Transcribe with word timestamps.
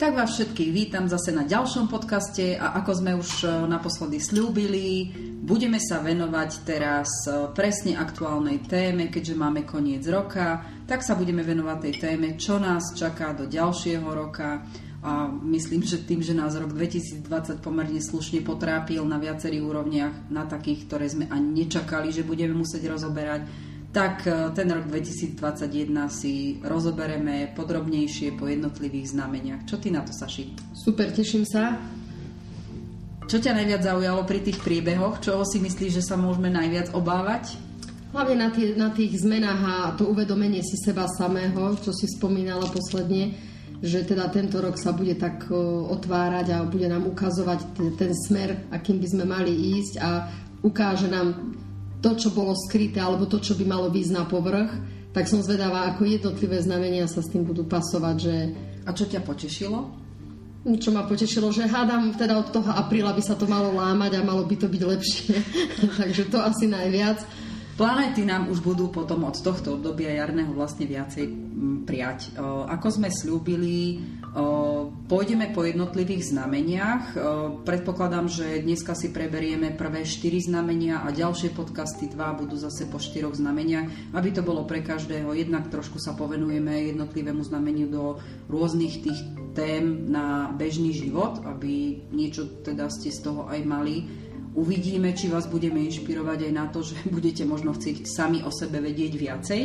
Tak 0.00 0.16
vás 0.16 0.32
všetkých 0.32 0.72
vítam 0.72 1.12
zase 1.12 1.28
na 1.28 1.44
ďalšom 1.44 1.92
podcaste 1.92 2.56
a 2.56 2.72
ako 2.80 3.04
sme 3.04 3.12
už 3.20 3.44
e, 3.44 3.68
naposledy 3.68 4.16
slúbili, 4.16 5.12
budeme 5.44 5.76
sa 5.76 6.00
venovať 6.00 6.50
teraz 6.64 7.28
e, 7.28 7.52
presne 7.52 8.00
aktuálnej 8.00 8.64
téme, 8.64 9.12
keďže 9.12 9.36
máme 9.36 9.68
koniec 9.68 10.00
roka, 10.08 10.64
tak 10.88 11.04
sa 11.04 11.12
budeme 11.20 11.44
venovať 11.44 11.78
tej 11.84 11.94
téme, 12.00 12.40
čo 12.40 12.56
nás 12.56 12.96
čaká 12.96 13.36
do 13.36 13.44
ďalšieho 13.44 14.08
roka. 14.08 14.64
A 15.04 15.28
myslím, 15.44 15.84
že 15.84 16.00
tým, 16.00 16.24
že 16.24 16.32
nás 16.32 16.56
rok 16.56 16.72
2020 16.72 17.60
pomerne 17.60 18.00
slušne 18.00 18.40
potrápil 18.40 19.04
na 19.04 19.20
viacerých 19.20 19.68
úrovniach, 19.68 20.32
na 20.32 20.48
takých, 20.48 20.88
ktoré 20.88 21.12
sme 21.12 21.28
ani 21.28 21.68
nečakali, 21.68 22.08
že 22.08 22.24
budeme 22.24 22.56
musieť 22.56 22.88
rozoberať, 22.88 23.44
tak 23.90 24.26
e, 24.26 24.54
ten 24.54 24.70
rok 24.70 24.86
2021 24.86 25.90
si 26.10 26.62
rozobereme 26.62 27.50
podrobnejšie 27.58 28.38
po 28.38 28.46
jednotlivých 28.46 29.18
znameniach. 29.18 29.66
Čo 29.66 29.82
ty 29.82 29.90
na 29.90 30.06
to, 30.06 30.14
Saši? 30.14 30.54
Super, 30.74 31.10
teším 31.10 31.42
sa. 31.42 31.74
Čo 33.26 33.38
ťa 33.38 33.54
najviac 33.54 33.82
zaujalo 33.82 34.22
pri 34.26 34.42
tých 34.42 34.58
príbehoch? 34.62 35.22
Čoho 35.22 35.42
si 35.46 35.62
myslíš, 35.62 36.02
že 36.02 36.06
sa 36.06 36.18
môžeme 36.18 36.50
najviac 36.50 36.94
obávať? 36.94 37.58
Hlavne 38.10 38.34
na, 38.34 38.48
tie, 38.50 38.74
na 38.74 38.90
tých 38.90 39.22
zmenách 39.22 39.62
a 39.62 39.74
to 39.94 40.10
uvedomenie 40.10 40.66
si 40.66 40.74
seba 40.82 41.06
samého, 41.06 41.78
čo 41.78 41.94
si 41.94 42.10
spomínala 42.10 42.66
posledne, 42.66 43.38
že 43.78 44.02
teda 44.02 44.26
tento 44.34 44.58
rok 44.58 44.74
sa 44.78 44.90
bude 44.90 45.14
tak 45.14 45.46
e, 45.50 45.54
otvárať 45.90 46.46
a 46.54 46.66
bude 46.66 46.86
nám 46.86 47.10
ukazovať 47.10 47.58
ten, 47.74 47.88
ten 47.98 48.12
smer, 48.14 48.70
akým 48.70 49.02
by 49.02 49.06
sme 49.06 49.24
mali 49.26 49.50
ísť 49.78 49.94
a 49.98 50.10
ukáže 50.62 51.06
nám 51.06 51.58
to, 52.00 52.16
čo 52.16 52.32
bolo 52.32 52.56
skryté, 52.56 52.98
alebo 53.00 53.28
to, 53.28 53.38
čo 53.40 53.54
by 53.56 53.64
malo 53.68 53.92
výjsť 53.92 54.12
na 54.16 54.24
povrch, 54.24 54.72
tak 55.10 55.26
som 55.26 55.44
zvedavá, 55.44 55.90
ako 55.90 56.06
jednotlivé 56.06 56.62
znamenia 56.62 57.04
sa 57.10 57.20
s 57.20 57.30
tým 57.30 57.44
budú 57.44 57.66
pasovať. 57.66 58.16
Že... 58.16 58.36
A 58.86 58.90
čo 58.96 59.04
ťa 59.04 59.20
potešilo? 59.20 59.78
Čo 60.60 60.92
ma 60.92 61.08
potešilo, 61.08 61.48
že 61.56 61.64
hádam, 61.64 62.12
teda 62.12 62.36
od 62.36 62.52
toho 62.52 62.68
apríla 62.68 63.16
by 63.16 63.22
sa 63.24 63.32
to 63.32 63.48
malo 63.48 63.72
lámať 63.72 64.20
a 64.20 64.26
malo 64.26 64.44
by 64.44 64.56
to 64.60 64.68
byť 64.68 64.82
lepšie. 64.84 65.34
Takže 66.04 66.28
to 66.28 66.38
asi 66.40 66.68
najviac. 66.68 67.24
Planéty 67.80 68.28
nám 68.28 68.52
už 68.52 68.60
budú 68.60 68.92
potom 68.92 69.24
od 69.24 69.40
tohto 69.40 69.80
obdobia 69.80 70.12
jarného 70.12 70.52
vlastne 70.52 70.84
viacej 70.84 71.32
prijať. 71.88 72.36
Ako 72.68 72.92
sme 72.92 73.08
slúbili, 73.08 74.04
Pôjdeme 75.10 75.50
po 75.50 75.66
jednotlivých 75.66 76.30
znameniach. 76.30 77.18
Predpokladám, 77.66 78.30
že 78.30 78.62
dneska 78.62 78.94
si 78.94 79.10
preberieme 79.10 79.74
prvé 79.74 80.06
4 80.06 80.46
znamenia 80.46 81.02
a 81.02 81.10
ďalšie 81.10 81.50
podcasty 81.50 82.06
2 82.06 82.38
budú 82.38 82.54
zase 82.54 82.86
po 82.86 83.02
4 83.02 83.26
znameniach, 83.34 84.14
aby 84.14 84.30
to 84.30 84.46
bolo 84.46 84.62
pre 84.70 84.86
každého. 84.86 85.34
Jednak 85.34 85.66
trošku 85.66 85.98
sa 85.98 86.14
povenujeme 86.14 86.94
jednotlivému 86.94 87.42
znameniu 87.42 87.90
do 87.90 88.22
rôznych 88.46 89.02
tých 89.02 89.18
tém 89.58 90.06
na 90.06 90.54
bežný 90.54 90.94
život, 90.94 91.42
aby 91.42 91.98
niečo 92.14 92.62
teda 92.62 92.86
ste 92.86 93.10
z 93.10 93.26
toho 93.26 93.50
aj 93.50 93.66
mali. 93.66 94.06
Uvidíme, 94.54 95.10
či 95.10 95.26
vás 95.26 95.50
budeme 95.50 95.82
inšpirovať 95.90 96.46
aj 96.46 96.52
na 96.54 96.70
to, 96.70 96.86
že 96.86 96.94
budete 97.14 97.42
možno 97.42 97.74
chcieť 97.74 98.06
sami 98.06 98.46
o 98.46 98.50
sebe 98.54 98.78
vedieť 98.78 99.12
viacej. 99.18 99.62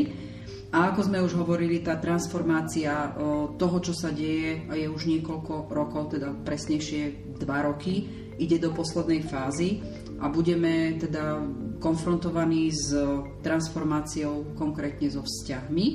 A 0.75 0.91
ako 0.91 1.07
sme 1.07 1.23
už 1.23 1.39
hovorili, 1.39 1.79
tá 1.79 1.95
transformácia 1.95 3.15
toho, 3.55 3.77
čo 3.79 3.95
sa 3.95 4.11
deje, 4.11 4.67
je 4.67 4.91
už 4.91 5.07
niekoľko 5.07 5.71
rokov, 5.71 6.19
teda 6.19 6.35
presnejšie 6.43 7.31
dva 7.39 7.63
roky, 7.63 8.03
ide 8.35 8.59
do 8.59 8.75
poslednej 8.75 9.23
fázy 9.23 9.79
a 10.19 10.27
budeme 10.27 10.99
teda 10.99 11.39
konfrontovaní 11.79 12.75
s 12.75 12.91
transformáciou 13.39 14.51
konkrétne 14.59 15.07
so 15.07 15.23
vzťahmi. 15.23 15.87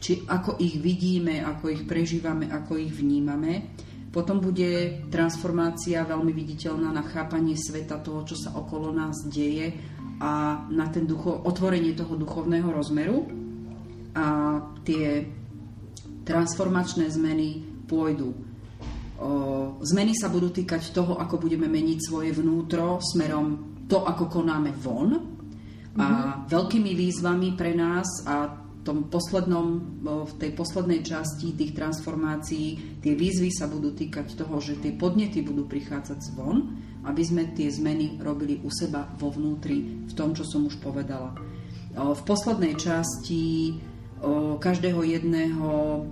Či 0.00 0.12
ako 0.24 0.56
ich 0.64 0.80
vidíme, 0.80 1.44
ako 1.44 1.76
ich 1.76 1.84
prežívame, 1.84 2.48
ako 2.48 2.80
ich 2.80 2.92
vnímame. 2.96 3.76
Potom 4.08 4.40
bude 4.40 5.04
transformácia 5.12 6.08
veľmi 6.08 6.32
viditeľná 6.32 6.88
na 6.88 7.04
chápanie 7.04 7.52
sveta 7.52 8.00
toho, 8.00 8.24
čo 8.24 8.36
sa 8.38 8.56
okolo 8.56 8.96
nás 8.96 9.28
deje 9.28 9.92
a 10.24 10.64
na 10.72 10.88
ten 10.88 11.04
ducho, 11.04 11.36
otvorenie 11.44 11.92
toho 11.92 12.16
duchovného 12.16 12.72
rozmeru 12.72 13.28
a 14.16 14.56
tie 14.80 15.28
transformačné 16.24 17.12
zmeny 17.12 17.60
pôjdu. 17.84 18.32
O, 19.20 19.76
zmeny 19.84 20.16
sa 20.16 20.32
budú 20.32 20.48
týkať 20.48 20.96
toho, 20.96 21.20
ako 21.20 21.44
budeme 21.44 21.68
meniť 21.68 21.98
svoje 22.00 22.32
vnútro 22.32 23.04
smerom 23.04 23.76
to, 23.84 24.00
ako 24.00 24.40
konáme 24.40 24.72
von. 24.72 25.12
Mm-hmm. 25.12 26.00
A 26.00 26.06
mhm. 26.08 26.30
veľkými 26.48 26.92
výzvami 26.96 27.48
pre 27.52 27.76
nás 27.76 28.08
a 28.24 28.63
tom 28.84 29.08
poslednom, 29.08 29.66
v 30.04 30.32
tej 30.36 30.52
poslednej 30.52 31.00
časti 31.00 31.56
tých 31.56 31.72
transformácií 31.72 33.00
tie 33.00 33.16
výzvy 33.16 33.48
sa 33.48 33.64
budú 33.64 33.96
týkať 33.96 34.36
toho, 34.36 34.60
že 34.60 34.76
tie 34.78 34.92
podnety 34.92 35.40
budú 35.40 35.64
prichádzať 35.64 36.18
zvon 36.20 36.84
aby 37.04 37.22
sme 37.22 37.52
tie 37.52 37.68
zmeny 37.68 38.16
robili 38.20 38.60
u 38.64 38.72
seba 38.72 39.04
vo 39.20 39.28
vnútri, 39.28 40.08
v 40.08 40.12
tom, 40.16 40.32
čo 40.32 40.44
som 40.44 40.64
už 40.64 40.80
povedala. 40.80 41.36
V 41.94 42.22
poslednej 42.24 42.74
časti 42.80 43.76
každého 44.58 45.04
jedného 45.04 46.02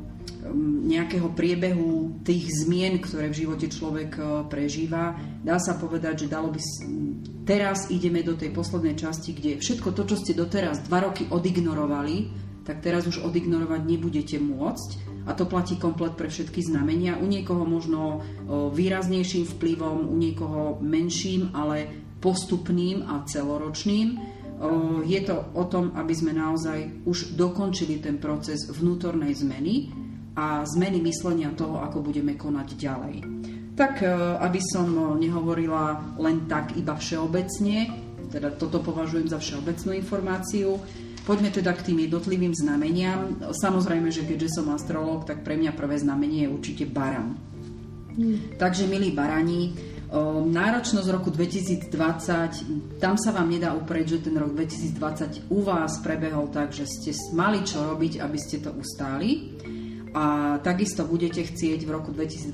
nejakého 0.84 1.32
priebehu 1.32 2.18
tých 2.26 2.44
zmien, 2.66 3.00
ktoré 3.00 3.32
v 3.32 3.46
živote 3.46 3.66
človek 3.72 4.10
prežíva, 4.52 5.16
dá 5.40 5.56
sa 5.56 5.78
povedať, 5.80 6.26
že 6.26 6.32
dalo 6.32 6.52
by 6.52 6.60
teraz 7.48 7.88
ideme 7.88 8.20
do 8.20 8.36
tej 8.36 8.52
poslednej 8.52 8.98
časti, 8.98 9.32
kde 9.32 9.58
všetko 9.58 9.96
to, 9.96 10.02
čo 10.12 10.16
ste 10.18 10.36
doteraz 10.36 10.84
dva 10.86 11.08
roky 11.08 11.24
odignorovali, 11.30 12.51
tak 12.62 12.78
teraz 12.82 13.06
už 13.10 13.26
odignorovať 13.26 13.82
nebudete 13.82 14.36
môcť 14.38 14.90
a 15.26 15.34
to 15.34 15.46
platí 15.46 15.78
komplet 15.78 16.14
pre 16.14 16.30
všetky 16.30 16.62
znamenia. 16.62 17.18
U 17.18 17.26
niekoho 17.26 17.66
možno 17.66 18.22
výraznejším 18.48 19.46
vplyvom, 19.46 20.10
u 20.10 20.16
niekoho 20.18 20.78
menším, 20.82 21.50
ale 21.54 21.90
postupným 22.22 23.02
a 23.06 23.26
celoročným. 23.26 24.18
Je 25.02 25.20
to 25.26 25.42
o 25.58 25.66
tom, 25.66 25.90
aby 25.98 26.14
sme 26.14 26.38
naozaj 26.38 27.02
už 27.02 27.34
dokončili 27.34 27.98
ten 27.98 28.22
proces 28.22 28.70
vnútornej 28.70 29.34
zmeny 29.34 29.90
a 30.38 30.62
zmeny 30.62 31.02
myslenia 31.02 31.50
toho, 31.58 31.82
ako 31.82 31.98
budeme 31.98 32.38
konať 32.38 32.68
ďalej. 32.78 33.14
Tak 33.74 34.06
aby 34.38 34.60
som 34.62 35.18
nehovorila 35.18 36.14
len 36.22 36.46
tak 36.46 36.78
iba 36.78 36.94
všeobecne, 36.94 37.90
teda 38.30 38.54
toto 38.54 38.78
považujem 38.80 39.26
za 39.26 39.42
všeobecnú 39.42 39.98
informáciu, 39.98 40.78
Poďme 41.22 41.54
teda 41.54 41.70
k 41.78 41.92
tým 41.92 41.98
jednotlivým 42.10 42.50
znameniam. 42.50 43.38
Samozrejme, 43.54 44.10
že 44.10 44.26
keďže 44.26 44.58
som 44.58 44.74
astrolog, 44.74 45.22
tak 45.22 45.46
pre 45.46 45.54
mňa 45.54 45.72
prvé 45.74 45.94
znamenie 45.98 46.46
je 46.46 46.52
určite 46.52 46.84
baran. 46.90 47.38
Mm. 48.18 48.58
Takže, 48.58 48.90
milí 48.90 49.14
barani, 49.14 49.72
náročnosť 50.52 51.08
roku 51.08 51.32
2020, 51.32 53.00
tam 53.00 53.16
sa 53.16 53.32
vám 53.32 53.48
nedá 53.48 53.72
uprieť, 53.72 54.20
že 54.20 54.28
ten 54.28 54.36
rok 54.36 54.52
2020 54.52 55.48
u 55.48 55.64
vás 55.64 56.04
prebehol 56.04 56.52
tak, 56.52 56.76
že 56.76 56.84
ste 56.84 57.16
mali 57.32 57.64
čo 57.64 57.80
robiť, 57.80 58.20
aby 58.20 58.36
ste 58.36 58.60
to 58.60 58.76
ustáli 58.76 59.56
a 60.12 60.58
takisto 60.60 61.08
budete 61.08 61.40
chcieť 61.40 61.88
v 61.88 61.90
roku 61.90 62.12
2021 62.12 62.52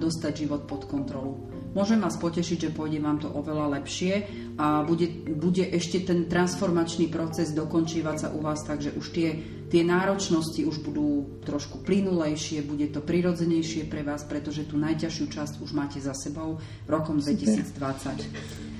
dostať 0.00 0.32
život 0.32 0.64
pod 0.64 0.88
kontrolu. 0.88 1.53
Môžem 1.74 1.98
vás 1.98 2.14
potešiť, 2.14 2.70
že 2.70 2.70
pôjde 2.70 3.02
vám 3.02 3.18
to 3.18 3.26
oveľa 3.26 3.82
lepšie 3.82 4.30
a 4.62 4.86
bude, 4.86 5.10
bude 5.34 5.66
ešte 5.66 6.06
ten 6.06 6.30
transformačný 6.30 7.10
proces 7.10 7.50
dokončívať 7.50 8.16
sa 8.16 8.28
u 8.30 8.38
vás, 8.38 8.62
takže 8.62 8.94
už 8.94 9.10
tie, 9.10 9.42
tie 9.74 9.82
náročnosti 9.82 10.62
už 10.62 10.86
budú 10.86 11.26
trošku 11.42 11.82
plynulejšie, 11.82 12.62
bude 12.62 12.86
to 12.94 13.02
prirodzenejšie 13.02 13.90
pre 13.90 14.06
vás, 14.06 14.22
pretože 14.22 14.70
tú 14.70 14.78
najťažšiu 14.78 15.26
časť 15.26 15.54
už 15.66 15.74
máte 15.74 15.98
za 15.98 16.14
sebou 16.14 16.62
rokom 16.86 17.18
Super. 17.18 17.66
2020. 17.66 18.22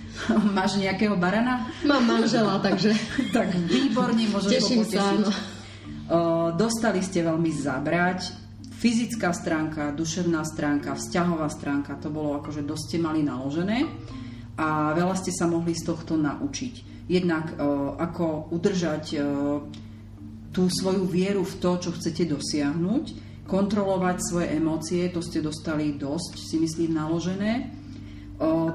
Máš 0.55 0.79
nejakého 0.79 1.19
barana? 1.19 1.67
Mám 1.83 2.07
manžela, 2.07 2.63
takže... 2.63 2.95
tak 3.37 3.51
výborne, 3.67 4.23
môžeš 4.31 4.51
Teším 4.63 4.79
ho 4.79 4.87
potešiť. 4.87 5.03
Sa, 5.03 5.19
no. 5.19 5.31
dostali 6.55 7.03
ste 7.03 7.27
veľmi 7.27 7.51
zabrať, 7.51 8.44
fyzická 8.85 9.33
stránka, 9.33 9.97
duševná 9.97 10.45
stránka, 10.45 10.93
vzťahová 10.93 11.49
stránka, 11.49 11.97
to 11.97 12.13
bolo 12.13 12.37
akože 12.37 12.69
dosť 12.69 12.85
ste 12.85 12.99
mali 13.01 13.25
naložené 13.25 13.89
a 14.61 14.93
veľa 14.93 15.17
ste 15.17 15.33
sa 15.33 15.49
mohli 15.49 15.73
z 15.73 15.89
tohto 15.89 16.21
naučiť. 16.21 17.09
Jednak 17.09 17.57
e, 17.57 17.65
ako 17.97 18.53
udržať 18.53 19.05
e, 19.17 19.19
tú 20.53 20.69
svoju 20.69 21.09
vieru 21.09 21.49
v 21.49 21.55
to, 21.65 21.81
čo 21.81 21.91
chcete 21.97 22.29
dosiahnuť, 22.29 23.05
kontrolovať 23.49 24.17
svoje 24.21 24.53
emócie, 24.53 25.09
to 25.09 25.25
ste 25.25 25.41
dostali 25.41 25.97
dosť, 25.97 26.37
si 26.37 26.61
myslím, 26.61 26.93
naložené. 26.93 27.53
E, 27.57 27.65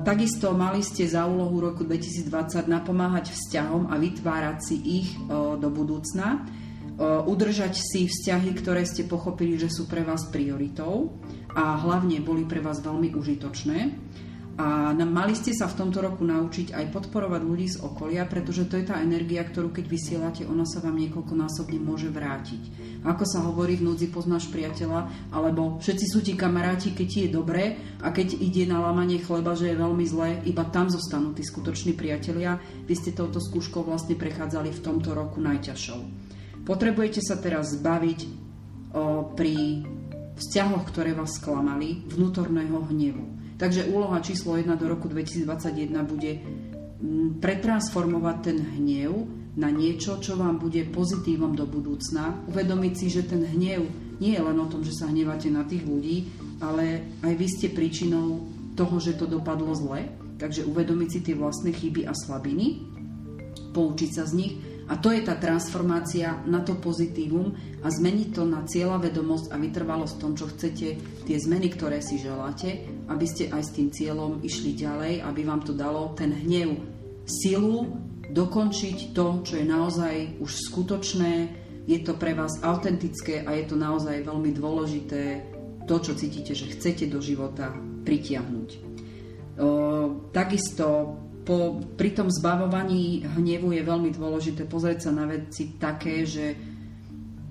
takisto 0.02 0.58
mali 0.58 0.82
ste 0.82 1.06
za 1.06 1.30
úlohu 1.30 1.70
roku 1.70 1.86
2020 1.86 2.66
napomáhať 2.66 3.30
vzťahom 3.30 3.94
a 3.94 3.96
vytvárať 4.02 4.58
si 4.58 4.76
ich 5.06 5.10
do 5.30 5.70
budúcna 5.70 6.50
udržať 7.00 7.80
si 7.80 8.12
vzťahy, 8.12 8.52
ktoré 8.60 8.84
ste 8.84 9.08
pochopili, 9.08 9.56
že 9.56 9.72
sú 9.72 9.88
pre 9.88 10.04
vás 10.04 10.28
prioritou 10.28 11.16
a 11.56 11.80
hlavne 11.80 12.20
boli 12.20 12.44
pre 12.44 12.60
vás 12.60 12.84
veľmi 12.84 13.16
užitočné. 13.16 13.80
A 14.60 14.92
mali 14.92 15.40
ste 15.40 15.56
sa 15.56 15.72
v 15.72 15.80
tomto 15.80 16.04
roku 16.04 16.28
naučiť 16.28 16.76
aj 16.76 16.92
podporovať 16.92 17.42
ľudí 17.48 17.72
z 17.72 17.80
okolia, 17.80 18.28
pretože 18.28 18.68
to 18.68 18.76
je 18.76 18.92
tá 18.92 19.00
energia, 19.00 19.40
ktorú 19.48 19.72
keď 19.72 19.88
vysielate, 19.88 20.44
ona 20.44 20.68
sa 20.68 20.84
vám 20.84 21.00
niekoľkonásobne 21.00 21.80
môže 21.80 22.12
vrátiť. 22.12 22.60
Ako 23.08 23.24
sa 23.24 23.40
hovorí 23.48 23.80
v 23.80 23.88
núdzi 23.88 24.12
poznáš 24.12 24.52
priateľa, 24.52 25.32
alebo 25.32 25.80
všetci 25.80 26.06
sú 26.12 26.20
ti 26.20 26.36
kamaráti, 26.36 26.92
keď 26.92 27.08
ti 27.08 27.20
je 27.24 27.30
dobré 27.32 27.80
a 28.04 28.12
keď 28.12 28.36
ide 28.36 28.68
na 28.68 28.84
lamanie 28.84 29.24
chleba, 29.24 29.56
že 29.56 29.72
je 29.72 29.80
veľmi 29.80 30.04
zlé, 30.04 30.44
iba 30.44 30.68
tam 30.68 30.92
zostanú 30.92 31.32
tí 31.32 31.48
skutoční 31.48 31.96
priatelia. 31.96 32.60
Vy 32.84 33.00
ste 33.00 33.16
touto 33.16 33.40
skúškou 33.40 33.88
vlastne 33.88 34.20
prechádzali 34.20 34.76
v 34.76 34.84
tomto 34.84 35.16
roku 35.16 35.40
najťažšou. 35.40 36.29
Potrebujete 36.70 37.26
sa 37.26 37.42
teraz 37.42 37.74
zbaviť 37.74 38.20
o, 38.22 38.30
pri 39.34 39.82
vzťahoch, 40.38 40.86
ktoré 40.86 41.18
vás 41.18 41.42
sklamali, 41.42 42.06
vnútorného 42.06 42.86
hnevu 42.94 43.40
Takže 43.60 43.92
úloha 43.92 44.24
číslo 44.24 44.56
1 44.56 44.72
do 44.80 44.88
roku 44.88 45.12
2021 45.12 45.92
bude 46.08 46.40
pretransformovať 47.44 48.38
ten 48.40 48.58
hnev 48.80 49.28
na 49.60 49.68
niečo, 49.68 50.16
čo 50.24 50.40
vám 50.40 50.64
bude 50.64 50.88
pozitívom 50.88 51.60
do 51.60 51.68
budúcna. 51.68 52.40
Uvedomiť 52.48 52.94
si, 52.96 53.08
že 53.12 53.28
ten 53.28 53.44
hnev 53.44 53.84
nie 54.24 54.32
je 54.32 54.42
len 54.42 54.56
o 54.56 54.72
tom, 54.72 54.80
že 54.80 54.96
sa 54.96 55.12
hnevate 55.12 55.52
na 55.52 55.68
tých 55.68 55.84
ľudí, 55.84 56.32
ale 56.64 57.04
aj 57.20 57.34
vy 57.36 57.48
ste 57.52 57.68
príčinou 57.76 58.48
toho, 58.80 58.96
že 59.04 59.20
to 59.20 59.28
dopadlo 59.28 59.76
zle. 59.76 60.08
Takže 60.40 60.64
uvedomiť 60.64 61.10
si 61.12 61.20
tie 61.20 61.36
vlastné 61.36 61.76
chyby 61.76 62.08
a 62.08 62.16
slabiny, 62.16 62.80
poučiť 63.76 64.10
sa 64.16 64.24
z 64.24 64.34
nich 64.40 64.54
a 64.90 64.98
to 64.98 65.14
je 65.14 65.22
tá 65.22 65.38
transformácia 65.38 66.42
na 66.50 66.66
to 66.66 66.74
pozitívum 66.74 67.54
a 67.86 67.94
zmeniť 67.94 68.30
to 68.34 68.44
na 68.44 68.66
cieľa 68.66 69.06
vedomosť 69.06 69.54
a 69.54 69.62
vytrvalosť 69.62 70.14
v 70.18 70.22
tom, 70.22 70.34
čo 70.34 70.50
chcete, 70.50 70.88
tie 71.30 71.38
zmeny, 71.38 71.70
ktoré 71.70 72.02
si 72.02 72.18
želáte, 72.18 72.90
aby 73.06 73.26
ste 73.30 73.54
aj 73.54 73.70
s 73.70 73.74
tým 73.78 73.94
cieľom 73.94 74.42
išli 74.42 74.74
ďalej, 74.74 75.22
aby 75.22 75.42
vám 75.46 75.62
to 75.62 75.78
dalo 75.78 76.18
ten 76.18 76.34
hnev 76.34 76.82
silu 77.30 77.94
dokončiť 78.34 79.14
to, 79.14 79.46
čo 79.46 79.54
je 79.62 79.66
naozaj 79.66 80.42
už 80.42 80.52
skutočné, 80.58 81.34
je 81.86 81.98
to 82.02 82.18
pre 82.18 82.34
vás 82.38 82.62
autentické 82.62 83.46
a 83.46 83.54
je 83.58 83.66
to 83.70 83.78
naozaj 83.78 84.22
veľmi 84.22 84.54
dôležité 84.54 85.42
to, 85.90 85.96
čo 85.98 86.14
cítite, 86.14 86.54
že 86.54 86.70
chcete 86.78 87.10
do 87.10 87.18
života 87.18 87.74
pritiahnuť. 88.06 88.70
O, 88.78 89.70
takisto 90.30 91.18
po, 91.50 91.82
pri 91.98 92.14
tom 92.14 92.30
zbavovaní 92.30 93.26
hnevu 93.26 93.74
je 93.74 93.82
veľmi 93.82 94.14
dôležité 94.14 94.70
pozrieť 94.70 95.10
sa 95.10 95.12
na 95.18 95.26
veci 95.26 95.82
také, 95.82 96.22
že 96.22 96.54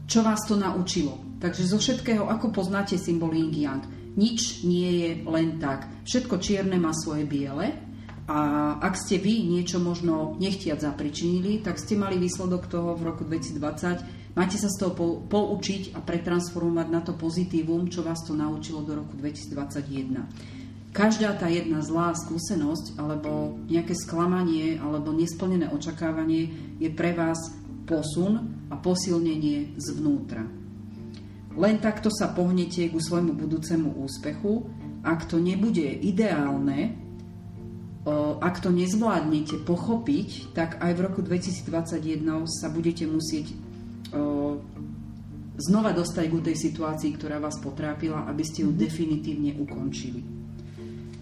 čo 0.07 0.23
vás 0.23 0.47
to 0.47 0.55
naučilo. 0.55 1.19
Takže 1.43 1.67
zo 1.67 1.83
všetkého, 1.83 2.31
ako 2.31 2.55
poznáte 2.55 2.95
symbol 2.95 3.35
yin 3.35 3.51
yang, 3.51 3.83
nič 4.15 4.63
nie 4.63 5.03
je 5.03 5.11
len 5.27 5.59
tak. 5.59 5.91
Všetko 6.07 6.39
čierne 6.39 6.79
má 6.79 6.95
svoje 6.95 7.27
biele 7.27 7.75
a 8.31 8.39
ak 8.79 8.95
ste 8.95 9.19
vy 9.19 9.51
niečo 9.51 9.83
možno 9.83 10.39
nechtiac 10.39 10.79
zapričinili, 10.79 11.67
tak 11.67 11.83
ste 11.83 11.99
mali 11.99 12.23
výsledok 12.23 12.71
toho 12.71 12.95
v 12.95 13.03
roku 13.03 13.27
2020. 13.27 14.39
Máte 14.39 14.63
sa 14.63 14.71
z 14.71 14.79
toho 14.79 14.95
poučiť 15.27 15.99
a 15.99 16.03
pretransformovať 16.07 16.87
na 16.87 17.03
to 17.03 17.19
pozitívum, 17.19 17.91
čo 17.91 18.07
vás 18.07 18.23
to 18.23 18.31
naučilo 18.39 18.87
do 18.87 18.95
roku 18.95 19.19
2021 19.19 20.58
každá 20.93 21.37
tá 21.37 21.47
jedna 21.49 21.85
zlá 21.85 22.17
skúsenosť 22.17 22.99
alebo 22.99 23.59
nejaké 23.69 23.95
sklamanie 23.95 24.81
alebo 24.81 25.13
nesplnené 25.13 25.69
očakávanie 25.71 26.77
je 26.81 26.89
pre 26.91 27.13
vás 27.15 27.39
posun 27.89 28.67
a 28.69 28.77
posilnenie 28.77 29.79
zvnútra. 29.81 30.45
Len 31.59 31.77
takto 31.83 32.13
sa 32.13 32.31
pohnete 32.31 32.87
ku 32.93 33.03
svojmu 33.03 33.35
budúcemu 33.35 33.99
úspechu. 33.99 34.69
Ak 35.03 35.27
to 35.27 35.43
nebude 35.43 35.83
ideálne, 35.83 36.95
ak 38.39 38.63
to 38.63 38.71
nezvládnete 38.71 39.67
pochopiť, 39.67 40.55
tak 40.55 40.79
aj 40.79 40.93
v 40.95 41.01
roku 41.03 41.21
2021 41.25 42.23
sa 42.47 42.71
budete 42.71 43.11
musieť 43.11 43.51
znova 45.59 45.91
dostať 45.91 46.25
k 46.31 46.47
tej 46.47 46.57
situácii, 46.71 47.11
ktorá 47.19 47.43
vás 47.43 47.59
potrápila, 47.59 48.31
aby 48.31 48.47
ste 48.47 48.63
ju 48.63 48.71
mhm. 48.71 48.79
definitívne 48.79 49.53
ukončili. 49.59 50.38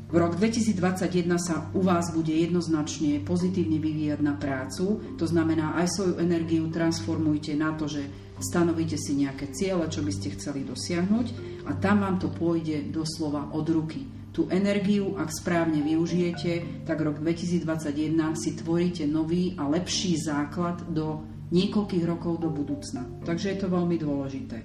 V 0.06 0.14
rok 0.14 0.38
2021 0.38 1.34
sa 1.34 1.66
u 1.74 1.82
vás 1.82 2.14
bude 2.14 2.30
jednoznačne 2.30 3.18
pozitívne 3.26 3.82
vyvíjať 3.82 4.20
na 4.22 4.38
prácu, 4.38 5.02
to 5.18 5.26
znamená 5.26 5.74
aj 5.82 5.98
svoju 5.98 6.14
energiu 6.22 6.70
transformujte 6.70 7.58
na 7.58 7.74
to, 7.74 7.90
že 7.90 8.06
stanovíte 8.38 8.94
si 8.94 9.18
nejaké 9.18 9.50
ciele, 9.50 9.82
čo 9.90 10.06
by 10.06 10.12
ste 10.14 10.38
chceli 10.38 10.62
dosiahnuť 10.62 11.26
a 11.66 11.74
tam 11.82 12.06
vám 12.06 12.22
to 12.22 12.30
pôjde 12.30 12.94
doslova 12.94 13.50
od 13.50 13.66
ruky. 13.66 14.06
Tú 14.30 14.46
energiu, 14.46 15.18
ak 15.18 15.32
správne 15.32 15.82
využijete, 15.82 16.86
tak 16.86 17.02
rok 17.02 17.18
2021 17.18 18.14
si 18.38 18.54
tvoríte 18.54 19.10
nový 19.10 19.58
a 19.58 19.66
lepší 19.66 20.14
základ 20.22 20.86
do 20.86 21.26
niekoľkých 21.50 22.04
rokov 22.06 22.38
do 22.38 22.54
budúcna. 22.54 23.26
Takže 23.26 23.56
je 23.56 23.58
to 23.58 23.66
veľmi 23.74 23.96
dôležité. 23.98 24.58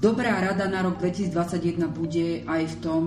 Dobrá 0.00 0.40
rada 0.40 0.64
na 0.64 0.80
rok 0.80 0.96
2021 0.96 1.76
bude 1.92 2.40
aj 2.48 2.62
v 2.72 2.76
tom, 2.80 3.02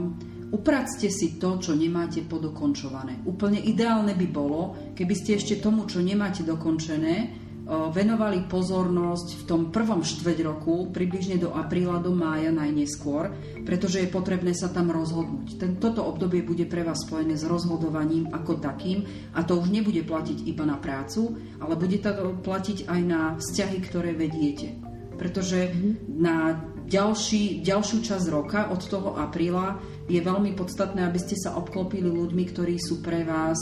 upracte 0.53 1.09
si 1.09 1.41
to, 1.41 1.57
čo 1.57 1.73
nemáte 1.73 2.21
podokončované. 2.21 3.17
Úplne 3.25 3.57
ideálne 3.65 4.13
by 4.13 4.27
bolo, 4.29 4.93
keby 4.93 5.17
ste 5.17 5.41
ešte 5.41 5.57
tomu, 5.57 5.89
čo 5.89 6.05
nemáte 6.05 6.45
dokončené, 6.45 7.41
venovali 7.65 8.45
pozornosť 8.45 9.41
v 9.41 9.43
tom 9.49 9.61
prvom 9.73 10.05
štveť 10.05 10.37
roku, 10.45 10.93
približne 10.93 11.41
do 11.41 11.57
apríla, 11.57 11.97
do 11.97 12.13
mája 12.13 12.53
najneskôr, 12.53 13.33
pretože 13.65 14.05
je 14.05 14.13
potrebné 14.13 14.53
sa 14.53 14.69
tam 14.69 14.93
rozhodnúť. 14.93 15.57
Ten, 15.57 15.81
toto 15.81 16.05
obdobie 16.05 16.45
bude 16.45 16.69
pre 16.69 16.85
vás 16.85 17.01
spojené 17.09 17.33
s 17.33 17.47
rozhodovaním 17.49 18.29
ako 18.29 18.61
takým 18.61 19.33
a 19.33 19.41
to 19.41 19.57
už 19.57 19.73
nebude 19.73 20.05
platiť 20.05 20.45
iba 20.45 20.61
na 20.69 20.77
prácu, 20.77 21.41
ale 21.57 21.73
bude 21.73 21.97
to 21.97 22.37
platiť 22.37 22.85
aj 22.85 23.01
na 23.01 23.21
vzťahy, 23.41 23.77
ktoré 23.81 24.13
vediete. 24.13 24.77
Pretože 25.17 25.71
na 26.05 26.69
ďalší, 26.87 27.63
ďalšiu 27.63 27.97
časť 28.03 28.25
roka, 28.29 28.69
od 28.71 28.81
toho 28.85 29.15
apríla, 29.19 29.79
je 30.07 30.19
veľmi 30.19 30.55
podstatné, 30.55 31.03
aby 31.07 31.19
ste 31.19 31.39
sa 31.39 31.55
obklopili 31.55 32.11
ľuďmi, 32.11 32.43
ktorí 32.51 32.75
sú 32.79 32.99
pre 32.99 33.23
vás 33.23 33.57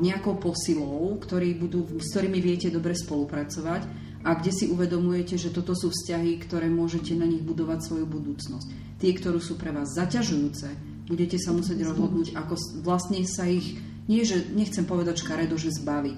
nejakou 0.00 0.38
posilou, 0.38 1.18
ktorí 1.18 1.58
budú, 1.58 1.84
s 1.98 2.14
ktorými 2.14 2.38
viete 2.38 2.70
dobre 2.70 2.94
spolupracovať 2.94 3.82
a 4.22 4.34
kde 4.38 4.52
si 4.54 4.64
uvedomujete, 4.70 5.34
že 5.38 5.50
toto 5.50 5.74
sú 5.74 5.90
vzťahy, 5.90 6.38
ktoré 6.46 6.70
môžete 6.70 7.18
na 7.18 7.26
nich 7.26 7.42
budovať 7.42 7.82
svoju 7.82 8.06
budúcnosť. 8.06 8.98
Tie, 9.02 9.10
ktoré 9.14 9.42
sú 9.42 9.58
pre 9.58 9.74
vás 9.74 9.90
zaťažujúce, 9.98 10.70
budete 11.10 11.38
sa 11.38 11.50
musieť 11.50 11.82
rozhodnúť, 11.82 12.38
ako 12.38 12.54
vlastne 12.86 13.22
sa 13.26 13.46
ich, 13.50 13.78
nie 14.06 14.22
že 14.22 14.46
nechcem 14.54 14.86
povedať 14.86 15.26
škaredo, 15.26 15.58
že 15.58 15.74
zbaviť, 15.74 16.16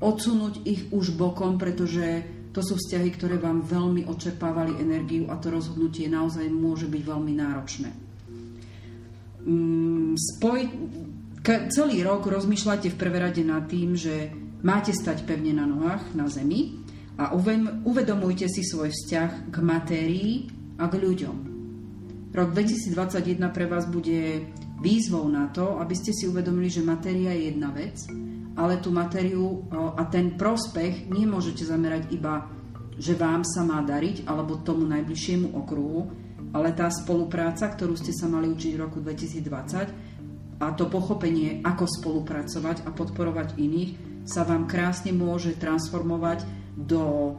odsunúť 0.00 0.64
ich 0.64 0.88
už 0.88 1.12
bokom, 1.20 1.60
pretože 1.60 2.24
to 2.50 2.60
sú 2.60 2.74
vzťahy, 2.74 3.14
ktoré 3.14 3.38
vám 3.38 3.62
veľmi 3.62 4.10
očerpávali 4.10 4.82
energiu 4.82 5.30
a 5.30 5.38
to 5.38 5.54
rozhodnutie 5.54 6.10
naozaj 6.10 6.50
môže 6.50 6.90
byť 6.90 7.02
veľmi 7.02 7.32
náročné. 7.38 7.90
Mm, 9.46 10.14
spoj... 10.18 10.60
Celý 11.50 12.04
rok 12.04 12.28
rozmýšľate 12.28 12.92
v 12.92 13.00
prvé 13.00 13.16
rade 13.16 13.40
nad 13.40 13.64
tým, 13.64 13.96
že 13.96 14.28
máte 14.60 14.92
stať 14.92 15.24
pevne 15.24 15.56
na 15.56 15.64
nohách, 15.64 16.12
na 16.12 16.28
zemi 16.28 16.76
a 17.16 17.32
uvedomujte 17.88 18.44
si 18.44 18.60
svoj 18.60 18.92
vzťah 18.92 19.48
k 19.48 19.56
matérii 19.64 20.52
a 20.76 20.84
k 20.84 21.00
ľuďom. 21.00 21.36
Rok 22.36 22.48
2021 22.52 23.40
pre 23.56 23.64
vás 23.66 23.88
bude 23.88 24.44
výzvou 24.84 25.24
na 25.32 25.48
to, 25.48 25.80
aby 25.80 25.96
ste 25.96 26.12
si 26.12 26.28
uvedomili, 26.28 26.68
že 26.68 26.84
matéria 26.84 27.32
je 27.32 27.56
jedna 27.56 27.72
vec 27.72 27.96
ale 28.60 28.76
tú 28.76 28.92
materiu 28.92 29.64
a 29.72 30.04
ten 30.12 30.36
prospech 30.36 31.08
nemôžete 31.08 31.64
zamerať 31.64 32.12
iba, 32.12 32.44
že 33.00 33.16
vám 33.16 33.40
sa 33.40 33.64
má 33.64 33.80
dariť 33.80 34.28
alebo 34.28 34.60
tomu 34.60 34.84
najbližšiemu 34.84 35.56
okruhu, 35.56 36.12
ale 36.52 36.76
tá 36.76 36.92
spolupráca, 36.92 37.72
ktorú 37.72 37.96
ste 37.96 38.12
sa 38.12 38.28
mali 38.28 38.52
učiť 38.52 38.76
v 38.76 38.82
roku 38.84 39.00
2020 39.00 40.60
a 40.60 40.66
to 40.76 40.84
pochopenie, 40.92 41.64
ako 41.64 41.88
spolupracovať 41.88 42.84
a 42.84 42.92
podporovať 42.92 43.56
iných, 43.56 43.90
sa 44.28 44.44
vám 44.44 44.68
krásne 44.68 45.16
môže 45.16 45.56
transformovať 45.56 46.44
do 46.76 47.32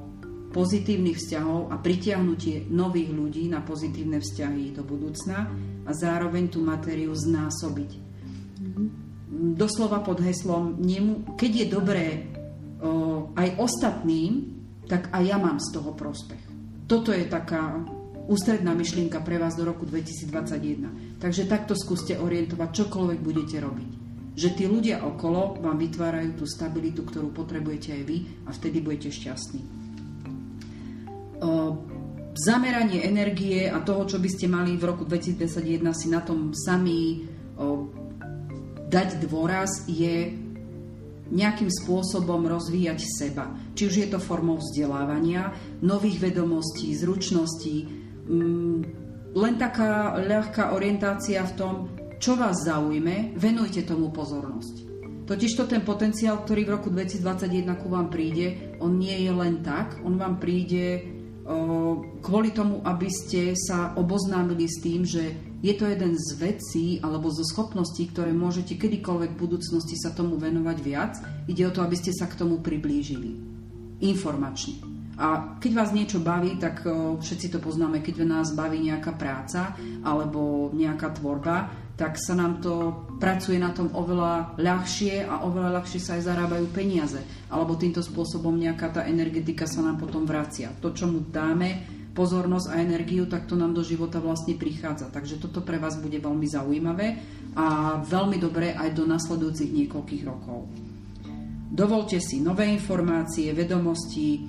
pozitívnych 0.49 1.21
vzťahov 1.21 1.69
a 1.69 1.77
pritiahnutie 1.77 2.65
nových 2.73 3.13
ľudí 3.13 3.45
na 3.45 3.61
pozitívne 3.61 4.17
vzťahy 4.17 4.73
do 4.73 4.81
budúcna 4.81 5.45
a 5.85 5.91
zároveň 5.93 6.49
tú 6.49 6.65
materiu 6.65 7.13
znásobiť. 7.13 7.91
Mm-hmm 8.57 9.10
doslova 9.31 10.03
pod 10.03 10.19
heslom, 10.19 10.75
keď 11.39 11.51
je 11.55 11.67
dobré 11.71 12.07
aj 13.31 13.47
ostatným, 13.63 14.59
tak 14.91 15.07
aj 15.15 15.23
ja 15.23 15.39
mám 15.39 15.55
z 15.63 15.71
toho 15.71 15.95
prospech. 15.95 16.43
Toto 16.83 17.15
je 17.15 17.23
taká 17.31 17.79
ústredná 18.27 18.75
myšlienka 18.75 19.23
pre 19.23 19.39
vás 19.39 19.55
do 19.55 19.63
roku 19.63 19.87
2021. 19.87 21.15
Takže 21.15 21.47
takto 21.47 21.73
skúste 21.79 22.19
orientovať, 22.19 22.69
čokoľvek 22.75 23.19
budete 23.23 23.63
robiť. 23.63 23.91
Že 24.35 24.49
tí 24.55 24.63
ľudia 24.67 25.03
okolo 25.03 25.63
vám 25.63 25.79
vytvárajú 25.79 26.43
tú 26.43 26.45
stabilitu, 26.47 27.07
ktorú 27.07 27.31
potrebujete 27.31 27.95
aj 27.95 28.03
vy 28.03 28.17
a 28.47 28.51
vtedy 28.51 28.83
budete 28.83 29.11
šťastní. 29.11 29.61
zameranie 32.35 33.03
energie 33.03 33.67
a 33.67 33.83
toho, 33.83 34.07
čo 34.07 34.17
by 34.21 34.29
ste 34.31 34.47
mali 34.47 34.79
v 34.79 34.87
roku 34.87 35.03
2021 35.03 35.91
si 35.91 36.07
na 36.07 36.21
tom 36.23 36.55
sami 36.55 37.27
dať 38.91 39.23
dôraz, 39.23 39.87
je 39.87 40.35
nejakým 41.31 41.71
spôsobom 41.71 42.43
rozvíjať 42.43 42.99
seba. 43.07 43.55
Či 43.71 43.83
už 43.87 43.95
je 44.03 44.07
to 44.11 44.19
formou 44.19 44.59
vzdelávania, 44.59 45.55
nových 45.79 46.19
vedomostí, 46.19 46.91
zručností, 46.99 47.87
mm, 48.27 48.79
len 49.31 49.53
taká 49.55 50.19
ľahká 50.19 50.75
orientácia 50.75 51.39
v 51.47 51.55
tom, 51.55 51.73
čo 52.19 52.35
vás 52.35 52.67
zaujme, 52.67 53.33
venujte 53.39 53.87
tomu 53.87 54.11
pozornosť. 54.11 54.91
Totiž 55.23 55.55
to 55.55 55.63
ten 55.71 55.87
potenciál, 55.87 56.43
ktorý 56.43 56.67
v 56.67 56.73
roku 56.75 56.91
2021 56.91 57.79
ku 57.79 57.87
vám 57.87 58.11
príde, 58.11 58.75
on 58.83 58.99
nie 58.99 59.15
je 59.23 59.31
len 59.31 59.63
tak, 59.63 60.03
on 60.03 60.19
vám 60.19 60.35
príde 60.43 61.07
kvôli 62.21 62.53
tomu, 62.53 62.83
aby 62.85 63.09
ste 63.09 63.57
sa 63.57 63.97
oboznámili 63.97 64.69
s 64.69 64.77
tým, 64.83 65.01
že 65.07 65.50
je 65.61 65.73
to 65.77 65.85
jeden 65.85 66.17
z 66.17 66.29
vecí 66.41 66.85
alebo 67.05 67.29
zo 67.29 67.45
schopností, 67.45 68.09
ktoré 68.09 68.33
môžete 68.33 68.81
kedykoľvek 68.81 69.37
v 69.37 69.41
budúcnosti 69.45 69.93
sa 69.93 70.09
tomu 70.09 70.41
venovať 70.41 70.77
viac. 70.81 71.21
Ide 71.45 71.69
o 71.69 71.73
to, 71.73 71.85
aby 71.85 71.93
ste 71.93 72.09
sa 72.17 72.25
k 72.25 72.37
tomu 72.41 72.65
priblížili. 72.65 73.37
Informačne. 74.01 74.81
A 75.21 75.53
keď 75.61 75.71
vás 75.77 75.93
niečo 75.93 76.17
baví, 76.17 76.57
tak 76.57 76.81
všetci 77.21 77.53
to 77.53 77.61
poznáme, 77.61 78.01
keď 78.01 78.25
nás 78.25 78.57
baví 78.57 78.81
nejaká 78.81 79.13
práca 79.13 79.77
alebo 80.01 80.73
nejaká 80.73 81.13
tvorba, 81.13 81.69
tak 81.93 82.17
sa 82.17 82.33
nám 82.33 82.57
to 82.57 83.05
pracuje 83.21 83.61
na 83.61 83.69
tom 83.69 83.93
oveľa 83.93 84.57
ľahšie 84.57 85.29
a 85.29 85.45
oveľa 85.45 85.77
ľahšie 85.77 86.01
sa 86.01 86.17
aj 86.17 86.25
zarábajú 86.25 86.65
peniaze. 86.73 87.21
Alebo 87.53 87.77
týmto 87.77 88.01
spôsobom 88.01 88.57
nejaká 88.57 88.89
tá 88.89 89.01
energetika 89.05 89.69
sa 89.69 89.85
nám 89.85 90.01
potom 90.01 90.25
vracia. 90.25 90.73
To, 90.81 90.89
čo 90.89 91.05
mu 91.05 91.21
dáme, 91.21 92.00
pozornosť 92.11 92.67
a 92.71 92.81
energiu, 92.83 93.27
tak 93.27 93.47
to 93.47 93.55
nám 93.55 93.71
do 93.71 93.83
života 93.83 94.19
vlastne 94.19 94.59
prichádza. 94.59 95.07
Takže 95.11 95.39
toto 95.39 95.63
pre 95.63 95.79
vás 95.79 95.95
bude 95.99 96.19
veľmi 96.19 96.47
zaujímavé 96.47 97.07
a 97.55 97.99
veľmi 98.03 98.37
dobré 98.39 98.75
aj 98.75 98.95
do 98.95 99.07
nasledujúcich 99.07 99.71
niekoľkých 99.71 100.23
rokov. 100.27 100.67
Dovolte 101.71 102.19
si 102.19 102.43
nové 102.43 102.67
informácie, 102.67 103.55
vedomosti. 103.55 104.43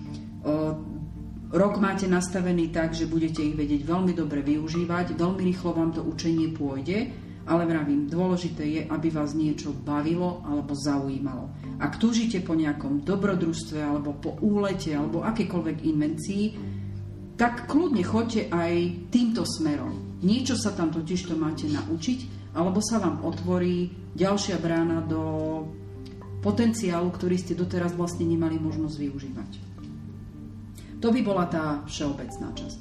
Rok 1.52 1.74
máte 1.78 2.10
nastavený 2.10 2.74
tak, 2.74 2.98
že 2.98 3.06
budete 3.06 3.46
ich 3.46 3.54
vedieť 3.54 3.86
veľmi 3.86 4.10
dobre 4.10 4.42
využívať, 4.42 5.14
veľmi 5.14 5.42
rýchlo 5.46 5.70
vám 5.70 5.90
to 5.94 6.02
učenie 6.02 6.50
pôjde 6.50 7.14
ale 7.46 7.66
vravím, 7.66 8.06
dôležité 8.06 8.62
je, 8.62 8.82
aby 8.86 9.10
vás 9.10 9.34
niečo 9.34 9.74
bavilo 9.74 10.46
alebo 10.46 10.78
zaujímalo. 10.78 11.50
Ak 11.82 11.98
túžite 11.98 12.38
po 12.38 12.54
nejakom 12.54 13.02
dobrodružstve 13.02 13.82
alebo 13.82 14.14
po 14.14 14.38
úlete 14.38 14.94
alebo 14.94 15.26
akékoľvek 15.26 15.82
invencii, 15.82 16.44
tak 17.42 17.66
kľudne 17.66 18.06
choďte 18.06 18.54
aj 18.54 18.74
týmto 19.10 19.42
smerom. 19.42 20.22
Niečo 20.22 20.54
sa 20.54 20.70
tam 20.70 20.94
totiž 20.94 21.26
to 21.26 21.34
máte 21.34 21.66
naučiť, 21.66 22.54
alebo 22.54 22.78
sa 22.78 23.02
vám 23.02 23.26
otvorí 23.26 23.90
ďalšia 24.14 24.62
brána 24.62 25.02
do 25.02 25.22
potenciálu, 26.38 27.10
ktorý 27.10 27.34
ste 27.34 27.58
doteraz 27.58 27.98
vlastne 27.98 28.30
nemali 28.30 28.62
možnosť 28.62 28.94
využívať. 28.94 29.50
To 31.02 31.10
by 31.10 31.20
bola 31.26 31.50
tá 31.50 31.82
všeobecná 31.90 32.54
časť. 32.54 32.78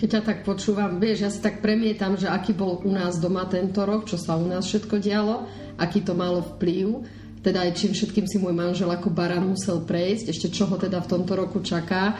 Keď 0.00 0.08
ťa 0.16 0.22
tak 0.24 0.48
počúvam, 0.48 0.96
vieš, 0.96 1.18
ja 1.20 1.28
si 1.28 1.44
tak 1.44 1.60
premietam, 1.60 2.16
že 2.16 2.24
aký 2.24 2.56
bol 2.56 2.80
u 2.80 2.88
nás 2.88 3.20
doma 3.20 3.44
tento 3.52 3.84
rok, 3.84 4.08
čo 4.08 4.16
sa 4.16 4.40
u 4.40 4.48
nás 4.48 4.64
všetko 4.64 4.96
dialo, 4.96 5.44
aký 5.76 6.00
to 6.00 6.16
malo 6.16 6.40
vplyv, 6.56 7.04
teda 7.44 7.68
aj 7.68 7.76
čím 7.76 7.92
všetkým 7.92 8.24
si 8.24 8.40
môj 8.40 8.56
manžel 8.56 8.88
ako 8.88 9.12
baran 9.12 9.44
musel 9.44 9.84
prejsť, 9.84 10.32
ešte 10.32 10.48
čo 10.48 10.64
ho 10.72 10.80
teda 10.80 11.04
v 11.04 11.10
tomto 11.12 11.36
roku 11.36 11.60
čaká. 11.60 12.16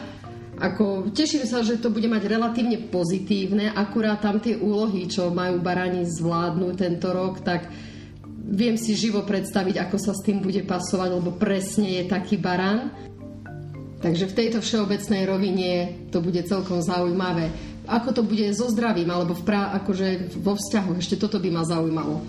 Ako, 0.55 1.11
teším 1.11 1.43
sa, 1.43 1.67
že 1.67 1.83
to 1.83 1.91
bude 1.91 2.07
mať 2.07 2.31
relatívne 2.31 2.79
pozitívne, 2.87 3.75
akurát 3.75 4.23
tam 4.23 4.39
tie 4.39 4.55
úlohy, 4.55 5.03
čo 5.11 5.27
majú 5.27 5.59
barani 5.59 6.07
zvládnuť 6.07 6.73
tento 6.79 7.11
rok, 7.11 7.43
tak 7.43 7.67
viem 8.45 8.79
si 8.79 8.95
živo 8.95 9.27
predstaviť, 9.27 9.75
ako 9.83 9.97
sa 9.99 10.13
s 10.15 10.23
tým 10.23 10.39
bude 10.39 10.63
pasovať, 10.63 11.09
lebo 11.11 11.35
presne 11.35 11.99
je 11.99 12.03
taký 12.07 12.39
baran. 12.39 12.87
Takže 13.99 14.31
v 14.31 14.37
tejto 14.37 14.59
všeobecnej 14.63 15.27
rovine 15.27 15.71
to 16.13 16.23
bude 16.23 16.39
celkom 16.47 16.79
zaujímavé. 16.79 17.51
Ako 17.89 18.15
to 18.15 18.21
bude 18.23 18.47
so 18.55 18.71
zdravím, 18.71 19.11
alebo 19.11 19.35
v 19.35 19.43
prá- 19.43 19.75
akože 19.81 20.39
vo 20.39 20.55
vzťahu, 20.55 20.91
ešte 21.03 21.19
toto 21.19 21.41
by 21.41 21.49
ma 21.51 21.63
zaujímalo. 21.67 22.23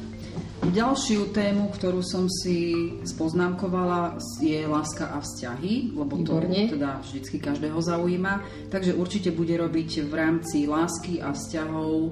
Ďalšiu 0.67 1.31
tému, 1.31 1.71
ktorú 1.71 2.03
som 2.03 2.27
si 2.27 2.91
spoznámkovala, 3.07 4.19
je 4.43 4.67
láska 4.67 5.15
a 5.15 5.23
vzťahy, 5.23 5.95
lebo 5.95 6.19
to 6.27 6.43
Výborne. 6.43 6.67
teda 6.67 7.01
vždycky 7.07 7.39
každého 7.39 7.79
zaujíma. 7.79 8.43
Takže 8.69 8.99
určite 8.99 9.31
bude 9.31 9.55
robiť 9.55 10.05
v 10.05 10.13
rámci 10.13 10.67
lásky 10.67 11.23
a 11.23 11.31
vzťahov 11.31 11.93
o, 11.93 12.03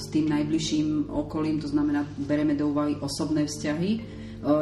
s 0.00 0.08
tým 0.08 0.32
najbližším 0.32 1.12
okolím, 1.12 1.60
to 1.60 1.68
znamená, 1.68 2.08
bereme 2.16 2.56
do 2.56 2.72
úvahy 2.72 2.96
osobné 2.96 3.44
vzťahy, 3.44 3.90
o, 3.96 4.02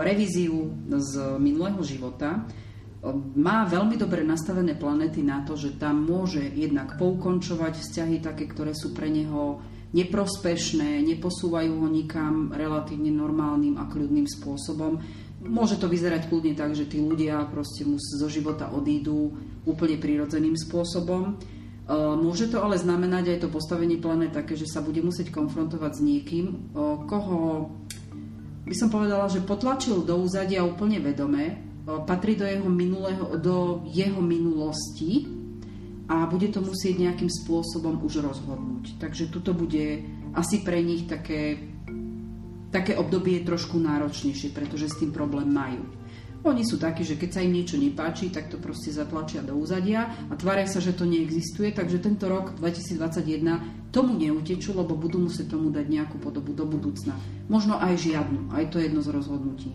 revíziu 0.02 0.74
z 0.90 1.38
minulého 1.38 1.80
života, 1.86 2.42
má 3.38 3.62
veľmi 3.62 3.94
dobre 3.94 4.26
nastavené 4.26 4.74
planety 4.74 5.22
na 5.22 5.46
to, 5.46 5.54
že 5.54 5.78
tam 5.78 6.02
môže 6.02 6.42
jednak 6.42 6.98
poukončovať 6.98 7.78
vzťahy 7.78 8.18
také, 8.18 8.50
ktoré 8.50 8.74
sú 8.74 8.90
pre 8.90 9.06
neho 9.06 9.62
neprospešné, 9.92 11.00
neposúvajú 11.00 11.72
ho 11.80 11.88
nikam 11.88 12.52
relatívne 12.52 13.08
normálnym 13.08 13.80
a 13.80 13.88
kľudným 13.88 14.28
spôsobom. 14.28 15.00
Môže 15.38 15.78
to 15.80 15.88
vyzerať 15.88 16.28
kľudne 16.28 16.52
tak, 16.58 16.74
že 16.74 16.90
tí 16.90 16.98
ľudia 17.00 17.46
proste 17.48 17.86
mu 17.86 17.96
zo 17.96 18.28
života 18.28 18.68
odídu 18.74 19.32
úplne 19.64 19.96
prirodzeným 19.96 20.58
spôsobom. 20.58 21.22
E, 21.30 21.94
môže 22.18 22.50
to 22.50 22.60
ale 22.60 22.76
znamenať 22.76 23.38
aj 23.38 23.38
to 23.46 23.48
postavenie 23.48 23.96
planet 23.96 24.34
také, 24.34 24.58
že 24.58 24.68
sa 24.68 24.82
bude 24.82 25.00
musieť 25.00 25.30
konfrontovať 25.30 25.92
s 25.94 26.04
niekým, 26.04 26.46
e, 26.50 26.54
koho 27.06 27.70
by 28.68 28.74
som 28.76 28.92
povedala, 28.92 29.32
že 29.32 29.40
potlačil 29.40 30.04
do 30.04 30.20
úzadia 30.20 30.60
úplne 30.60 31.00
vedome, 31.00 31.64
patrí 32.04 32.36
do 32.36 32.44
jeho, 32.44 32.68
minulého, 32.68 33.40
do 33.40 33.80
jeho 33.88 34.20
minulosti 34.20 35.37
a 36.08 36.24
bude 36.24 36.48
to 36.48 36.64
musieť 36.64 36.96
nejakým 36.96 37.28
spôsobom 37.28 38.00
už 38.00 38.24
rozhodnúť. 38.24 38.96
Takže 38.96 39.28
tuto 39.28 39.52
bude 39.52 40.02
asi 40.32 40.64
pre 40.64 40.80
nich 40.80 41.04
také, 41.04 41.60
také 42.72 42.96
obdobie 42.96 43.44
trošku 43.44 43.76
náročnejšie, 43.76 44.56
pretože 44.56 44.88
s 44.88 44.98
tým 45.04 45.12
problém 45.12 45.52
majú. 45.52 45.84
Oni 46.46 46.62
sú 46.62 46.78
takí, 46.78 47.02
že 47.02 47.18
keď 47.18 47.30
sa 47.34 47.42
im 47.42 47.50
niečo 47.50 47.76
nepáči, 47.76 48.30
tak 48.30 48.46
to 48.46 48.62
proste 48.62 48.94
zatlačia 48.94 49.42
do 49.42 49.58
úzadia 49.58 50.06
a 50.30 50.34
tvária 50.38 50.70
sa, 50.70 50.78
že 50.78 50.94
to 50.94 51.02
neexistuje, 51.02 51.74
takže 51.74 51.98
tento 51.98 52.30
rok 52.30 52.54
2021 52.56 53.90
tomu 53.90 54.14
neutečú, 54.14 54.70
lebo 54.72 54.94
budú 54.94 55.18
musieť 55.18 55.58
tomu 55.58 55.74
dať 55.74 55.86
nejakú 55.90 56.16
podobu 56.22 56.54
do 56.54 56.62
budúcna. 56.62 57.18
Možno 57.50 57.74
aj 57.76 58.00
žiadnu, 58.00 58.54
aj 58.54 58.64
to 58.70 58.78
jedno 58.78 59.02
z 59.02 59.10
rozhodnutí. 59.12 59.74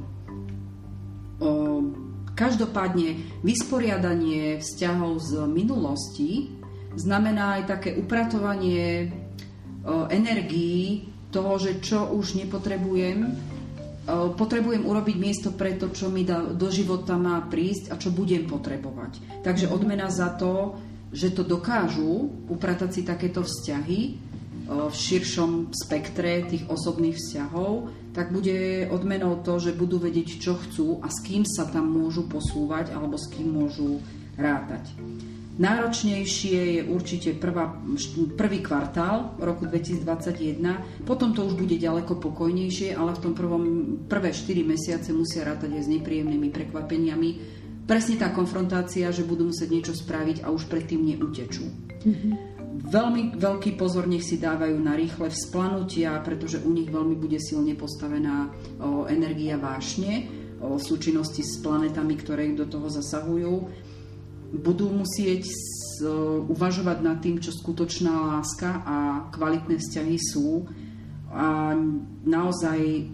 Každopádne 2.33 3.41
vysporiadanie 3.45 4.57
vzťahov 4.57 5.21
z 5.21 5.31
minulosti 5.45 6.49
znamená 6.97 7.61
aj 7.61 7.63
také 7.77 7.89
upratovanie 7.93 9.13
energií 10.09 11.09
toho, 11.29 11.57
že 11.61 11.81
čo 11.81 12.09
už 12.13 12.37
nepotrebujem, 12.41 13.29
potrebujem 14.37 14.83
urobiť 14.83 15.15
miesto 15.17 15.49
pre 15.53 15.77
to, 15.77 15.93
čo 15.93 16.09
mi 16.09 16.25
do 16.27 16.67
života 16.73 17.17
má 17.17 17.41
prísť 17.45 17.93
a 17.93 17.97
čo 18.01 18.09
budem 18.09 18.49
potrebovať. 18.49 19.43
Takže 19.45 19.69
odmena 19.69 20.09
za 20.09 20.33
to, 20.33 20.77
že 21.13 21.37
to 21.37 21.45
dokážu 21.45 22.33
upratať 22.49 22.89
si 22.89 23.01
takéto 23.05 23.45
vzťahy, 23.45 24.32
v 24.67 24.95
širšom 24.95 25.75
spektre 25.75 26.47
tých 26.47 26.63
osobných 26.71 27.19
vzťahov, 27.19 27.91
tak 28.15 28.31
bude 28.31 28.87
odmenou 28.87 29.41
to, 29.41 29.59
že 29.59 29.75
budú 29.75 29.99
vedieť, 29.99 30.39
čo 30.39 30.55
chcú 30.55 31.03
a 31.03 31.09
s 31.09 31.19
kým 31.25 31.43
sa 31.43 31.67
tam 31.67 31.91
môžu 31.91 32.23
posúvať 32.29 32.93
alebo 32.95 33.19
s 33.19 33.27
kým 33.27 33.51
môžu 33.51 33.99
rátať. 34.39 34.93
Náročnejšie 35.53 36.81
je 36.81 36.81
určite 36.89 37.37
prvá, 37.37 37.77
prvý 38.33 38.65
kvartál 38.65 39.37
roku 39.37 39.69
2021, 39.69 41.05
potom 41.05 41.29
to 41.29 41.45
už 41.45 41.53
bude 41.53 41.77
ďaleko 41.77 42.17
pokojnejšie, 42.17 42.97
ale 42.97 43.13
v 43.13 43.21
tom 43.21 43.33
prvom, 43.37 43.63
prvé 44.09 44.33
4 44.33 44.65
mesiace 44.65 45.13
musia 45.13 45.45
rátať 45.45 45.77
aj 45.77 45.83
s 45.85 45.91
nepríjemnými 45.93 46.49
prekvapeniami. 46.49 47.29
Presne 47.85 48.15
tá 48.17 48.33
konfrontácia, 48.33 49.13
že 49.13 49.27
budú 49.27 49.53
musieť 49.53 49.69
niečo 49.69 49.93
spraviť 49.93 50.41
a 50.41 50.49
už 50.49 50.65
predtým 50.65 51.05
neutečú. 51.05 51.69
Mm-hmm. 52.01 52.52
Veľmi 52.73 53.37
veľký 53.37 53.77
pozor 53.77 54.09
nech 54.09 54.25
si 54.25 54.41
dávajú 54.41 54.73
na 54.81 54.97
rýchle 54.97 55.29
vzplanutia, 55.29 56.17
pretože 56.25 56.57
u 56.65 56.73
nich 56.73 56.89
veľmi 56.89 57.13
bude 57.13 57.37
silne 57.37 57.77
postavená 57.77 58.49
o, 58.49 59.05
energia 59.05 59.61
vášne 59.61 60.25
o, 60.57 60.81
súčinnosti 60.81 61.45
s 61.45 61.61
planetami, 61.61 62.17
ktoré 62.17 62.49
do 62.57 62.65
toho 62.65 62.89
zasahujú. 62.89 63.53
Budú 64.57 64.89
musieť 64.89 65.45
s, 65.45 66.01
o, 66.01 66.41
uvažovať 66.49 66.97
nad 67.05 67.21
tým, 67.21 67.37
čo 67.37 67.53
skutočná 67.53 68.37
láska 68.37 68.81
a 68.81 68.97
kvalitné 69.29 69.77
vzťahy 69.77 70.17
sú 70.17 70.65
a 71.29 71.77
naozaj 72.25 73.09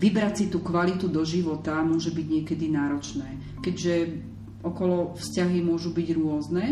vybrať 0.00 0.32
si 0.36 0.46
tú 0.48 0.64
kvalitu 0.64 1.12
do 1.12 1.20
života 1.28 1.76
môže 1.84 2.08
byť 2.08 2.26
niekedy 2.28 2.72
náročné. 2.72 3.60
Keďže 3.60 4.16
okolo 4.64 5.16
vzťahy 5.16 5.60
môžu 5.60 5.92
byť 5.92 6.08
rôzne, 6.16 6.64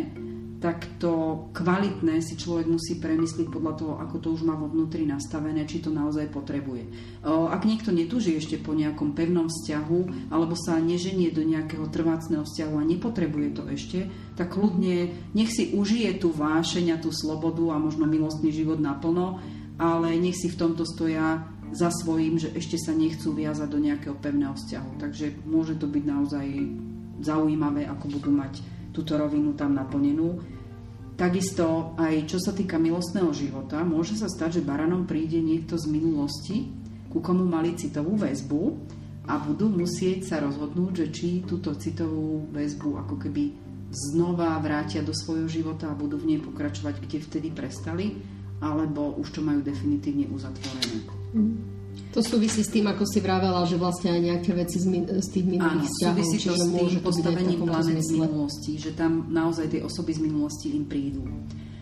tak 0.59 0.99
to 0.99 1.47
kvalitné 1.55 2.19
si 2.19 2.35
človek 2.35 2.67
musí 2.67 2.99
premyslieť 2.99 3.47
podľa 3.47 3.75
toho, 3.79 3.93
ako 4.03 4.17
to 4.19 4.29
už 4.35 4.43
má 4.43 4.59
vo 4.59 4.67
vnútri 4.67 5.07
nastavené, 5.07 5.63
či 5.71 5.79
to 5.79 5.95
naozaj 5.95 6.27
potrebuje. 6.35 6.91
Ak 7.23 7.63
niekto 7.63 7.95
netúži 7.95 8.35
ešte 8.35 8.59
po 8.59 8.75
nejakom 8.75 9.15
pevnom 9.15 9.47
vzťahu, 9.47 10.31
alebo 10.35 10.59
sa 10.59 10.83
neženie 10.83 11.31
do 11.31 11.47
nejakého 11.47 11.87
trvácného 11.95 12.43
vzťahu 12.43 12.75
a 12.75 12.89
nepotrebuje 12.91 13.49
to 13.55 13.63
ešte, 13.71 14.11
tak 14.35 14.59
kľudne 14.59 15.15
nech 15.31 15.51
si 15.55 15.71
užije 15.71 16.19
tú 16.19 16.35
vášeň 16.35 16.99
a 16.99 17.01
tú 17.03 17.15
slobodu 17.15 17.63
a 17.71 17.79
možno 17.79 18.11
milostný 18.11 18.51
život 18.51 18.83
naplno, 18.83 19.39
ale 19.79 20.19
nech 20.19 20.35
si 20.35 20.51
v 20.51 20.59
tomto 20.59 20.83
stoja 20.83 21.47
za 21.71 21.95
svojím, 21.95 22.35
že 22.41 22.51
ešte 22.51 22.83
sa 22.83 22.91
nechcú 22.97 23.31
viazať 23.31 23.69
do 23.71 23.79
nejakého 23.79 24.19
pevného 24.19 24.59
vzťahu. 24.59 24.91
Takže 24.99 25.47
môže 25.47 25.79
to 25.79 25.87
byť 25.87 26.03
naozaj 26.03 26.47
zaujímavé, 27.23 27.87
ako 27.87 28.19
budú 28.19 28.35
mať 28.35 28.59
túto 28.99 29.15
rovinu 29.15 29.55
tam 29.55 29.79
naplnenú. 29.79 30.43
Takisto 31.15 31.95
aj 31.95 32.27
čo 32.27 32.43
sa 32.43 32.51
týka 32.51 32.79
milostného 32.83 33.31
života, 33.31 33.87
môže 33.87 34.19
sa 34.19 34.27
stať, 34.27 34.59
že 34.59 34.67
baranom 34.67 35.07
príde 35.07 35.39
niekto 35.39 35.79
z 35.79 35.87
minulosti, 35.87 36.67
ku 37.07 37.23
komu 37.23 37.47
mali 37.47 37.79
citovú 37.79 38.19
väzbu 38.19 38.63
a 39.31 39.39
budú 39.39 39.71
musieť 39.71 40.35
sa 40.35 40.37
rozhodnúť, 40.43 40.93
že 40.95 41.07
či 41.15 41.29
túto 41.47 41.75
citovú 41.79 42.51
väzbu 42.51 43.07
ako 43.07 43.15
keby 43.23 43.55
znova 43.91 44.59
vrátia 44.61 45.01
do 45.01 45.17
svojho 45.17 45.49
života 45.49 45.89
a 45.89 45.97
budú 45.97 46.21
v 46.21 46.35
nej 46.35 46.41
pokračovať, 46.43 47.01
kde 47.07 47.19
vtedy 47.25 47.49
prestali, 47.55 48.19
alebo 48.61 49.17
už 49.17 49.39
to 49.39 49.41
majú 49.41 49.63
definitívne 49.63 50.29
uzatvorené. 50.29 51.07
Mm. 51.33 51.78
To 52.17 52.25
súvisí 52.25 52.65
s 52.65 52.73
tým, 52.73 52.89
ako 52.89 53.05
si 53.05 53.21
vravela, 53.21 53.63
že 53.69 53.77
vlastne 53.77 54.17
aj 54.17 54.21
nejaké 54.21 54.51
veci 54.57 54.81
z, 54.81 54.87
min- 54.89 55.07
z 55.07 55.29
tých 55.29 55.47
minulých 55.47 55.87
Áno, 55.87 55.93
vzťahov, 55.93 56.17
súvisí 56.19 56.39
to 56.41 56.55
s 56.57 56.67
tým 56.73 57.01
postavením 57.05 57.61
planet 57.63 58.01
z 58.01 58.11
minulosti, 58.17 58.73
že 58.81 58.91
tam 58.97 59.29
naozaj 59.29 59.67
tie 59.71 59.81
osoby 59.85 60.17
z 60.17 60.21
minulosti 60.25 60.67
im 60.73 60.89
prídu. 60.89 61.23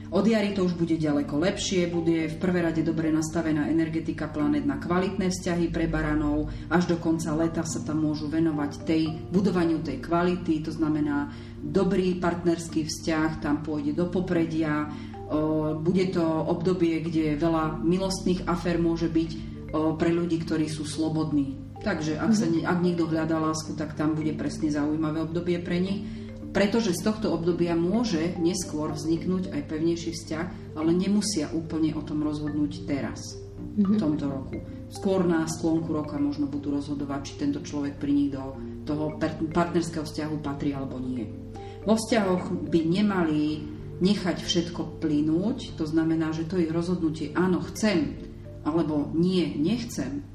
Od 0.06 0.22
jary 0.22 0.54
to 0.54 0.62
už 0.62 0.78
bude 0.78 0.94
ďaleko 0.94 1.34
lepšie, 1.34 1.90
bude 1.90 2.30
v 2.30 2.36
prvé 2.38 2.62
rade 2.62 2.78
dobre 2.86 3.10
nastavená 3.10 3.66
energetika 3.66 4.30
planet 4.30 4.62
na 4.62 4.78
kvalitné 4.78 5.34
vzťahy 5.34 5.66
pre 5.74 5.90
baranov, 5.90 6.46
až 6.70 6.94
do 6.94 6.96
konca 7.02 7.34
leta 7.34 7.66
sa 7.66 7.82
tam 7.82 8.06
môžu 8.06 8.30
venovať 8.30 8.86
tej, 8.86 9.10
budovaniu 9.34 9.82
tej 9.82 9.98
kvality, 9.98 10.62
to 10.62 10.70
znamená 10.70 11.34
dobrý 11.58 12.22
partnerský 12.22 12.86
vzťah, 12.86 13.42
tam 13.42 13.66
pôjde 13.66 13.98
do 13.98 14.06
popredia, 14.06 14.86
bude 15.82 16.06
to 16.14 16.22
obdobie, 16.22 17.02
kde 17.02 17.34
veľa 17.34 17.82
milostných 17.82 18.46
afér 18.46 18.78
môže 18.78 19.10
byť, 19.10 19.55
pre 19.96 20.10
ľudí, 20.12 20.42
ktorí 20.42 20.66
sú 20.66 20.84
slobodní. 20.84 21.58
Takže 21.84 22.18
ak, 22.18 22.32
sa, 22.34 22.48
ak 22.48 22.78
niekto 22.82 23.06
hľadá 23.06 23.38
lásku, 23.38 23.76
tak 23.78 23.94
tam 23.94 24.16
bude 24.18 24.34
presne 24.34 24.72
zaujímavé 24.72 25.22
obdobie 25.22 25.60
pre 25.62 25.78
nich. 25.78 26.02
Pretože 26.50 26.96
z 26.96 27.04
tohto 27.04 27.36
obdobia 27.36 27.76
môže 27.76 28.32
neskôr 28.40 28.88
vzniknúť 28.96 29.52
aj 29.52 29.62
pevnejší 29.68 30.16
vzťah, 30.16 30.46
ale 30.80 30.96
nemusia 30.96 31.52
úplne 31.52 31.92
o 31.92 32.00
tom 32.00 32.24
rozhodnúť 32.24 32.88
teraz, 32.88 33.36
v 33.76 33.96
tomto 34.00 34.24
roku. 34.24 34.56
Skôr 34.88 35.28
na 35.28 35.44
sklonku 35.44 35.92
roka 35.92 36.16
možno 36.16 36.48
budú 36.48 36.72
rozhodovať, 36.72 37.20
či 37.28 37.34
tento 37.36 37.60
človek 37.60 38.00
pri 38.00 38.12
nich 38.14 38.30
do 38.32 38.56
toho 38.88 39.20
partnerského 39.52 40.08
vzťahu 40.08 40.36
patrí 40.40 40.72
alebo 40.72 40.96
nie. 40.96 41.28
Vo 41.84 42.00
vzťahoch 42.00 42.72
by 42.72 42.80
nemali 42.88 43.60
nechať 44.00 44.40
všetko 44.40 45.00
plynúť, 45.00 45.76
to 45.76 45.84
znamená, 45.84 46.32
že 46.32 46.48
to 46.48 46.60
ich 46.60 46.72
rozhodnutie, 46.72 47.36
áno, 47.36 47.60
chcem, 47.72 48.25
alebo 48.66 49.14
nie, 49.14 49.46
nechcem, 49.54 50.26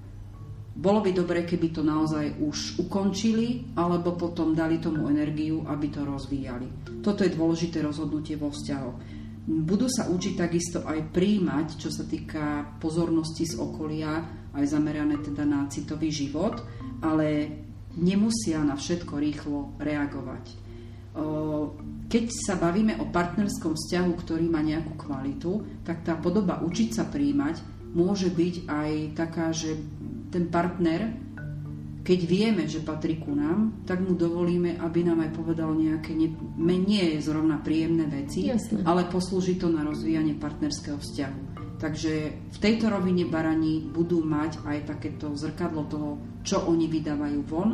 bolo 0.71 1.03
by 1.03 1.11
dobre, 1.11 1.43
keby 1.43 1.75
to 1.75 1.83
naozaj 1.83 2.39
už 2.39 2.79
ukončili, 2.79 3.75
alebo 3.75 4.15
potom 4.15 4.55
dali 4.55 4.79
tomu 4.79 5.11
energiu, 5.11 5.67
aby 5.67 5.91
to 5.91 6.07
rozvíjali. 6.07 6.95
Toto 7.03 7.27
je 7.27 7.35
dôležité 7.35 7.83
rozhodnutie 7.83 8.39
vo 8.39 8.55
vzťahoch. 8.55 8.97
Budú 9.41 9.91
sa 9.91 10.07
učiť 10.07 10.33
takisto 10.39 10.87
aj 10.87 11.11
príjmať, 11.11 11.75
čo 11.75 11.91
sa 11.91 12.07
týka 12.07 12.77
pozornosti 12.79 13.43
z 13.51 13.59
okolia, 13.59 14.23
aj 14.55 14.63
zamerané 14.63 15.19
teda 15.19 15.43
na 15.43 15.67
citový 15.67 16.07
život, 16.07 16.63
ale 17.03 17.51
nemusia 17.99 18.63
na 18.63 18.79
všetko 18.79 19.13
rýchlo 19.19 19.75
reagovať. 19.75 20.45
Keď 22.07 22.25
sa 22.31 22.55
bavíme 22.55 22.95
o 23.03 23.11
partnerskom 23.11 23.75
vzťahu, 23.75 24.11
ktorý 24.23 24.47
má 24.47 24.63
nejakú 24.63 24.95
kvalitu, 24.95 25.83
tak 25.83 26.07
tá 26.07 26.15
podoba 26.15 26.63
učiť 26.63 26.89
sa 26.95 27.03
príjmať 27.11 27.80
môže 27.91 28.31
byť 28.31 28.55
aj 28.67 28.91
taká, 29.15 29.51
že 29.51 29.75
ten 30.31 30.47
partner, 30.47 31.11
keď 32.01 32.19
vieme, 32.25 32.63
že 32.65 32.81
patrí 32.81 33.21
ku 33.21 33.35
nám, 33.35 33.85
tak 33.85 34.01
mu 34.01 34.17
dovolíme, 34.17 34.79
aby 34.81 35.05
nám 35.05 35.21
aj 35.21 35.31
povedal 35.37 35.75
nejaké 35.75 36.17
nie, 36.17 36.33
nie 36.81 37.19
zrovna 37.21 37.61
príjemné 37.61 38.09
veci, 38.09 38.49
Jasne. 38.49 38.81
ale 38.87 39.05
poslúži 39.05 39.59
to 39.59 39.69
na 39.69 39.85
rozvíjanie 39.85 40.33
partnerského 40.39 40.97
vzťahu. 40.97 41.39
Takže 41.81 42.13
v 42.53 42.57
tejto 42.61 42.93
rovine 42.93 43.25
baraní 43.25 43.81
budú 43.89 44.21
mať 44.21 44.61
aj 44.69 44.77
takéto 44.85 45.33
zrkadlo 45.33 45.89
toho, 45.89 46.09
čo 46.45 46.61
oni 46.69 46.85
vydávajú 46.85 47.39
von. 47.49 47.69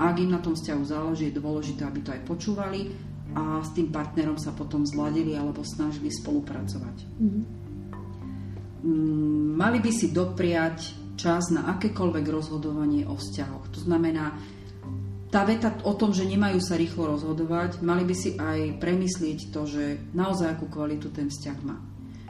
A 0.00 0.16
ak 0.16 0.16
im 0.16 0.32
na 0.32 0.40
tom 0.40 0.56
vzťahu 0.56 0.82
záleží, 0.88 1.28
je 1.28 1.40
dôležité, 1.44 1.84
aby 1.84 2.00
to 2.00 2.16
aj 2.16 2.24
počúvali 2.24 2.88
a 3.36 3.60
s 3.62 3.70
tým 3.76 3.92
partnerom 3.92 4.40
sa 4.40 4.50
potom 4.56 4.82
zladili 4.82 5.36
alebo 5.36 5.62
snažili 5.62 6.10
spolupracovať. 6.10 6.96
Mm-hmm. 7.20 7.59
Mm, 8.80 9.60
mali 9.60 9.78
by 9.84 9.90
si 9.92 10.08
dopriať 10.12 10.96
čas 11.20 11.52
na 11.52 11.68
akékoľvek 11.76 12.24
rozhodovanie 12.32 13.04
o 13.04 13.12
vzťahoch. 13.12 13.68
To 13.76 13.80
znamená, 13.84 14.32
tá 15.30 15.46
veta 15.46 15.70
o 15.86 15.94
tom, 15.94 16.10
že 16.10 16.26
nemajú 16.26 16.58
sa 16.58 16.74
rýchlo 16.74 17.12
rozhodovať, 17.14 17.84
mali 17.86 18.02
by 18.02 18.14
si 18.16 18.34
aj 18.34 18.82
premyslieť 18.82 19.54
to, 19.54 19.62
že 19.68 19.84
naozaj 20.16 20.58
akú 20.58 20.66
kvalitu 20.66 21.12
ten 21.12 21.30
vzťah 21.30 21.58
má. 21.62 21.78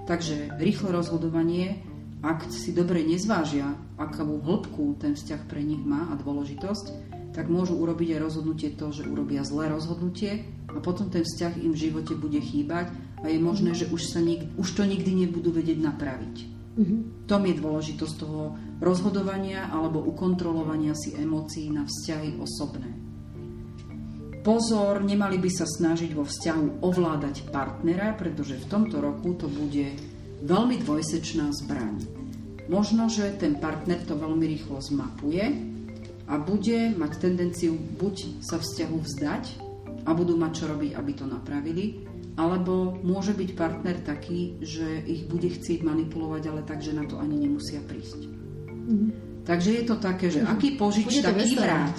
Takže 0.04 0.58
rýchle 0.60 0.92
rozhodovanie, 0.92 1.80
ak 2.20 2.52
si 2.52 2.76
dobre 2.76 3.00
nezvážia, 3.00 3.72
akú 3.96 4.36
hĺbku 4.42 5.00
ten 5.00 5.16
vzťah 5.16 5.48
pre 5.48 5.64
nich 5.64 5.80
má 5.80 6.12
a 6.12 6.18
dôležitosť, 6.20 7.09
tak 7.30 7.46
môžu 7.46 7.78
urobiť 7.78 8.18
aj 8.18 8.24
rozhodnutie 8.26 8.74
to, 8.74 8.90
že 8.90 9.06
urobia 9.06 9.46
zlé 9.46 9.70
rozhodnutie 9.70 10.44
a 10.70 10.78
potom 10.82 11.10
ten 11.10 11.22
vzťah 11.22 11.62
im 11.62 11.72
v 11.74 11.82
živote 11.88 12.18
bude 12.18 12.42
chýbať 12.42 12.90
a 13.22 13.30
je 13.30 13.38
možné, 13.38 13.74
že 13.74 13.86
už, 13.90 14.02
sa 14.10 14.18
nik- 14.18 14.50
už 14.58 14.68
to 14.74 14.82
nikdy 14.82 15.14
nebudú 15.14 15.54
vedieť 15.54 15.78
napraviť. 15.78 16.36
Mm-hmm. 16.70 17.00
Tom 17.26 17.42
je 17.46 17.54
dôležitosť 17.54 18.14
toho 18.18 18.54
rozhodovania 18.82 19.70
alebo 19.70 20.02
ukontrolovania 20.02 20.94
si 20.94 21.14
emócií 21.14 21.70
na 21.70 21.86
vzťahy 21.86 22.38
osobné. 22.38 22.90
Pozor, 24.40 25.04
nemali 25.04 25.36
by 25.36 25.50
sa 25.52 25.68
snažiť 25.68 26.16
vo 26.16 26.24
vzťahu 26.24 26.80
ovládať 26.80 27.52
partnera, 27.52 28.16
pretože 28.16 28.56
v 28.56 28.68
tomto 28.72 28.96
roku 28.96 29.36
to 29.36 29.52
bude 29.52 29.92
veľmi 30.40 30.80
dvojsečná 30.80 31.52
zbraň. 31.52 32.08
Možno, 32.72 33.12
že 33.12 33.36
ten 33.36 33.60
partner 33.60 34.00
to 34.00 34.16
veľmi 34.16 34.46
rýchlo 34.48 34.80
zmapuje 34.80 35.69
a 36.30 36.38
bude 36.38 36.94
mať 36.94 37.12
tendenciu 37.18 37.74
buď 37.74 38.38
sa 38.38 38.62
vzťahu 38.62 38.96
vzdať 39.02 39.44
a 40.06 40.10
budú 40.14 40.38
mať 40.38 40.52
čo 40.62 40.64
robiť, 40.70 40.94
aby 40.94 41.12
to 41.18 41.26
napravili, 41.26 42.06
alebo 42.38 42.94
môže 43.02 43.34
byť 43.34 43.50
partner 43.58 43.98
taký, 44.06 44.62
že 44.62 45.02
ich 45.04 45.26
bude 45.26 45.50
chcieť 45.50 45.82
manipulovať, 45.82 46.42
ale 46.46 46.62
tak, 46.62 46.80
že 46.80 46.94
na 46.94 47.02
to 47.04 47.18
ani 47.18 47.34
nemusia 47.34 47.82
prísť. 47.82 48.20
Mm-hmm. 48.22 49.10
Takže 49.42 49.70
je 49.74 49.84
to 49.84 49.96
také, 49.98 50.30
že 50.30 50.46
aký 50.46 50.78
požič, 50.78 51.18
taký 51.18 51.58
vráť. 51.58 51.98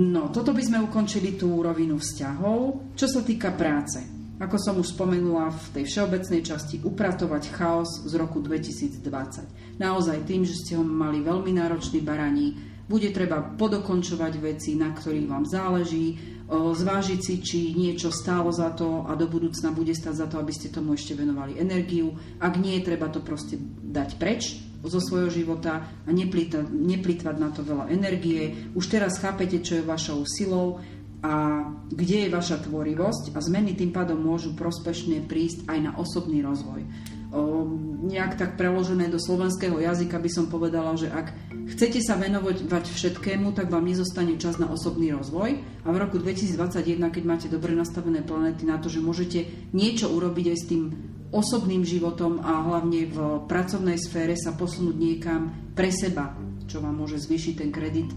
No, 0.00 0.34
toto 0.34 0.50
by 0.50 0.62
sme 0.64 0.82
ukončili 0.82 1.38
tú 1.38 1.62
rovinu 1.62 2.00
vzťahov. 2.00 2.92
Čo 2.98 3.06
sa 3.06 3.20
týka 3.22 3.54
práce, 3.54 4.02
ako 4.40 4.56
som 4.56 4.74
už 4.80 4.96
spomenula 4.96 5.52
v 5.52 5.64
tej 5.76 5.84
všeobecnej 5.86 6.40
časti, 6.40 6.80
upratovať 6.80 7.52
chaos 7.52 8.08
z 8.08 8.12
roku 8.16 8.40
2020. 8.40 9.76
Naozaj 9.76 10.24
tým, 10.24 10.42
že 10.48 10.56
ste 10.56 10.80
ho 10.80 10.84
mali 10.84 11.20
veľmi 11.20 11.52
náročný 11.52 12.00
baraní, 12.00 12.69
bude 12.90 13.14
treba 13.14 13.38
podokončovať 13.38 14.32
veci, 14.42 14.74
na 14.74 14.90
ktorých 14.90 15.30
vám 15.30 15.46
záleží, 15.46 16.18
zvážiť 16.50 17.20
si, 17.22 17.34
či 17.38 17.58
niečo 17.78 18.10
stálo 18.10 18.50
za 18.50 18.74
to 18.74 19.06
a 19.06 19.14
do 19.14 19.30
budúcna 19.30 19.70
bude 19.70 19.94
stať 19.94 20.14
za 20.18 20.26
to, 20.26 20.42
aby 20.42 20.50
ste 20.50 20.74
tomu 20.74 20.98
ešte 20.98 21.14
venovali 21.14 21.54
energiu. 21.62 22.10
Ak 22.42 22.58
nie, 22.58 22.82
treba 22.82 23.06
to 23.06 23.22
proste 23.22 23.54
dať 23.86 24.18
preč 24.18 24.58
zo 24.82 24.98
svojho 24.98 25.30
života 25.30 25.86
a 25.86 26.10
neplýtvať 26.10 27.36
na 27.38 27.54
to 27.54 27.62
veľa 27.62 27.94
energie. 27.94 28.66
Už 28.74 28.90
teraz 28.90 29.22
chápete, 29.22 29.62
čo 29.62 29.78
je 29.78 29.86
vašou 29.86 30.26
silou 30.26 30.82
a 31.20 31.68
kde 31.92 32.26
je 32.26 32.34
vaša 32.34 32.64
tvorivosť 32.64 33.36
a 33.36 33.44
zmeny 33.44 33.76
tým 33.76 33.92
pádom 33.92 34.18
môžu 34.18 34.56
prospešne 34.56 35.22
prísť 35.28 35.68
aj 35.68 35.78
na 35.78 35.92
osobný 36.00 36.40
rozvoj. 36.40 36.82
O, 37.30 37.62
nejak 38.08 38.40
tak 38.40 38.56
preložené 38.56 39.06
do 39.12 39.20
slovenského 39.20 39.78
jazyka 39.78 40.18
by 40.18 40.30
som 40.32 40.50
povedala, 40.50 40.96
že 40.96 41.12
ak 41.12 41.49
chcete 41.72 42.02
sa 42.02 42.18
venovať 42.18 42.66
všetkému, 42.68 43.54
tak 43.54 43.70
vám 43.70 43.86
nezostane 43.86 44.36
čas 44.36 44.58
na 44.58 44.66
osobný 44.66 45.14
rozvoj 45.14 45.50
a 45.84 45.88
v 45.88 45.96
roku 45.96 46.18
2021, 46.18 46.98
keď 46.98 47.22
máte 47.24 47.46
dobre 47.46 47.72
nastavené 47.72 48.26
planety 48.26 48.66
na 48.66 48.76
to, 48.82 48.90
že 48.90 49.04
môžete 49.04 49.70
niečo 49.72 50.10
urobiť 50.10 50.46
aj 50.50 50.58
s 50.58 50.68
tým 50.68 50.82
osobným 51.30 51.86
životom 51.86 52.42
a 52.42 52.66
hlavne 52.66 53.06
v 53.06 53.18
pracovnej 53.46 53.96
sfére 53.96 54.34
sa 54.34 54.52
posunúť 54.52 54.96
niekam 54.98 55.72
pre 55.78 55.94
seba, 55.94 56.34
čo 56.66 56.82
vám 56.82 56.98
môže 56.98 57.22
zvýšiť 57.22 57.54
ten 57.54 57.70
kredit 57.70 58.10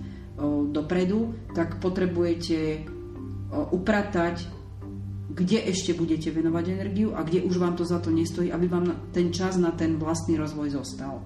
dopredu, 0.74 1.54
tak 1.54 1.78
potrebujete 1.78 2.90
upratať 3.54 4.66
kde 5.34 5.66
ešte 5.66 5.98
budete 5.98 6.30
venovať 6.30 6.66
energiu 6.78 7.18
a 7.18 7.26
kde 7.26 7.42
už 7.42 7.58
vám 7.58 7.74
to 7.74 7.82
za 7.82 7.98
to 7.98 8.14
nestojí, 8.14 8.54
aby 8.54 8.70
vám 8.70 9.10
ten 9.10 9.34
čas 9.34 9.58
na 9.58 9.74
ten 9.74 9.98
vlastný 9.98 10.38
rozvoj 10.38 10.78
zostal. 10.78 11.26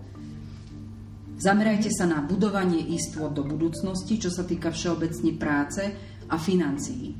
Zamerajte 1.38 1.93
sa 1.93 2.10
na 2.10 2.26
budovanie 2.26 2.82
istôt 2.97 3.30
do 3.30 3.45
budúcnosti, 3.45 4.17
čo 4.17 4.34
sa 4.34 4.41
týka 4.41 4.73
všeobecne 4.73 5.38
práce 5.38 5.86
a 6.26 6.36
financií. 6.41 7.13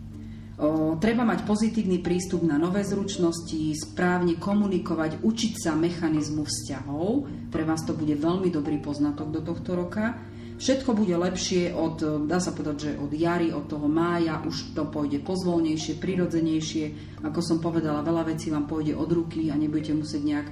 O, 0.58 0.98
treba 0.98 1.22
mať 1.22 1.46
pozitívny 1.46 2.02
prístup 2.02 2.42
na 2.42 2.58
nové 2.58 2.82
zručnosti, 2.82 3.78
správne 3.78 4.42
komunikovať, 4.42 5.22
učiť 5.22 5.54
sa 5.62 5.78
mechanizmu 5.78 6.50
vzťahov. 6.50 7.30
Pre 7.54 7.62
vás 7.62 7.86
to 7.86 7.94
bude 7.94 8.18
veľmi 8.18 8.50
dobrý 8.50 8.82
poznatok 8.82 9.30
do 9.30 9.46
tohto 9.46 9.78
roka. 9.78 10.18
Všetko 10.58 10.98
bude 10.98 11.14
lepšie 11.14 11.78
od, 11.78 12.26
dá 12.26 12.42
sa 12.42 12.50
povedať, 12.58 12.78
že 12.82 12.92
od 12.98 13.14
jary, 13.14 13.54
od 13.54 13.70
toho 13.70 13.86
mája, 13.86 14.42
už 14.42 14.74
to 14.74 14.90
pôjde 14.90 15.22
pozvolnejšie, 15.22 16.02
prirodzenejšie. 16.02 16.86
Ako 17.22 17.46
som 17.46 17.62
povedala, 17.62 18.02
veľa 18.02 18.34
vecí 18.34 18.50
vám 18.50 18.66
pôjde 18.66 18.98
od 18.98 19.14
ruky 19.14 19.54
a 19.54 19.56
nebudete 19.62 19.94
musieť 19.94 20.26
nejak 20.26 20.48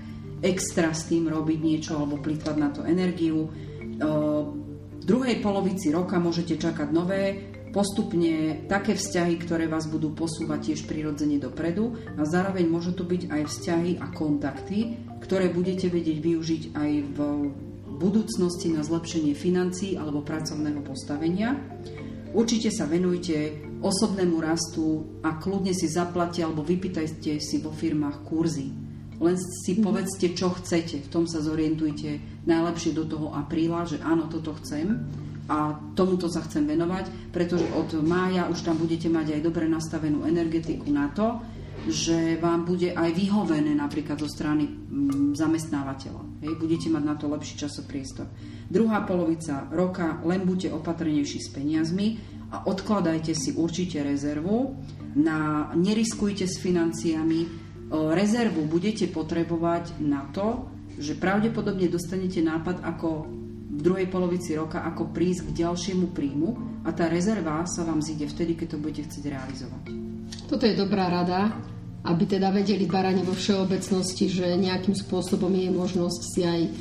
extra 0.45 0.93
s 0.93 1.10
tým 1.10 1.25
robiť 1.25 1.60
niečo 1.60 1.97
alebo 1.97 2.21
plýtvať 2.21 2.55
na 2.62 2.69
to 2.69 2.86
energiu. 2.86 3.49
V 3.97 5.03
druhej 5.03 5.41
polovici 5.41 5.89
roka 5.89 6.21
môžete 6.21 6.62
čakať 6.62 6.93
nové, 6.93 7.51
postupne 7.73 8.63
také 8.71 8.95
vzťahy, 8.95 9.36
ktoré 9.41 9.67
vás 9.67 9.89
budú 9.91 10.15
posúvať 10.15 10.71
tiež 10.71 10.88
prirodzene 10.88 11.41
dopredu 11.41 11.97
a 12.15 12.23
zároveň 12.23 12.71
môžu 12.71 12.95
to 12.95 13.03
byť 13.03 13.27
aj 13.27 13.41
vzťahy 13.51 13.91
a 13.99 14.08
kontakty, 14.15 14.95
ktoré 15.19 15.51
budete 15.51 15.91
vedieť 15.91 16.17
využiť 16.23 16.63
aj 16.71 16.91
v 17.03 17.19
budúcnosti 17.99 18.71
na 18.71 18.79
zlepšenie 18.79 19.36
financií 19.36 19.99
alebo 19.99 20.23
pracovného 20.23 20.79
postavenia. 20.88 21.60
Určite 22.31 22.71
sa 22.71 22.88
venujte 22.88 23.60
osobnému 23.84 24.39
rastu 24.39 25.19
a 25.23 25.36
kľudne 25.36 25.71
si 25.71 25.88
zaplatia 25.91 26.47
alebo 26.47 26.63
vypýtajte 26.63 27.39
si 27.43 27.60
vo 27.60 27.75
firmách 27.75 28.23
kurzy. 28.23 28.85
Len 29.21 29.36
si 29.39 29.78
mhm. 29.78 29.82
povedzte, 29.84 30.36
čo 30.36 30.51
chcete, 30.56 31.06
v 31.06 31.12
tom 31.12 31.25
sa 31.25 31.39
zorientujte 31.39 32.43
najlepšie 32.45 32.91
do 32.93 33.08
toho 33.08 33.32
apríla, 33.34 33.88
že 33.88 34.01
áno, 34.04 34.28
toto 34.28 34.56
chcem 34.62 35.06
a 35.45 35.78
tomuto 35.93 36.25
sa 36.25 36.41
chcem 36.41 36.65
venovať, 36.65 37.30
pretože 37.30 37.69
od 37.78 38.01
mája 38.01 38.49
už 38.49 38.65
tam 38.65 38.82
budete 38.82 39.13
mať 39.13 39.38
aj 39.38 39.41
dobre 39.45 39.69
nastavenú 39.69 40.25
energetiku 40.25 40.89
na 40.89 41.13
to, 41.13 41.38
že 41.86 42.41
vám 42.41 42.65
bude 42.65 42.97
aj 42.97 43.13
vyhovené 43.13 43.78
napríklad 43.78 44.17
zo 44.17 44.25
strany 44.25 44.65
mm, 44.65 45.38
zamestnávateľa. 45.38 46.23
Hej, 46.41 46.54
budete 46.58 46.88
mať 46.89 47.04
na 47.06 47.13
to 47.13 47.30
lepší 47.30 47.62
časopriestor. 47.62 48.25
Druhá 48.65 49.06
polovica 49.06 49.69
roka 49.69 50.17
len 50.25 50.41
buďte 50.49 50.73
opatrnejší 50.73 51.39
s 51.45 51.54
peniazmi 51.54 52.17
a 52.49 52.65
odkladajte 52.65 53.38
si 53.38 53.54
určite 53.54 54.01
rezervu. 54.01 54.82
Na, 55.15 55.69
neriskujte 55.78 56.49
s 56.49 56.58
financiami. 56.58 57.64
Rezervu 57.91 58.65
budete 58.65 59.06
potrebovať 59.10 60.02
na 60.02 60.26
to, 60.34 60.65
že 60.98 61.19
pravdepodobne 61.19 61.86
dostanete 61.91 62.41
nápad 62.41 62.82
ako 62.82 63.30
v 63.76 63.80
druhej 63.84 64.08
polovici 64.08 64.56
roka, 64.56 64.82
ako 64.88 65.12
prísť 65.12 65.52
k 65.52 65.67
ďalšiemu 65.67 66.15
príjmu 66.15 66.50
a 66.88 66.89
tá 66.95 67.12
rezerva 67.12 67.67
sa 67.67 67.84
vám 67.84 68.00
zíde 68.00 68.26
vtedy, 68.32 68.56
keď 68.56 68.67
to 68.76 68.82
budete 68.82 69.12
chcieť 69.12 69.26
realizovať. 69.28 69.84
Toto 70.48 70.63
je 70.63 70.80
dobrá 70.80 71.12
rada 71.12 71.54
aby 72.06 72.24
teda 72.30 72.54
vedeli 72.54 72.86
barani 72.86 73.26
vo 73.26 73.34
všeobecnosti, 73.34 74.30
že 74.30 74.45
nejakým 74.54 74.93
spôsobom 74.93 75.50
je 75.50 75.69
možnosť 75.74 76.21
si 76.21 76.41
aj 76.45 76.62
e, 76.62 76.71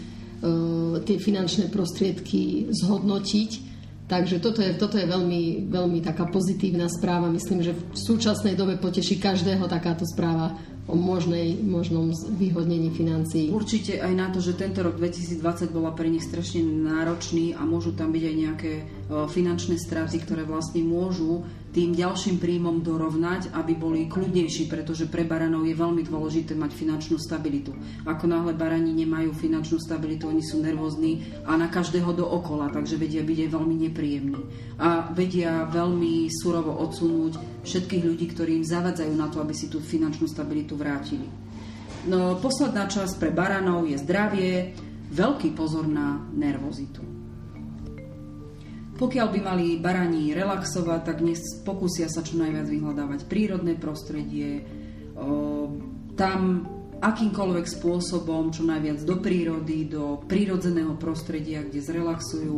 tie 1.01 1.17
finančné 1.17 1.73
prostriedky 1.73 2.69
zhodnotiť. 2.69 3.73
Takže 4.05 4.37
toto 4.37 4.61
je, 4.61 4.77
toto 4.77 5.01
je 5.01 5.09
veľmi, 5.09 5.73
veľmi 5.73 6.05
taká 6.05 6.29
pozitívna 6.29 6.93
správa. 6.93 7.33
Myslím, 7.33 7.64
že 7.64 7.73
v 7.73 7.97
súčasnej 7.97 8.53
dobe 8.53 8.77
poteší 8.77 9.17
každého 9.17 9.64
takáto 9.64 10.05
správa 10.05 10.53
o 10.85 10.94
možnej, 10.97 11.57
možnom 11.64 12.12
vyhodnení 12.12 12.92
financií. 12.92 13.49
Určite 13.49 14.05
aj 14.05 14.12
na 14.12 14.29
to, 14.29 14.44
že 14.44 14.53
tento 14.53 14.85
rok 14.85 15.01
2020 15.01 15.73
bola 15.73 15.97
pre 15.97 16.12
nich 16.12 16.25
strašne 16.25 16.61
náročný 16.61 17.57
a 17.57 17.64
môžu 17.64 17.97
tam 17.97 18.12
byť 18.12 18.25
aj 18.25 18.35
nejaké 18.37 18.73
finančné 19.09 19.77
straty, 19.77 20.17
ktoré 20.25 20.49
vlastne 20.49 20.81
môžu 20.81 21.45
tým 21.75 21.90
ďalším 21.90 22.38
príjmom 22.38 22.87
dorovnať, 22.87 23.51
aby 23.51 23.75
boli 23.75 24.07
kľudnejší, 24.07 24.71
pretože 24.71 25.11
pre 25.11 25.27
baranov 25.27 25.67
je 25.67 25.75
veľmi 25.75 26.07
dôležité 26.07 26.55
mať 26.55 26.71
finančnú 26.71 27.19
stabilitu. 27.19 27.75
Ako 28.07 28.31
náhle 28.31 28.55
barani 28.55 28.95
nemajú 28.95 29.35
finančnú 29.35 29.83
stabilitu, 29.83 30.31
oni 30.31 30.38
sú 30.38 30.62
nervózni 30.62 31.27
a 31.43 31.59
na 31.59 31.67
každého 31.67 32.14
dookola, 32.14 32.71
takže 32.71 32.95
vedia 32.95 33.27
byť 33.27 33.38
aj 33.45 33.51
veľmi 33.51 33.77
nepríjemní. 33.90 34.40
A 34.79 35.11
vedia 35.11 35.67
veľmi 35.67 36.31
surovo 36.31 36.79
odsunúť 36.79 37.67
všetkých 37.67 38.07
ľudí, 38.07 38.31
ktorí 38.31 38.62
im 38.62 38.67
zavadzajú 38.67 39.12
na 39.19 39.27
to, 39.27 39.43
aby 39.43 39.53
si 39.53 39.67
tú 39.67 39.83
finančnú 39.83 40.31
stabilitu 40.31 40.79
vrátili. 40.79 41.27
No, 42.07 42.38
posledná 42.38 42.87
časť 42.87 43.19
pre 43.19 43.35
baranov 43.35 43.90
je 43.90 43.99
zdravie, 43.99 44.79
veľký 45.11 45.59
pozor 45.59 45.90
na 45.90 46.23
nervozitu. 46.37 47.13
Pokiaľ 48.95 49.27
by 49.27 49.41
mali 49.43 49.67
barani 49.83 50.31
relaxovať, 50.31 51.01
tak 51.03 51.19
dnes 51.19 51.43
pokúsia 51.67 52.07
sa 52.07 52.23
čo 52.23 52.39
najviac 52.39 52.71
vyhľadávať 52.71 53.27
prírodné 53.27 53.75
prostredie, 53.75 54.63
tam 56.15 56.41
akýmkoľvek 57.03 57.67
spôsobom, 57.69 58.55
čo 58.55 58.65
najviac 58.65 59.03
do 59.03 59.19
prírody, 59.19 59.85
do 59.91 60.23
prírodzeného 60.25 60.95
prostredia, 60.97 61.67
kde 61.67 61.83
zrelaxujú. 61.83 62.57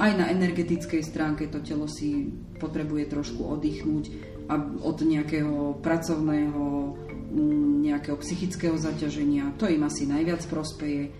Aj 0.00 0.12
na 0.16 0.32
energetickej 0.32 1.04
stránke 1.04 1.46
to 1.46 1.60
telo 1.62 1.86
si 1.86 2.32
potrebuje 2.58 3.06
trošku 3.06 3.44
oddychnúť 3.44 4.04
od 4.82 4.98
nejakého 4.98 5.78
pracovného, 5.84 6.64
nejakého 7.86 8.16
psychického 8.18 8.74
zaťaženia. 8.80 9.54
To 9.60 9.68
im 9.68 9.84
asi 9.84 10.08
najviac 10.08 10.42
prospeje. 10.48 11.12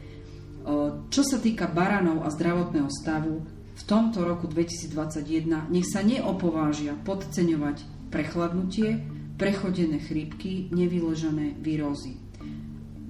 Čo 1.13 1.23
sa 1.23 1.39
týka 1.39 1.71
baranov 1.71 2.27
a 2.27 2.33
zdravotného 2.33 2.91
stavu, 2.91 3.45
v 3.77 3.83
tomto 3.85 4.25
roku 4.25 4.49
2021 4.49 5.69
nech 5.69 5.85
sa 5.85 6.01
neopovážia 6.01 6.97
podceňovať 7.05 8.09
prechladnutie, 8.09 9.05
prechodené 9.37 10.01
chrípky, 10.01 10.73
nevyležané 10.73 11.61
výrozy. 11.61 12.17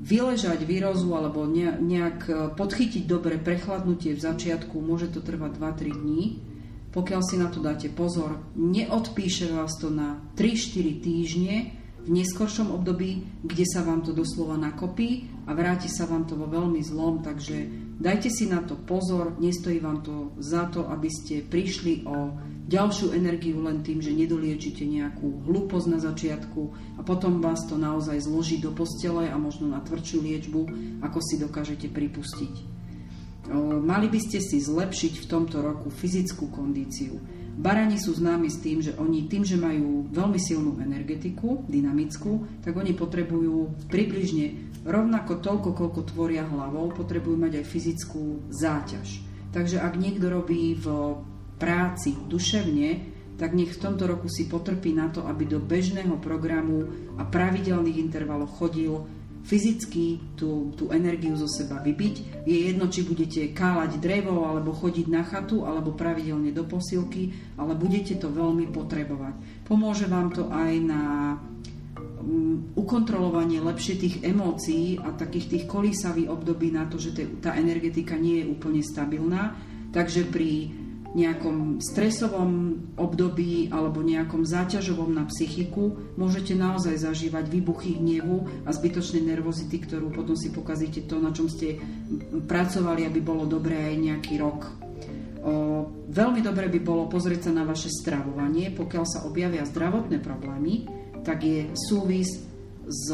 Vyležať 0.06 0.66
výrozu 0.66 1.14
alebo 1.14 1.46
nejak 1.46 2.18
e, 2.26 2.32
podchytiť 2.54 3.06
dobre 3.06 3.38
prechladnutie 3.38 4.14
v 4.14 4.22
začiatku 4.22 4.78
môže 4.78 5.10
to 5.10 5.22
trvať 5.22 5.58
2-3 5.58 6.02
dní. 6.02 6.24
Pokiaľ 6.94 7.20
si 7.22 7.36
na 7.38 7.50
to 7.50 7.58
dáte 7.62 7.90
pozor, 7.90 8.38
neodpíše 8.54 9.50
vás 9.50 9.74
to 9.78 9.90
na 9.90 10.18
3-4 10.38 11.02
týždne, 11.02 11.54
v 12.06 12.22
neskoršom 12.22 12.70
období, 12.70 13.42
kde 13.42 13.66
sa 13.66 13.82
vám 13.82 14.06
to 14.06 14.14
doslova 14.14 14.54
nakopí 14.54 15.26
a 15.50 15.58
vráti 15.58 15.90
sa 15.90 16.06
vám 16.06 16.22
to 16.22 16.38
vo 16.38 16.46
veľmi 16.46 16.78
zlom, 16.78 17.18
takže 17.18 17.85
dajte 17.96 18.28
si 18.28 18.46
na 18.46 18.62
to 18.62 18.76
pozor, 18.76 19.36
nestojí 19.40 19.80
vám 19.80 20.04
to 20.04 20.36
za 20.38 20.68
to, 20.68 20.84
aby 20.88 21.08
ste 21.08 21.44
prišli 21.44 22.04
o 22.04 22.32
ďalšiu 22.66 23.14
energiu 23.14 23.62
len 23.62 23.86
tým, 23.86 24.02
že 24.02 24.10
nedoliečite 24.10 24.82
nejakú 24.82 25.46
hlúposť 25.46 25.86
na 25.86 25.98
začiatku 26.02 26.60
a 26.98 27.00
potom 27.06 27.38
vás 27.38 27.62
to 27.70 27.78
naozaj 27.78 28.18
zloží 28.18 28.58
do 28.58 28.74
postele 28.74 29.30
a 29.30 29.36
možno 29.38 29.70
na 29.70 29.78
tvrdšiu 29.78 30.18
liečbu, 30.18 30.60
ako 31.00 31.18
si 31.22 31.38
dokážete 31.38 31.86
pripustiť. 31.86 32.54
Mali 33.86 34.10
by 34.10 34.18
ste 34.18 34.42
si 34.42 34.58
zlepšiť 34.58 35.22
v 35.22 35.26
tomto 35.30 35.62
roku 35.62 35.86
fyzickú 35.86 36.50
kondíciu. 36.50 37.22
Barani 37.56 37.96
sú 37.96 38.12
známi 38.12 38.52
s 38.52 38.60
tým, 38.60 38.84
že 38.84 38.92
oni 39.00 39.32
tým, 39.32 39.40
že 39.40 39.56
majú 39.56 40.04
veľmi 40.12 40.36
silnú 40.36 40.76
energetiku, 40.76 41.64
dynamickú, 41.64 42.60
tak 42.60 42.76
oni 42.76 42.92
potrebujú 42.92 43.88
približne 43.88 44.76
rovnako 44.84 45.40
toľko, 45.40 45.70
koľko 45.72 46.00
tvoria 46.12 46.44
hlavou, 46.44 46.92
potrebujú 46.92 47.34
mať 47.40 47.64
aj 47.64 47.66
fyzickú 47.66 48.52
záťaž. 48.52 49.08
Takže 49.56 49.80
ak 49.80 49.96
niekto 49.96 50.28
robí 50.28 50.76
v 50.76 51.16
práci 51.56 52.12
duševne, 52.28 53.16
tak 53.40 53.52
nech 53.52 53.72
v 53.72 53.82
tomto 53.82 54.04
roku 54.04 54.28
si 54.28 54.48
potrpí 54.48 54.92
na 54.92 55.08
to, 55.08 55.24
aby 55.24 55.48
do 55.48 55.60
bežného 55.60 56.20
programu 56.20 56.88
a 57.16 57.24
pravidelných 57.24 58.00
intervalov 58.00 58.52
chodil 58.56 59.00
fyzicky 59.46 60.34
tú, 60.34 60.74
tú 60.74 60.90
energiu 60.90 61.38
zo 61.38 61.46
seba 61.46 61.78
vybiť. 61.78 62.44
Je 62.44 62.66
jedno, 62.66 62.90
či 62.90 63.06
budete 63.06 63.54
kálať 63.54 64.02
drevo, 64.02 64.42
alebo 64.42 64.74
chodiť 64.74 65.06
na 65.06 65.22
chatu, 65.22 65.62
alebo 65.62 65.94
pravidelne 65.94 66.50
do 66.50 66.66
posilky, 66.66 67.30
ale 67.54 67.78
budete 67.78 68.18
to 68.18 68.26
veľmi 68.26 68.66
potrebovať. 68.74 69.62
Pomôže 69.62 70.10
vám 70.10 70.34
to 70.34 70.50
aj 70.50 70.72
na 70.82 71.02
um, 72.18 72.74
ukontrolovanie 72.74 73.62
lepšie 73.62 73.94
tých 74.02 74.16
emócií 74.26 74.98
a 74.98 75.14
takých 75.14 75.46
tých 75.54 75.64
kolísavých 75.70 76.26
období 76.26 76.74
na 76.74 76.90
to, 76.90 76.98
že 76.98 77.14
tá 77.38 77.54
energetika 77.54 78.18
nie 78.18 78.42
je 78.42 78.50
úplne 78.50 78.82
stabilná. 78.82 79.54
Takže 79.94 80.26
pri 80.28 80.74
nejakom 81.16 81.80
stresovom 81.80 82.76
období 83.00 83.72
alebo 83.72 84.04
nejakom 84.04 84.44
záťažovom 84.44 85.16
na 85.16 85.24
psychiku 85.32 85.96
môžete 86.20 86.52
naozaj 86.52 87.00
zažívať 87.00 87.48
výbuchy 87.48 87.96
hnevu 87.96 88.68
a 88.68 88.70
zbytočnej 88.70 89.24
nervozity, 89.24 89.80
ktorú 89.80 90.12
potom 90.12 90.36
si 90.36 90.52
pokazíte 90.52 91.08
to, 91.08 91.16
na 91.16 91.32
čom 91.32 91.48
ste 91.48 91.80
pracovali, 92.44 93.08
aby 93.08 93.20
bolo 93.24 93.48
dobré 93.48 93.88
aj 93.88 93.96
nejaký 93.96 94.34
rok. 94.36 94.68
O, 95.40 95.88
veľmi 96.12 96.44
dobre 96.44 96.68
by 96.68 96.84
bolo 96.84 97.08
pozrieť 97.08 97.48
sa 97.48 97.52
na 97.56 97.64
vaše 97.64 97.88
stravovanie. 97.88 98.68
Pokiaľ 98.76 99.04
sa 99.08 99.24
objavia 99.24 99.64
zdravotné 99.64 100.20
problémy, 100.20 100.84
tak 101.24 101.48
je 101.48 101.72
súvis 101.72 102.44
s 102.86 103.06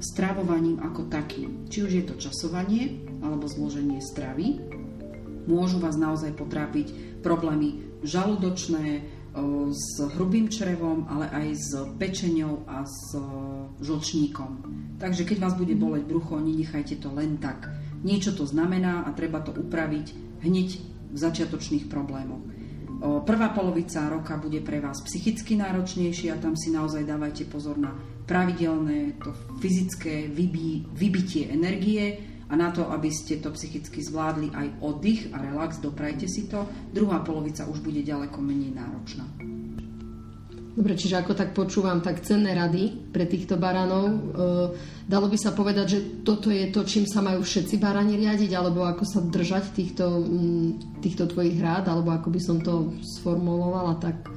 stravovaním 0.00 0.80
ako 0.80 1.10
takým. 1.10 1.68
Či 1.68 1.78
už 1.84 1.92
je 1.92 2.04
to 2.06 2.14
časovanie 2.16 3.02
alebo 3.20 3.44
zloženie 3.50 4.00
stravy. 4.00 4.62
Môžu 5.48 5.80
vás 5.80 5.96
naozaj 5.96 6.36
potrápiť 6.36 7.07
problémy 7.20 8.00
žalúdočné, 8.02 9.18
s 9.70 10.02
hrubým 10.18 10.50
črevom, 10.50 11.06
ale 11.06 11.30
aj 11.30 11.46
s 11.54 11.70
pečenou 12.00 12.66
a 12.66 12.82
s 12.82 13.14
žlčníkom. 13.78 14.50
Takže 14.98 15.22
keď 15.22 15.36
vás 15.38 15.54
bude 15.54 15.78
boleť 15.78 16.04
brucho, 16.10 16.42
nenechajte 16.42 16.98
to 16.98 17.12
len 17.14 17.38
tak. 17.38 17.70
Niečo 18.02 18.34
to 18.34 18.42
znamená 18.48 19.06
a 19.06 19.14
treba 19.14 19.38
to 19.38 19.54
upraviť 19.54 20.06
hneď 20.42 20.68
v 21.14 21.16
začiatočných 21.16 21.86
problémoch. 21.86 22.42
Prvá 22.98 23.54
polovica 23.54 24.10
roka 24.10 24.34
bude 24.42 24.58
pre 24.58 24.82
vás 24.82 24.98
psychicky 25.06 25.54
náročnejšia 25.54 26.42
tam 26.42 26.58
si 26.58 26.74
naozaj 26.74 27.06
dávajte 27.06 27.46
pozor 27.46 27.78
na 27.78 27.94
pravidelné 28.26 29.22
to 29.22 29.30
fyzické 29.62 30.26
vybí, 30.26 30.90
vybitie 30.98 31.46
energie 31.46 32.18
a 32.48 32.56
na 32.56 32.72
to, 32.72 32.88
aby 32.88 33.12
ste 33.12 33.44
to 33.44 33.52
psychicky 33.52 34.00
zvládli 34.00 34.48
aj 34.56 34.80
oddych 34.80 35.28
a 35.36 35.40
relax, 35.44 35.84
doprajte 35.84 36.24
si 36.24 36.48
to. 36.48 36.64
Druhá 36.88 37.20
polovica 37.20 37.68
už 37.68 37.84
bude 37.84 38.00
ďaleko 38.00 38.40
menej 38.40 38.72
náročná. 38.72 39.28
Dobre, 40.78 40.94
čiže 40.94 41.18
ako 41.18 41.34
tak 41.34 41.58
počúvam, 41.58 41.98
tak 41.98 42.22
cenné 42.22 42.54
rady 42.54 43.10
pre 43.10 43.26
týchto 43.26 43.58
baranov. 43.58 44.06
E, 44.06 44.18
dalo 45.10 45.26
by 45.26 45.34
sa 45.34 45.50
povedať, 45.50 45.86
že 45.90 46.00
toto 46.22 46.54
je 46.54 46.70
to, 46.70 46.86
čím 46.86 47.02
sa 47.02 47.18
majú 47.18 47.42
všetci 47.42 47.82
barani 47.82 48.14
riadiť, 48.14 48.54
alebo 48.54 48.86
ako 48.86 49.02
sa 49.02 49.18
držať 49.18 49.74
týchto, 49.74 50.06
mm, 50.06 51.02
týchto 51.02 51.26
tvojich 51.26 51.58
rád, 51.58 51.90
alebo 51.90 52.14
ako 52.14 52.30
by 52.30 52.38
som 52.38 52.62
to 52.62 52.94
sformulovala 53.02 53.98
tak? 53.98 54.30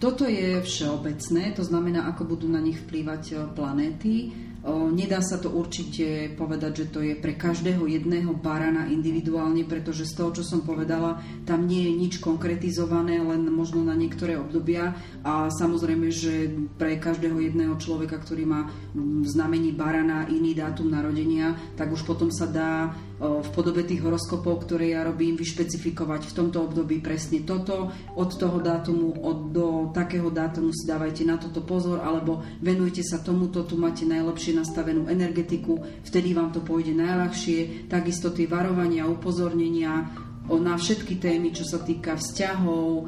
Toto 0.00 0.24
je 0.24 0.56
všeobecné, 0.64 1.52
to 1.52 1.60
znamená, 1.60 2.08
ako 2.08 2.32
budú 2.32 2.48
na 2.48 2.64
nich 2.64 2.80
vplývať 2.88 3.22
e, 3.28 3.34
planéty. 3.52 4.32
Nedá 4.66 5.22
sa 5.22 5.38
to 5.38 5.54
určite 5.54 6.34
povedať, 6.34 6.82
že 6.82 6.86
to 6.90 6.98
je 6.98 7.14
pre 7.14 7.38
každého 7.38 7.86
jedného 7.86 8.34
barana 8.34 8.90
individuálne, 8.90 9.62
pretože 9.62 10.02
z 10.02 10.18
toho, 10.18 10.30
čo 10.34 10.42
som 10.42 10.66
povedala, 10.66 11.22
tam 11.46 11.70
nie 11.70 11.86
je 11.86 11.92
nič 11.94 12.14
konkretizované, 12.18 13.22
len 13.22 13.46
možno 13.54 13.86
na 13.86 13.94
niektoré 13.94 14.34
obdobia. 14.34 14.98
A 15.22 15.46
samozrejme, 15.46 16.10
že 16.10 16.50
pre 16.74 16.98
každého 16.98 17.38
jedného 17.38 17.78
človeka, 17.78 18.18
ktorý 18.18 18.44
má 18.50 18.66
v 18.98 19.26
znamení 19.30 19.70
barana 19.70 20.26
iný 20.26 20.58
dátum 20.58 20.90
narodenia, 20.90 21.54
tak 21.78 21.94
už 21.94 22.02
potom 22.02 22.34
sa 22.34 22.50
dá 22.50 22.98
v 23.18 23.48
podobe 23.50 23.82
tých 23.82 23.98
horoskopov, 23.98 24.62
ktoré 24.62 24.94
ja 24.94 25.02
robím, 25.02 25.34
vyšpecifikovať 25.34 26.30
v 26.30 26.36
tomto 26.38 26.70
období 26.70 27.02
presne 27.02 27.42
toto, 27.42 27.90
od 28.14 28.30
toho 28.30 28.62
dátumu 28.62 29.10
od 29.18 29.50
do 29.50 29.66
takého 29.90 30.30
dátumu 30.30 30.70
si 30.70 30.86
dávajte 30.86 31.26
na 31.26 31.34
toto 31.34 31.66
pozor, 31.66 31.98
alebo 31.98 32.46
venujte 32.62 33.02
sa 33.02 33.18
tomuto, 33.18 33.66
tu 33.66 33.74
máte 33.74 34.06
najlepšie 34.06 34.54
nastavenú 34.54 35.10
energetiku, 35.10 35.82
vtedy 36.06 36.30
vám 36.30 36.54
to 36.54 36.62
pôjde 36.62 36.94
najľahšie, 36.94 37.90
takisto 37.90 38.30
tie 38.30 38.46
varovania, 38.46 39.10
upozornenia, 39.10 40.06
na 40.48 40.80
všetky 40.80 41.20
témy, 41.20 41.52
čo 41.52 41.68
sa 41.68 41.84
týka 41.84 42.16
vzťahov, 42.16 43.04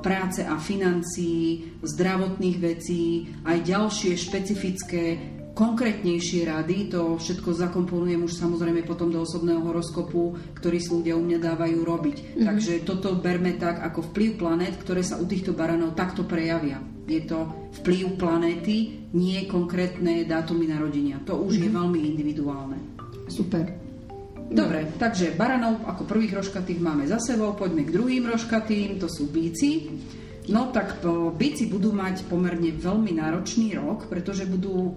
práce 0.00 0.40
a 0.40 0.56
financií, 0.56 1.76
zdravotných 1.84 2.56
vecí, 2.56 3.28
aj 3.44 3.58
ďalšie 3.60 4.16
špecifické 4.16 5.36
konkrétnejšie 5.58 6.46
rady, 6.46 6.94
to 6.94 7.18
všetko 7.18 7.50
zakomponujem 7.50 8.22
už 8.22 8.38
samozrejme 8.38 8.86
potom 8.86 9.10
do 9.10 9.18
osobného 9.18 9.58
horoskopu, 9.66 10.38
ktorý 10.54 10.78
si 10.78 10.94
ľudia 10.94 11.18
u 11.18 11.22
mňa 11.26 11.38
dávajú 11.42 11.78
robiť. 11.82 12.16
Mm-hmm. 12.22 12.46
Takže 12.46 12.72
toto 12.86 13.18
berme 13.18 13.58
tak 13.58 13.82
ako 13.82 14.14
vplyv 14.14 14.38
planét, 14.38 14.78
ktoré 14.78 15.02
sa 15.02 15.18
u 15.18 15.26
týchto 15.26 15.58
baranov 15.58 15.98
takto 15.98 16.22
prejavia. 16.22 16.78
Je 17.10 17.26
to 17.26 17.50
vplyv 17.82 18.14
planéty, 18.14 19.02
nie 19.18 19.50
konkrétne 19.50 20.22
dátumy 20.22 20.70
narodenia. 20.70 21.18
To 21.26 21.42
už 21.42 21.58
mm-hmm. 21.58 21.64
je 21.66 21.70
mhm. 21.74 21.78
veľmi 21.82 21.98
individuálne. 22.06 22.78
Super. 23.26 23.66
Dobre, 24.48 24.96
takže 24.96 25.36
baranov 25.36 25.84
ako 25.84 26.08
prvých 26.08 26.40
rožkatých 26.40 26.80
máme 26.80 27.04
za 27.04 27.20
sebou, 27.20 27.52
poďme 27.52 27.84
k 27.84 27.92
druhým 27.92 28.24
rožkatým, 28.24 28.96
to 28.96 29.04
sú 29.04 29.28
bíci. 29.28 29.92
No 30.48 30.72
tak 30.72 31.04
bíci 31.36 31.68
budú 31.68 31.92
mať 31.92 32.24
pomerne 32.24 32.72
veľmi 32.72 33.12
náročný 33.20 33.76
rok, 33.76 34.08
pretože 34.08 34.48
budú 34.48 34.96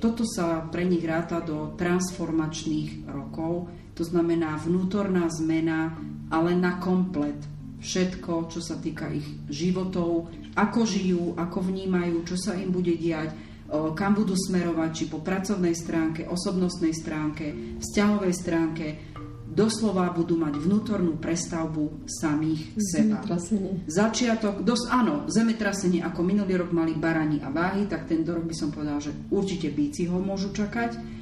toto 0.00 0.24
sa 0.24 0.64
pre 0.72 0.88
nich 0.88 1.04
ráta 1.04 1.44
do 1.44 1.76
transformačných 1.76 3.04
rokov, 3.12 3.68
to 3.92 4.00
znamená 4.00 4.56
vnútorná 4.56 5.28
zmena, 5.28 5.92
ale 6.32 6.56
na 6.56 6.80
komplet. 6.80 7.36
Všetko, 7.80 8.48
čo 8.48 8.60
sa 8.64 8.80
týka 8.80 9.12
ich 9.12 9.24
životov, 9.48 10.32
ako 10.56 10.80
žijú, 10.84 11.36
ako 11.36 11.68
vnímajú, 11.68 12.24
čo 12.28 12.36
sa 12.36 12.56
im 12.56 12.72
bude 12.72 12.96
diať, 12.96 13.32
kam 13.70 14.12
budú 14.16 14.36
smerovať, 14.36 14.90
či 14.92 15.04
po 15.08 15.20
pracovnej 15.20 15.76
stránke, 15.76 16.28
osobnostnej 16.28 16.96
stránke, 16.96 17.76
vzťahovej 17.80 18.32
stránke, 18.36 18.86
doslova 19.50 20.06
budú 20.14 20.38
mať 20.38 20.62
vnútornú 20.62 21.18
prestavbu 21.18 22.06
samých 22.06 22.78
seba. 22.78 23.18
Začiatok, 23.90 24.62
dos, 24.62 24.86
áno, 24.86 25.26
zemetrasenie 25.26 26.06
ako 26.06 26.22
minulý 26.22 26.62
rok 26.62 26.70
mali 26.70 26.94
barani 26.94 27.42
a 27.42 27.50
váhy, 27.50 27.90
tak 27.90 28.06
tento 28.06 28.30
rok 28.30 28.46
by 28.46 28.54
som 28.54 28.70
povedal, 28.70 29.02
že 29.02 29.10
určite 29.34 29.74
bíci 29.74 30.06
ho 30.06 30.22
môžu 30.22 30.54
čakať. 30.54 31.18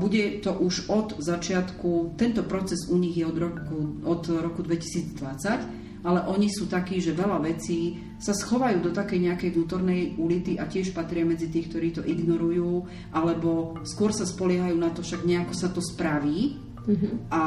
Bude 0.00 0.40
to 0.40 0.56
už 0.56 0.88
od 0.88 1.20
začiatku, 1.20 2.16
tento 2.16 2.40
proces 2.48 2.88
u 2.88 2.96
nich 2.96 3.20
je 3.20 3.28
od 3.28 3.36
roku, 3.36 4.00
od 4.00 4.24
roku 4.40 4.64
2020, 4.64 6.08
ale 6.08 6.24
oni 6.24 6.48
sú 6.48 6.70
takí, 6.70 7.04
že 7.04 7.12
veľa 7.12 7.42
vecí 7.42 8.00
sa 8.16 8.32
schovajú 8.32 8.80
do 8.80 8.94
takej 8.96 9.28
nejakej 9.28 9.50
vnútornej 9.52 10.16
ulity 10.16 10.56
a 10.56 10.64
tiež 10.64 10.96
patria 10.96 11.26
medzi 11.26 11.52
tých, 11.52 11.68
ktorí 11.68 11.88
to 11.90 12.06
ignorujú, 12.06 12.86
alebo 13.12 13.76
skôr 13.84 14.14
sa 14.14 14.24
spoliehajú 14.24 14.78
na 14.78 14.88
to, 14.88 15.04
však 15.04 15.26
nejako 15.26 15.52
sa 15.52 15.68
to 15.68 15.84
spraví, 15.84 16.56
Uh-huh. 16.88 17.20
A 17.28 17.42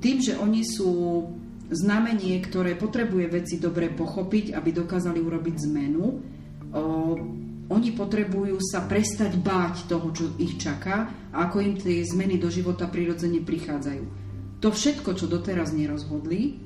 tým, 0.00 0.18
že 0.18 0.34
oni 0.40 0.64
sú 0.64 0.90
znamenie, 1.72 2.40
ktoré 2.44 2.76
potrebuje 2.76 3.26
veci 3.28 3.56
dobre 3.60 3.88
pochopiť, 3.92 4.52
aby 4.56 4.70
dokázali 4.72 5.20
urobiť 5.20 5.54
zmenu, 5.68 6.04
o, 6.04 6.12
oni 7.72 7.90
potrebujú 7.96 8.60
sa 8.60 8.84
prestať 8.84 9.40
báť 9.40 9.88
toho, 9.88 10.12
čo 10.12 10.36
ich 10.36 10.60
čaká 10.60 11.08
a 11.32 11.48
ako 11.48 11.56
im 11.64 11.74
tie 11.80 12.04
zmeny 12.04 12.36
do 12.36 12.52
života 12.52 12.84
prirodzene 12.84 13.40
prichádzajú. 13.40 14.04
To 14.60 14.68
všetko, 14.68 15.16
čo 15.16 15.26
doteraz 15.26 15.72
nerozhodli, 15.72 16.60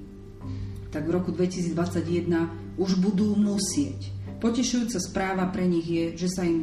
tak 0.90 1.07
v 1.07 1.14
roku 1.14 1.31
2021 1.31 2.77
už 2.77 2.90
budú 2.99 3.37
musieť. 3.38 4.11
Potešujúca 4.37 5.01
správa 5.01 5.49
pre 5.49 5.64
nich 5.64 5.87
je, 5.88 6.05
že 6.19 6.29
sa 6.29 6.45
im 6.45 6.61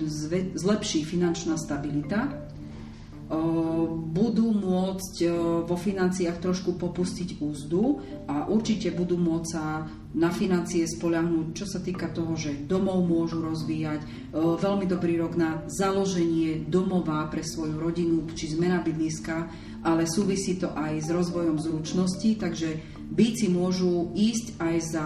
zlepší 0.53 1.01
finančná 1.07 1.57
stabilita, 1.57 2.29
budú 4.13 4.51
môcť 4.53 5.15
vo 5.65 5.77
financiách 5.79 6.37
trošku 6.43 6.77
popustiť 6.77 7.41
úzdu 7.41 8.03
a 8.29 8.45
určite 8.45 8.93
budú 8.93 9.17
môcť 9.17 9.47
sa 9.47 9.87
na 10.13 10.29
financie 10.29 10.85
spoľahnúť, 10.85 11.57
čo 11.57 11.65
sa 11.65 11.81
týka 11.81 12.13
toho, 12.13 12.37
že 12.37 12.53
domov 12.69 13.01
môžu 13.09 13.41
rozvíjať. 13.41 14.05
Veľmi 14.35 14.85
dobrý 14.85 15.17
rok 15.17 15.33
na 15.33 15.65
založenie 15.65 16.69
domova 16.69 17.25
pre 17.33 17.41
svoju 17.41 17.81
rodinu 17.81 18.29
či 18.37 18.53
zmena 18.53 18.85
bydliska, 18.85 19.49
ale 19.81 20.05
súvisí 20.05 20.61
to 20.61 20.69
aj 20.77 21.01
s 21.01 21.09
rozvojom 21.09 21.57
zručností, 21.57 22.37
takže 22.37 22.77
bíci 23.09 23.49
môžu 23.49 24.13
ísť 24.13 24.61
aj 24.61 24.75
za 24.79 25.05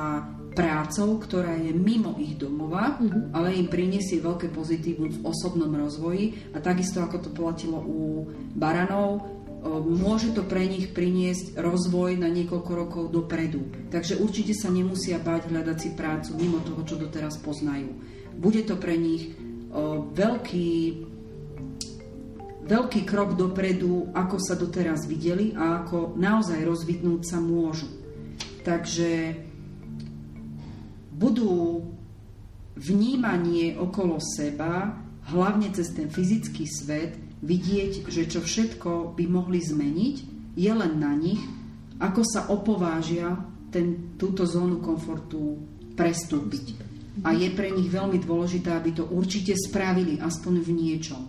prácou, 0.58 1.22
ktorá 1.22 1.54
je 1.62 1.70
mimo 1.70 2.17
ich 2.17 2.34
domova, 2.34 2.98
uh-huh. 2.98 3.30
ale 3.38 3.54
im 3.54 3.70
priniesie 3.70 4.17
veľké 4.17 4.50
pozitívum 4.50 5.13
v 5.13 5.22
osobnom 5.22 5.70
rozvoji 5.70 6.50
a 6.52 6.58
takisto 6.58 7.06
ako 7.06 7.22
to 7.22 7.30
platilo 7.30 7.78
u 7.78 8.26
baranov, 8.58 9.38
môže 9.84 10.32
to 10.32 10.48
pre 10.48 10.63
nich 10.63 10.96
priniesť 10.96 11.60
rozvoj 11.60 12.15
na 12.17 12.32
niekoľko 12.32 12.72
rokov 12.72 13.04
dopredu. 13.12 13.67
Takže 13.91 14.15
určite 14.17 14.56
sa 14.56 14.72
nemusia 14.72 15.20
báť 15.20 15.52
hľadať 15.52 15.78
si 15.78 15.89
prácu 15.91 16.34
mimo 16.39 16.63
toho, 16.63 16.82
čo 16.88 16.96
doteraz 16.96 17.36
poznajú. 17.41 17.91
Bude 18.38 18.63
to 18.63 18.80
pre 18.80 18.96
nich 18.96 19.34
veľký, 20.13 20.70
veľký 22.63 23.02
krok 23.04 23.36
dopredu, 23.36 24.13
ako 24.15 24.38
sa 24.39 24.56
doteraz 24.56 25.04
videli 25.10 25.52
a 25.58 25.84
ako 25.84 26.15
naozaj 26.15 26.63
rozvitnúť 26.63 27.22
sa 27.28 27.41
môžu. 27.43 27.91
Takže 28.63 29.36
budú 31.17 31.82
vnímanie 32.77 33.73
okolo 33.73 34.21
seba, 34.21 34.93
hlavne 35.34 35.73
cez 35.73 35.91
ten 35.97 36.13
fyzický 36.13 36.69
svet, 36.69 37.17
vidieť, 37.41 38.10
že 38.10 38.30
čo 38.30 38.41
všetko 38.41 39.17
by 39.17 39.25
mohli 39.25 39.62
zmeniť, 39.62 40.15
je 40.58 40.71
len 40.73 40.93
na 40.97 41.13
nich, 41.13 41.41
ako 41.97 42.21
sa 42.21 42.49
opovážia 42.53 43.34
ten, 43.73 44.17
túto 44.17 44.45
zónu 44.45 44.82
komfortu 44.82 45.58
prestúpiť. 45.97 46.86
A 47.25 47.34
je 47.34 47.49
pre 47.49 47.73
nich 47.73 47.89
veľmi 47.89 48.21
dôležité, 48.21 48.77
aby 48.77 48.93
to 48.93 49.10
určite 49.10 49.58
spravili, 49.58 50.21
aspoň 50.21 50.53
v 50.62 50.69
niečom. 50.69 51.23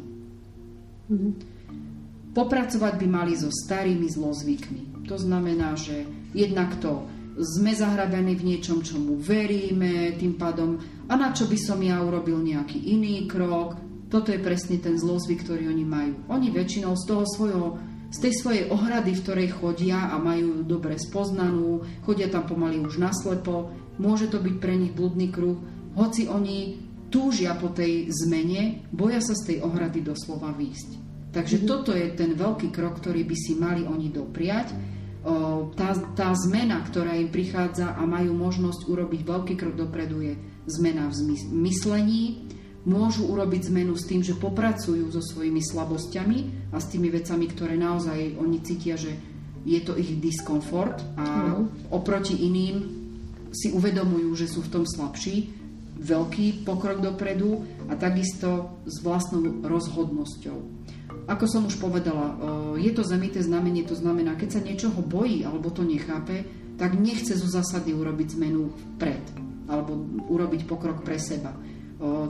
Popracovať 2.36 2.94
by 3.00 3.06
mali 3.08 3.32
so 3.40 3.48
starými 3.48 4.04
zlozvykmi. 4.04 5.08
To 5.08 5.16
znamená, 5.16 5.72
že 5.80 6.04
jednak 6.36 6.76
to 6.84 7.08
sme 7.38 7.72
zahrabaní 7.72 8.34
v 8.34 8.54
niečom, 8.54 8.82
čomu 8.82 9.14
veríme, 9.18 10.18
tým 10.18 10.34
pádom 10.34 10.78
a 11.06 11.14
na 11.14 11.30
čo 11.30 11.46
by 11.46 11.58
som 11.58 11.78
ja 11.78 12.02
urobil 12.02 12.42
nejaký 12.42 12.82
iný 12.82 13.30
krok. 13.30 13.78
Toto 14.08 14.32
je 14.32 14.40
presne 14.40 14.80
ten 14.80 14.96
zlozvyk, 14.96 15.44
ktorý 15.44 15.68
oni 15.68 15.84
majú. 15.84 16.14
Oni 16.32 16.48
väčšinou 16.50 16.96
z 16.96 17.04
toho 17.06 17.24
svojho 17.28 17.66
z 18.08 18.18
tej 18.24 18.40
svojej 18.40 18.64
ohrady, 18.72 19.12
v 19.12 19.20
ktorej 19.20 19.48
chodia 19.60 20.08
a 20.08 20.16
majú 20.16 20.64
dobre 20.64 20.96
spoznanú, 20.96 21.84
chodia 22.08 22.32
tam 22.32 22.48
pomaly 22.48 22.80
už 22.80 22.96
naslepo, 22.96 23.68
môže 24.00 24.32
to 24.32 24.40
byť 24.40 24.56
pre 24.56 24.80
nich 24.80 24.96
bludný 24.96 25.28
kruh, 25.28 25.60
hoci 25.92 26.24
oni 26.24 26.80
túžia 27.12 27.52
po 27.56 27.68
tej 27.68 28.08
zmene, 28.08 28.88
boja 28.92 29.20
sa 29.20 29.36
z 29.36 29.52
tej 29.52 29.56
ohrady 29.60 30.00
doslova 30.00 30.56
výjsť. 30.56 30.90
Takže 31.36 31.56
mm-hmm. 31.60 31.68
toto 31.68 31.92
je 31.92 32.06
ten 32.16 32.32
veľký 32.32 32.72
krok, 32.72 32.96
ktorý 33.04 33.28
by 33.28 33.36
si 33.36 33.52
mali 33.60 33.84
oni 33.84 34.08
dopriať 34.08 34.72
tá, 35.74 35.88
tá 36.14 36.28
zmena, 36.34 36.78
ktorá 36.86 37.18
im 37.18 37.28
prichádza 37.28 37.94
a 37.98 38.02
majú 38.06 38.32
možnosť 38.38 38.86
urobiť 38.86 39.20
veľký 39.26 39.54
krok 39.58 39.74
dopredu, 39.74 40.22
je 40.22 40.34
zmena 40.70 41.10
v 41.10 41.36
myslení. 41.58 42.46
Môžu 42.88 43.28
urobiť 43.28 43.68
zmenu 43.68 43.98
s 43.98 44.06
tým, 44.08 44.24
že 44.24 44.38
popracujú 44.38 45.10
so 45.12 45.20
svojimi 45.20 45.60
slabosťami 45.60 46.70
a 46.72 46.78
s 46.80 46.88
tými 46.88 47.12
vecami, 47.12 47.44
ktoré 47.50 47.74
naozaj 47.76 48.38
oni 48.38 48.58
cítia, 48.64 48.96
že 48.96 49.12
je 49.66 49.80
to 49.82 49.98
ich 49.98 50.16
diskomfort 50.22 50.96
a 51.18 51.58
mm. 51.58 51.92
oproti 51.92 52.38
iným 52.48 52.76
si 53.52 53.74
uvedomujú, 53.74 54.30
že 54.38 54.46
sú 54.48 54.64
v 54.64 54.72
tom 54.72 54.84
slabší. 54.88 55.52
Veľký 55.98 56.62
pokrok 56.62 57.02
dopredu 57.02 57.66
a 57.90 57.98
takisto 57.98 58.78
s 58.86 59.02
vlastnou 59.02 59.66
rozhodnosťou 59.66 60.77
ako 61.28 61.44
som 61.44 61.68
už 61.68 61.76
povedala, 61.76 62.34
je 62.80 62.88
to 62.96 63.04
zemité 63.04 63.44
znamenie, 63.44 63.84
to 63.84 63.92
znamená, 63.92 64.34
keď 64.34 64.48
sa 64.58 64.64
niečoho 64.64 65.04
bojí 65.04 65.44
alebo 65.44 65.68
to 65.68 65.84
nechápe, 65.84 66.48
tak 66.80 66.96
nechce 66.96 67.36
zo 67.36 67.46
zásady 67.46 67.92
urobiť 67.92 68.40
zmenu 68.40 68.72
vpred 68.96 69.24
alebo 69.68 69.92
urobiť 70.32 70.64
pokrok 70.64 71.04
pre 71.04 71.20
seba. 71.20 71.52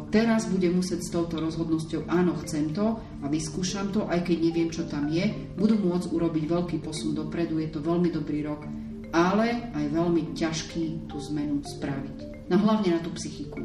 Teraz 0.08 0.48
bude 0.48 0.72
musieť 0.72 1.04
s 1.04 1.12
touto 1.12 1.38
rozhodnosťou, 1.44 2.08
áno, 2.08 2.40
chcem 2.40 2.72
to 2.72 2.98
a 3.20 3.28
vyskúšam 3.28 3.92
to, 3.92 4.08
aj 4.08 4.24
keď 4.24 4.36
neviem, 4.40 4.72
čo 4.72 4.88
tam 4.88 5.12
je, 5.12 5.28
budú 5.54 5.76
môcť 5.76 6.08
urobiť 6.08 6.44
veľký 6.48 6.76
posun 6.80 7.12
dopredu, 7.12 7.60
je 7.60 7.68
to 7.68 7.84
veľmi 7.84 8.08
dobrý 8.08 8.48
rok, 8.48 8.64
ale 9.12 9.68
aj 9.76 9.86
veľmi 9.92 10.32
ťažký 10.32 11.12
tú 11.12 11.20
zmenu 11.28 11.60
spraviť. 11.60 12.48
No 12.48 12.56
hlavne 12.64 12.96
na 12.96 13.00
tú 13.04 13.12
psychiku. 13.12 13.60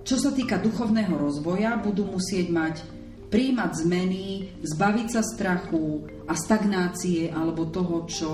Čo 0.00 0.16
sa 0.16 0.30
týka 0.32 0.56
duchovného 0.56 1.12
rozvoja, 1.14 1.76
budú 1.76 2.08
musieť 2.08 2.48
mať 2.48 2.76
príjmať 3.30 3.70
zmeny, 3.86 4.50
zbaviť 4.66 5.08
sa 5.08 5.22
strachu 5.22 6.02
a 6.26 6.34
stagnácie 6.34 7.30
alebo 7.30 7.70
toho, 7.70 8.04
čo, 8.10 8.32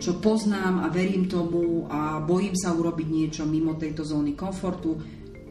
čo 0.00 0.12
poznám 0.24 0.80
a 0.80 0.88
verím 0.88 1.28
tomu 1.28 1.84
a 1.92 2.16
bojím 2.24 2.56
sa 2.56 2.72
urobiť 2.72 3.08
niečo 3.12 3.44
mimo 3.44 3.76
tejto 3.76 4.08
zóny 4.08 4.32
komfortu. 4.32 4.96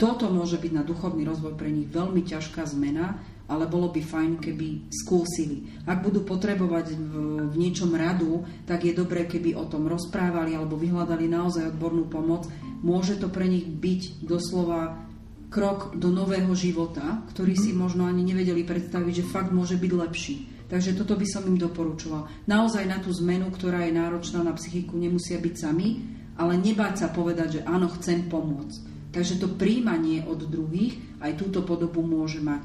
Toto 0.02 0.34
môže 0.34 0.58
byť 0.58 0.72
na 0.74 0.82
duchovný 0.82 1.22
rozvoj 1.30 1.54
pre 1.54 1.70
nich 1.70 1.86
veľmi 1.94 2.26
ťažká 2.26 2.66
zmena, 2.66 3.22
ale 3.46 3.70
bolo 3.70 3.94
by 3.94 4.02
fajn, 4.02 4.42
keby 4.42 4.90
skúsili. 4.90 5.70
Ak 5.86 6.02
budú 6.02 6.26
potrebovať 6.26 6.98
v, 6.98 7.14
v 7.52 7.56
niečom 7.60 7.94
radu, 7.94 8.48
tak 8.66 8.88
je 8.88 8.98
dobré, 8.98 9.30
keby 9.30 9.54
o 9.54 9.70
tom 9.70 9.86
rozprávali 9.86 10.58
alebo 10.58 10.74
vyhľadali 10.74 11.30
naozaj 11.30 11.76
odbornú 11.78 12.10
pomoc. 12.10 12.50
Môže 12.82 13.22
to 13.22 13.30
pre 13.30 13.46
nich 13.46 13.68
byť 13.68 14.26
doslova 14.26 15.11
krok 15.52 16.00
do 16.00 16.08
nového 16.08 16.56
života, 16.56 17.28
ktorý 17.36 17.60
si 17.60 17.76
možno 17.76 18.08
ani 18.08 18.24
nevedeli 18.24 18.64
predstaviť, 18.64 19.14
že 19.20 19.30
fakt 19.30 19.52
môže 19.52 19.76
byť 19.76 19.92
lepší. 19.92 20.36
Takže 20.72 20.96
toto 20.96 21.20
by 21.20 21.28
som 21.28 21.44
im 21.44 21.60
doporučoval. 21.60 22.48
Naozaj 22.48 22.88
na 22.88 23.04
tú 23.04 23.12
zmenu, 23.12 23.52
ktorá 23.52 23.84
je 23.84 23.92
náročná 23.92 24.40
na 24.48 24.56
psychiku, 24.56 24.96
nemusia 24.96 25.36
byť 25.36 25.56
sami, 25.60 26.00
ale 26.40 26.56
nebáť 26.56 27.04
sa 27.04 27.08
povedať, 27.12 27.60
že 27.60 27.62
áno, 27.68 27.92
chcem 28.00 28.32
pomôcť. 28.32 29.12
Takže 29.12 29.44
to 29.44 29.52
príjmanie 29.60 30.24
od 30.24 30.48
druhých 30.48 30.96
aj 31.20 31.36
túto 31.36 31.68
podobu 31.68 32.00
môže 32.00 32.40
mať. 32.40 32.64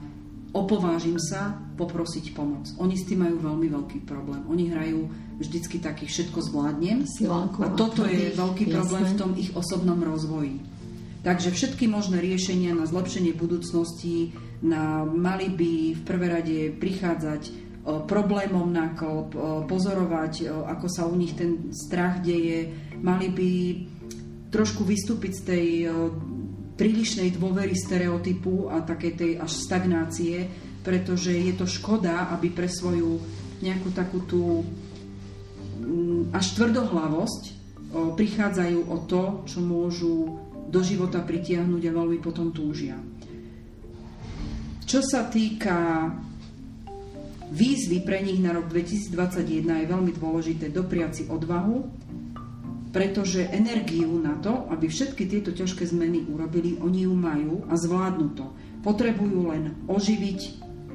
Opovážim 0.55 1.19
sa 1.19 1.59
poprosiť 1.75 2.39
pomoc. 2.39 2.71
Oni 2.79 2.95
s 2.95 3.03
tým 3.03 3.27
majú 3.27 3.43
veľmi 3.43 3.67
veľký 3.67 4.07
problém. 4.07 4.47
Oni 4.47 4.71
hrajú 4.71 5.11
vždycky 5.43 5.83
taký 5.83 6.07
všetko 6.07 6.39
zvládnem. 6.39 7.03
A 7.03 7.67
toto 7.75 8.07
je 8.07 8.31
veľký 8.31 8.71
problém 8.71 9.05
v 9.11 9.19
tom 9.19 9.35
ich 9.35 9.51
osobnom 9.59 9.99
rozvoji. 9.99 10.76
Takže 11.23 11.51
všetky 11.51 11.87
možné 11.91 12.23
riešenia 12.23 12.77
na 12.77 12.87
zlepšenie 12.89 13.35
budúcnosti 13.35 14.35
na, 14.63 15.05
mali 15.05 15.51
by 15.53 15.73
v 15.97 16.03
prvé 16.07 16.27
rade 16.31 16.59
prichádzať 16.77 17.43
o, 17.49 17.53
problémom 18.05 18.69
na 18.71 18.95
klop, 18.95 19.35
o, 19.35 19.65
pozorovať, 19.67 20.33
o, 20.47 20.65
ako 20.65 20.87
sa 20.87 21.03
u 21.05 21.15
nich 21.19 21.35
ten 21.35 21.73
strach 21.75 22.23
deje, 22.23 22.73
mali 23.03 23.29
by 23.29 23.51
trošku 24.55 24.87
vystúpiť 24.87 25.33
z 25.35 25.43
tej 25.43 25.67
prílišnej 26.77 27.35
dôvery 27.35 27.75
stereotypu 27.75 28.71
a 28.71 28.85
takej 28.85 29.13
tej 29.17 29.33
až 29.41 29.53
stagnácie, 29.53 30.47
pretože 30.85 31.35
je 31.35 31.53
to 31.57 31.67
škoda, 31.67 32.31
aby 32.37 32.53
pre 32.53 32.69
svoju 32.71 33.19
nejakú 33.65 33.91
takú 33.91 34.23
tú 34.29 34.63
až 36.31 36.47
tvrdohlavosť 36.57 37.43
prichádzajú 38.17 38.81
o 38.87 38.97
to, 39.09 39.23
čo 39.49 39.59
môžu 39.65 40.46
do 40.67 40.81
života 40.83 41.23
pritiahnuť 41.23 41.83
a 41.87 41.97
veľmi 41.97 42.19
potom 42.19 42.51
túžia. 42.51 42.99
Čo 44.87 45.03
sa 45.03 45.27
týka 45.27 46.09
výzvy 47.51 48.07
pre 48.07 48.23
nich 48.23 48.39
na 48.39 48.55
rok 48.55 48.71
2021 48.71 49.67
je 49.67 49.87
veľmi 49.87 50.13
dôležité 50.15 50.71
dopriať 50.71 51.11
si 51.11 51.25
odvahu, 51.27 52.07
pretože 52.95 53.51
energiu 53.51 54.09
na 54.17 54.39
to, 54.41 54.71
aby 54.73 54.89
všetky 54.89 55.29
tieto 55.29 55.53
ťažké 55.53 55.85
zmeny 55.85 56.25
urobili, 56.31 56.79
oni 56.81 57.05
ju 57.05 57.13
majú 57.13 57.67
a 57.69 57.77
zvládnu 57.77 58.27
to. 58.39 58.47
Potrebujú 58.81 59.53
len 59.53 59.75
oživiť 59.85 60.41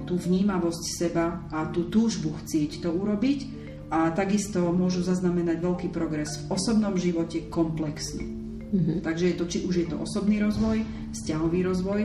tú 0.09 0.17
vnímavosť 0.17 0.83
seba 0.97 1.45
a 1.53 1.69
tú 1.69 1.91
túžbu 1.93 2.33
chcieť 2.41 2.81
to 2.81 2.89
urobiť 2.89 3.39
a 3.91 4.09
takisto 4.15 4.71
môžu 4.71 5.03
zaznamenať 5.03 5.61
veľký 5.61 5.87
progres 5.91 6.47
v 6.47 6.55
osobnom 6.55 6.95
živote 6.97 7.51
komplexne. 7.51 8.40
Mm-hmm. 8.71 8.97
Takže 9.03 9.25
je 9.27 9.35
to, 9.35 9.45
či 9.51 9.57
už 9.67 9.75
je 9.83 9.87
to 9.91 9.99
osobný 9.99 10.39
rozvoj, 10.39 10.87
vzťahový 11.11 11.59
rozvoj, 11.67 12.01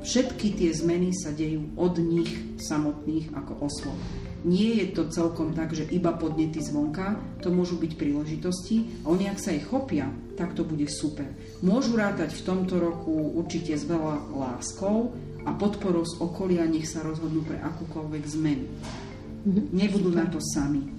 všetky 0.00 0.56
tie 0.56 0.70
zmeny 0.72 1.12
sa 1.12 1.36
dejú 1.36 1.68
od 1.76 2.00
nich 2.00 2.32
samotných 2.56 3.28
ako 3.36 3.68
osôb. 3.68 3.98
Nie 4.46 4.80
je 4.80 4.86
to 4.94 5.10
celkom 5.10 5.52
tak, 5.52 5.74
že 5.74 5.90
iba 5.90 6.14
podnety 6.14 6.62
zvonka, 6.62 7.18
to 7.42 7.50
môžu 7.50 7.76
byť 7.76 7.92
príležitosti 7.98 9.04
a 9.04 9.10
oni 9.10 9.26
ak 9.28 9.42
sa 9.42 9.50
ich 9.52 9.66
chopia, 9.66 10.08
tak 10.38 10.54
to 10.54 10.62
bude 10.62 10.86
super. 10.88 11.26
Môžu 11.60 11.98
rátať 11.98 12.32
v 12.38 12.44
tomto 12.46 12.78
roku 12.78 13.34
určite 13.34 13.74
s 13.74 13.84
veľa 13.84 14.30
láskou 14.32 15.12
a 15.42 15.50
podporou 15.52 16.06
z 16.06 16.22
okolia, 16.22 16.64
nech 16.70 16.86
sa 16.86 17.02
rozhodnú 17.02 17.42
pre 17.42 17.58
akúkoľvek 17.58 18.24
zmenu. 18.38 18.66
Mm-hmm. 19.44 19.64
Nebudú 19.74 20.14
na 20.14 20.24
to 20.30 20.38
sami. 20.40 20.97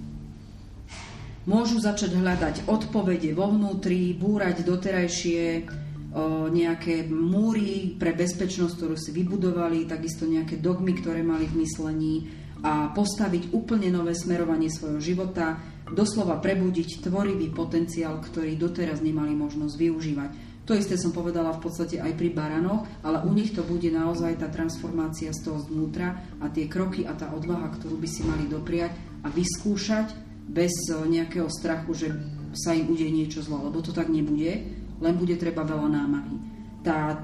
Môžu 1.48 1.80
začať 1.80 2.20
hľadať 2.20 2.68
odpovede 2.68 3.32
vo 3.32 3.48
vnútri, 3.48 4.12
búrať 4.12 4.60
doterajšie 4.60 5.40
o, 5.40 6.52
nejaké 6.52 7.08
múry 7.08 7.96
pre 7.96 8.12
bezpečnosť, 8.12 8.76
ktorú 8.76 8.96
si 9.00 9.10
vybudovali, 9.16 9.88
takisto 9.88 10.28
nejaké 10.28 10.60
dogmy, 10.60 11.00
ktoré 11.00 11.24
mali 11.24 11.48
v 11.48 11.64
myslení 11.64 12.14
a 12.60 12.92
postaviť 12.92 13.56
úplne 13.56 13.88
nové 13.88 14.12
smerovanie 14.12 14.68
svojho 14.68 15.00
života, 15.00 15.56
doslova 15.88 16.36
prebudiť 16.44 17.08
tvorivý 17.08 17.48
potenciál, 17.56 18.20
ktorý 18.20 18.60
doteraz 18.60 19.00
nemali 19.00 19.32
možnosť 19.32 19.74
využívať. 19.80 20.30
To 20.68 20.76
isté 20.76 21.00
som 21.00 21.10
povedala 21.10 21.56
v 21.56 21.66
podstate 21.66 21.98
aj 21.98 22.20
pri 22.20 22.36
baranoch, 22.36 22.84
ale 23.00 23.24
u 23.24 23.32
nich 23.32 23.56
to 23.56 23.64
bude 23.64 23.88
naozaj 23.88 24.38
tá 24.38 24.52
transformácia 24.52 25.32
z 25.32 25.40
toho 25.40 25.58
zvnútra 25.64 26.20
a 26.38 26.52
tie 26.52 26.68
kroky 26.68 27.08
a 27.08 27.16
tá 27.16 27.32
odvaha, 27.32 27.74
ktorú 27.80 27.96
by 27.96 28.06
si 28.06 28.22
mali 28.28 28.44
dopriať 28.44 28.92
a 29.24 29.32
vyskúšať 29.32 30.29
bez 30.50 30.74
eh, 30.90 30.98
nejakého 31.06 31.46
strachu, 31.46 31.90
že 31.94 32.08
sa 32.52 32.74
im 32.74 32.90
udeje 32.90 33.14
niečo 33.14 33.40
zlo, 33.46 33.62
lebo 33.70 33.78
to 33.78 33.94
tak 33.94 34.10
nebude, 34.10 34.66
len 34.98 35.14
bude 35.14 35.38
treba 35.38 35.62
veľa 35.62 35.86
námahy. 35.86 36.36
Tá 36.80 37.22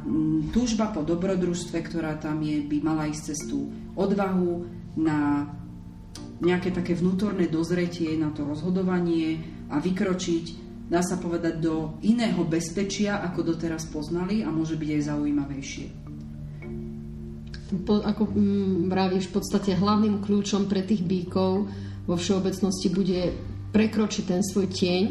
túžba 0.53 0.93
po 0.93 1.03
dobrodružstve, 1.03 1.81
ktorá 1.81 2.21
tam 2.21 2.45
je, 2.45 2.61
by 2.63 2.79
mala 2.85 3.09
ísť 3.09 3.23
cez 3.33 3.41
tú 3.49 3.73
odvahu 3.97 4.69
na 5.01 5.49
nejaké 6.45 6.69
také 6.69 6.93
vnútorné 6.93 7.49
dozretie 7.49 8.13
na 8.21 8.29
to 8.29 8.45
rozhodovanie 8.45 9.41
a 9.73 9.81
vykročiť, 9.81 10.45
dá 10.93 11.01
sa 11.01 11.17
povedať, 11.17 11.59
do 11.59 11.97
iného 12.05 12.45
bezpečia, 12.45 13.25
ako 13.25 13.57
doteraz 13.57 13.89
poznali 13.89 14.45
a 14.45 14.53
môže 14.53 14.77
byť 14.77 14.91
aj 14.93 15.03
zaujímavejšie. 15.09 15.87
Po, 17.83 17.99
ako 17.99 18.31
mm, 18.31 18.93
vravíš, 18.93 19.33
v 19.33 19.35
podstate 19.41 19.75
hlavným 19.75 20.23
kľúčom 20.23 20.71
pre 20.71 20.87
tých 20.87 21.03
bíkov 21.03 21.67
vo 22.07 22.15
všeobecnosti 22.15 22.89
bude 22.89 23.35
prekročiť 23.75 24.25
ten 24.25 24.41
svoj 24.41 24.71
tieň 24.71 25.05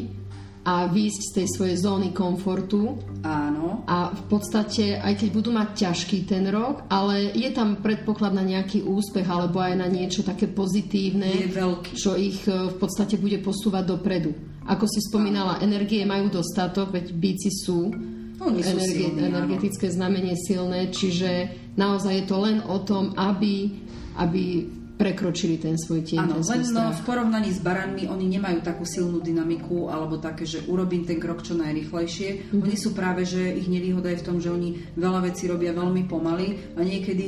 a 0.65 0.89
výjsť 0.89 1.21
z 1.21 1.31
tej 1.37 1.47
svojej 1.53 1.77
zóny 1.77 2.09
komfortu. 2.09 2.97
Áno. 3.21 3.85
A 3.85 4.09
v 4.09 4.23
podstate, 4.25 4.97
aj 4.97 5.13
keď 5.21 5.29
budú 5.29 5.53
mať 5.53 5.85
ťažký 5.85 6.25
ten 6.25 6.49
rok, 6.49 6.89
ale 6.89 7.29
je 7.37 7.53
tam 7.53 7.85
predpoklad 7.85 8.33
na 8.33 8.41
nejaký 8.41 8.81
úspech 8.81 9.29
alebo 9.29 9.61
aj 9.61 9.77
na 9.77 9.85
niečo 9.85 10.25
také 10.25 10.49
pozitívne, 10.49 11.29
je 11.29 11.53
veľký. 11.53 11.91
čo 11.93 12.17
ich 12.17 12.41
e, 12.49 12.73
v 12.73 12.75
podstate 12.81 13.21
bude 13.21 13.37
posúvať 13.45 13.83
dopredu. 13.85 14.33
Ako 14.65 14.89
si 14.89 15.05
spomínala, 15.05 15.61
energie 15.61 16.01
majú 16.01 16.33
dostatok, 16.33 16.89
veď 16.89 17.13
bíci 17.13 17.53
sú 17.53 17.93
Oni 18.41 18.65
sú 18.65 18.81
energie, 18.81 19.13
silní, 19.13 19.21
áno. 19.21 19.29
energetické 19.37 19.93
znamenie 19.93 20.33
silné, 20.33 20.89
čiže 20.89 21.29
naozaj 21.77 22.13
je 22.19 22.25
to 22.25 22.37
len 22.41 22.57
o 22.65 22.81
tom, 22.81 23.13
aby, 23.13 23.69
aby 24.17 24.65
prekročili 24.95 25.59
ten 25.59 25.75
svoj 25.75 26.07
tieň, 26.07 26.19
Áno, 26.23 26.39
len 26.39 26.61
no, 26.71 26.91
strach. 26.91 26.95
v 26.95 27.01
porovnaní 27.03 27.51
s 27.51 27.59
baranmi 27.59 28.07
oni 28.07 28.25
nemajú 28.39 28.63
takú 28.63 28.87
silnú 28.87 29.19
dynamiku 29.19 29.91
alebo 29.91 30.23
také, 30.23 30.47
že 30.47 30.63
urobím 30.71 31.03
ten 31.03 31.19
krok 31.19 31.43
čo 31.43 31.55
najrychlejšie. 31.59 32.29
Mhm. 32.31 32.39
Mm-hmm. 32.39 32.63
Oni 32.63 32.75
sú 32.79 32.89
práve, 32.95 33.21
že 33.27 33.43
ich 33.43 33.67
nevýhoda 33.67 34.09
je 34.15 34.21
v 34.23 34.27
tom, 34.27 34.37
že 34.39 34.49
oni 34.51 34.95
veľa 34.95 35.19
vecí 35.27 35.51
robia 35.51 35.75
veľmi 35.75 36.07
pomaly 36.07 36.79
a 36.79 36.81
niekedy, 36.81 37.27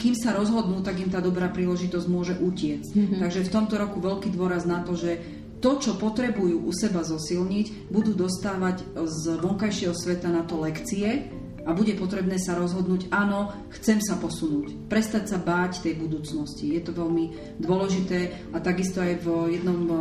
kým 0.00 0.14
sa 0.16 0.32
rozhodnú, 0.32 0.80
tak 0.80 0.96
im 0.96 1.12
tá 1.12 1.20
dobrá 1.20 1.52
príležitosť 1.52 2.06
môže 2.08 2.34
utiecť. 2.40 2.90
Mhm. 2.96 3.00
Mm-hmm. 3.00 3.20
Takže 3.20 3.40
v 3.44 3.52
tomto 3.52 3.74
roku 3.76 4.00
veľký 4.00 4.32
dôraz 4.32 4.64
na 4.64 4.80
to, 4.80 4.96
že 4.96 5.20
to, 5.56 5.80
čo 5.80 5.96
potrebujú 5.96 6.68
u 6.68 6.72
seba 6.72 7.00
zosilniť, 7.00 7.88
budú 7.88 8.12
dostávať 8.12 8.84
z 8.92 9.22
vonkajšieho 9.40 9.96
sveta 9.96 10.28
na 10.28 10.44
to 10.44 10.60
lekcie 10.60 11.32
a 11.66 11.74
bude 11.74 11.98
potrebné 11.98 12.38
sa 12.38 12.54
rozhodnúť, 12.54 13.10
áno, 13.10 13.50
chcem 13.74 13.98
sa 13.98 14.14
posunúť, 14.16 14.86
prestať 14.86 15.34
sa 15.34 15.38
báť 15.42 15.82
tej 15.82 15.98
budúcnosti. 15.98 16.78
Je 16.78 16.82
to 16.86 16.94
veľmi 16.94 17.58
dôležité 17.58 18.46
a 18.54 18.62
takisto 18.62 19.02
aj 19.02 19.18
v 19.26 19.58
jednom 19.58 19.82
eh, 19.90 20.00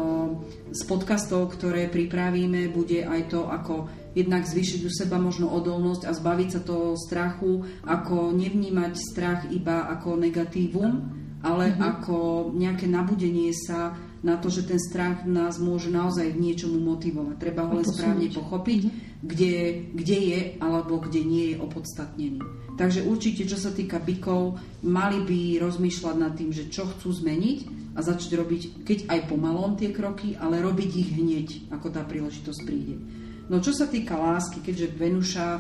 z 0.70 0.82
podcastov, 0.86 1.58
ktoré 1.58 1.90
pripravíme, 1.90 2.70
bude 2.70 3.02
aj 3.02 3.34
to, 3.34 3.50
ako 3.50 3.90
jednak 4.16 4.48
zvýšiť 4.48 4.82
u 4.86 4.92
seba 4.94 5.20
možno 5.20 5.52
odolnosť 5.52 6.08
a 6.08 6.16
zbaviť 6.16 6.50
sa 6.54 6.62
toho 6.64 6.96
strachu, 6.96 7.66
ako 7.84 8.32
nevnímať 8.32 8.94
strach 8.96 9.42
iba 9.52 9.92
ako 9.92 10.16
negatívum, 10.16 11.04
ale 11.44 11.74
mm-hmm. 11.74 11.84
ako 11.84 12.16
nejaké 12.56 12.88
nabudenie 12.88 13.52
sa 13.52 13.94
na 14.26 14.42
to, 14.42 14.50
že 14.50 14.66
ten 14.66 14.82
strach 14.82 15.22
nás 15.30 15.62
môže 15.62 15.94
naozaj 15.94 16.34
k 16.34 16.42
niečomu 16.42 16.82
motivovať. 16.82 17.38
Treba 17.38 17.70
ho 17.70 17.78
len 17.78 17.86
správne 17.86 18.34
pochopiť, 18.34 18.82
mm-hmm. 18.90 19.22
kde, 19.22 19.56
kde 19.94 20.18
je 20.18 20.40
alebo 20.58 20.98
kde 20.98 21.22
nie 21.22 21.46
je 21.54 21.62
opodstatnený. 21.62 22.42
Takže 22.76 23.06
určite, 23.06 23.46
čo 23.46 23.56
sa 23.56 23.70
týka 23.70 24.02
bykov, 24.02 24.58
mali 24.84 25.22
by 25.22 25.62
rozmýšľať 25.62 26.16
nad 26.18 26.34
tým, 26.34 26.50
že 26.50 26.68
čo 26.74 26.90
chcú 26.90 27.14
zmeniť 27.14 27.60
a 27.96 28.04
začať 28.04 28.32
robiť, 28.36 28.62
keď 28.84 29.00
aj 29.08 29.30
pomalom 29.32 29.78
tie 29.78 29.94
kroky, 29.94 30.36
ale 30.36 30.60
robiť 30.60 30.92
ich 30.98 31.10
hneď, 31.16 31.48
ako 31.72 31.88
tá 31.94 32.04
príležitosť 32.04 32.62
príde. 32.66 32.98
No 33.46 33.62
čo 33.62 33.78
sa 33.78 33.86
týka 33.86 34.18
lásky, 34.18 34.58
keďže 34.66 34.98
Venuša 34.98 35.48
o, 35.54 35.60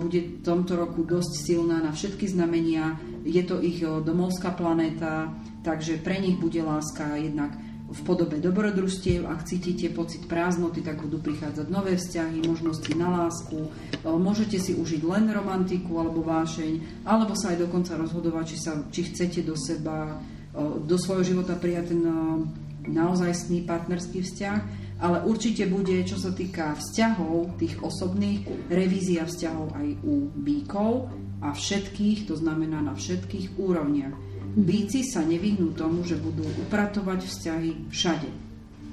bude 0.00 0.40
v 0.40 0.40
tomto 0.40 0.80
roku 0.80 1.04
dosť 1.04 1.44
silná 1.44 1.76
na 1.84 1.92
všetky 1.92 2.24
znamenia, 2.24 2.96
je 3.20 3.44
to 3.44 3.60
ich 3.60 3.84
o, 3.84 4.00
domovská 4.00 4.56
planéta, 4.56 5.28
takže 5.60 6.00
pre 6.00 6.24
nich 6.24 6.40
bude 6.40 6.64
láska 6.64 7.20
jednak 7.20 7.52
v 7.88 8.00
podobe 8.04 8.36
dobrodružstiev. 8.36 9.24
Ak 9.24 9.48
cítite 9.48 9.88
pocit 9.88 10.28
prázdnoty, 10.28 10.84
tak 10.84 11.00
budú 11.00 11.18
prichádzať 11.24 11.66
nové 11.72 11.96
vzťahy, 11.96 12.44
možnosti 12.44 12.92
na 12.92 13.08
lásku. 13.24 13.72
O, 14.04 14.20
Môžete 14.20 14.60
si 14.60 14.76
užiť 14.76 15.00
len 15.08 15.32
romantiku 15.32 15.96
alebo 16.04 16.20
vášeň, 16.20 17.04
alebo 17.08 17.32
sa 17.32 17.56
aj 17.56 17.64
dokonca 17.64 17.96
rozhodovať, 17.96 18.44
či, 18.44 18.56
sa, 18.60 18.72
či 18.92 19.00
chcete 19.08 19.40
do 19.40 19.56
seba, 19.56 20.20
o, 20.52 20.84
do 20.84 20.96
svojho 21.00 21.24
života 21.24 21.56
prijať 21.56 21.96
ten 21.96 22.02
o, 22.04 22.44
naozajstný 22.88 23.64
partnerský 23.64 24.20
vzťah 24.24 24.88
ale 24.98 25.22
určite 25.22 25.70
bude, 25.70 25.94
čo 26.02 26.18
sa 26.18 26.34
týka 26.34 26.74
vzťahov, 26.74 27.54
tých 27.54 27.78
osobných, 27.78 28.66
revízia 28.66 29.22
vzťahov 29.30 29.70
aj 29.78 29.88
u 30.02 30.26
bíkov 30.34 31.06
a 31.38 31.54
všetkých, 31.54 32.26
to 32.26 32.34
znamená 32.34 32.82
na 32.82 32.98
všetkých 32.98 33.62
úrovniach. 33.62 34.27
Bíci 34.56 35.04
sa 35.04 35.20
nevyhnú 35.20 35.76
tomu, 35.76 36.04
že 36.04 36.16
budú 36.16 36.46
upratovať 36.66 37.20
vzťahy 37.26 37.70
všade. 37.92 38.30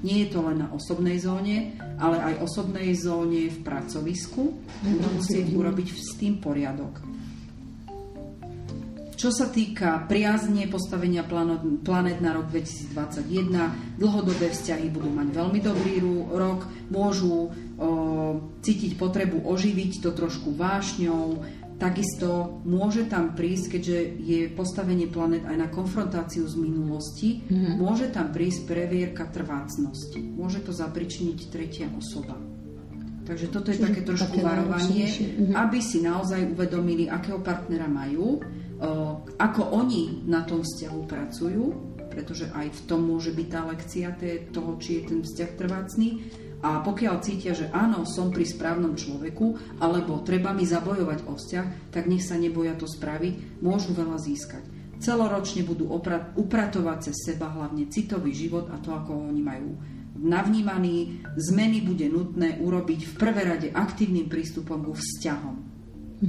Nie 0.04 0.28
je 0.28 0.28
to 0.28 0.44
len 0.44 0.60
na 0.60 0.68
osobnej 0.76 1.16
zóne, 1.16 1.72
ale 1.96 2.20
aj 2.20 2.44
osobnej 2.44 2.92
zóne 2.92 3.48
v 3.48 3.58
pracovisku. 3.64 4.52
Budú 4.84 5.08
musieť 5.16 5.48
urobiť 5.48 5.88
s 5.96 6.20
tým 6.20 6.36
poriadok. 6.38 7.16
Čo 9.16 9.32
sa 9.32 9.48
týka 9.48 10.04
priazne 10.04 10.68
postavenia 10.68 11.24
planet 11.24 12.20
na 12.20 12.36
rok 12.36 12.52
2021, 12.52 13.96
dlhodobé 13.96 14.52
vzťahy 14.52 14.92
budú 14.92 15.08
mať 15.08 15.32
veľmi 15.32 15.60
dobrý 15.64 16.04
rok, 16.36 16.68
môžu 16.92 17.32
o, 17.32 17.50
cítiť 18.60 19.00
potrebu 19.00 19.40
oživiť 19.40 20.04
to 20.04 20.12
trošku 20.12 20.52
vášňou, 20.52 21.40
takisto 21.76 22.60
môže 22.64 23.04
tam 23.08 23.36
prísť, 23.36 23.76
keďže 23.76 23.98
je 24.20 24.40
postavenie 24.52 25.08
planet 25.08 25.44
aj 25.44 25.56
na 25.60 25.68
konfrontáciu 25.68 26.48
z 26.48 26.56
minulosti, 26.56 27.44
mm-hmm. 27.44 27.76
môže 27.76 28.08
tam 28.12 28.32
prísť 28.32 28.64
previerka 28.64 29.28
trvácnosti. 29.28 30.20
Môže 30.20 30.64
to 30.64 30.72
zapričiniť 30.72 31.38
tretia 31.52 31.88
osoba. 31.92 32.36
Takže 33.26 33.46
toto 33.50 33.74
je 33.74 33.82
Čiže 33.82 33.86
také 33.90 34.00
trošku 34.06 34.38
také 34.38 34.46
varovanie, 34.46 35.04
mm-hmm. 35.10 35.54
aby 35.58 35.78
si 35.82 35.98
naozaj 35.98 36.46
uvedomili, 36.46 37.10
akého 37.10 37.42
partnera 37.42 37.90
majú, 37.90 38.38
ako 39.36 39.62
oni 39.74 40.22
na 40.30 40.46
tom 40.46 40.62
vzťahu 40.62 41.00
pracujú, 41.10 41.64
pretože 42.06 42.48
aj 42.54 42.72
v 42.72 42.80
tom 42.88 43.04
môže 43.04 43.34
byť 43.34 43.48
tá 43.50 43.60
lekcia 43.68 44.08
toho, 44.54 44.78
či 44.80 45.00
je 45.00 45.02
ten 45.10 45.20
vzťah 45.20 45.50
trvácný. 45.58 46.08
A 46.66 46.82
pokiaľ 46.82 47.22
cítia, 47.22 47.54
že 47.54 47.70
áno, 47.70 48.02
som 48.02 48.34
pri 48.34 48.42
správnom 48.42 48.98
človeku, 48.98 49.78
alebo 49.78 50.26
treba 50.26 50.50
mi 50.50 50.66
zabojovať 50.66 51.22
o 51.30 51.38
vzťah, 51.38 51.94
tak 51.94 52.10
nech 52.10 52.26
sa 52.26 52.34
neboja 52.34 52.74
to 52.74 52.90
spraviť, 52.90 53.62
môžu 53.62 53.94
veľa 53.94 54.18
získať. 54.18 54.66
Celoročne 54.98 55.62
budú 55.62 55.86
upratovať 56.34 56.98
cez 57.06 57.16
seba 57.22 57.54
hlavne 57.54 57.86
citový 57.86 58.34
život 58.34 58.66
a 58.74 58.82
to, 58.82 58.90
ako 58.90 59.30
oni 59.30 59.46
majú 59.46 59.78
navnímaný. 60.18 61.22
Zmeny 61.38 61.86
bude 61.86 62.10
nutné 62.10 62.58
urobiť 62.58 63.00
v 63.04 63.12
prvé 63.14 63.46
rade 63.46 63.68
aktívnym 63.70 64.26
prístupom 64.26 64.82
ku 64.82 64.98
vzťahom. 64.98 65.56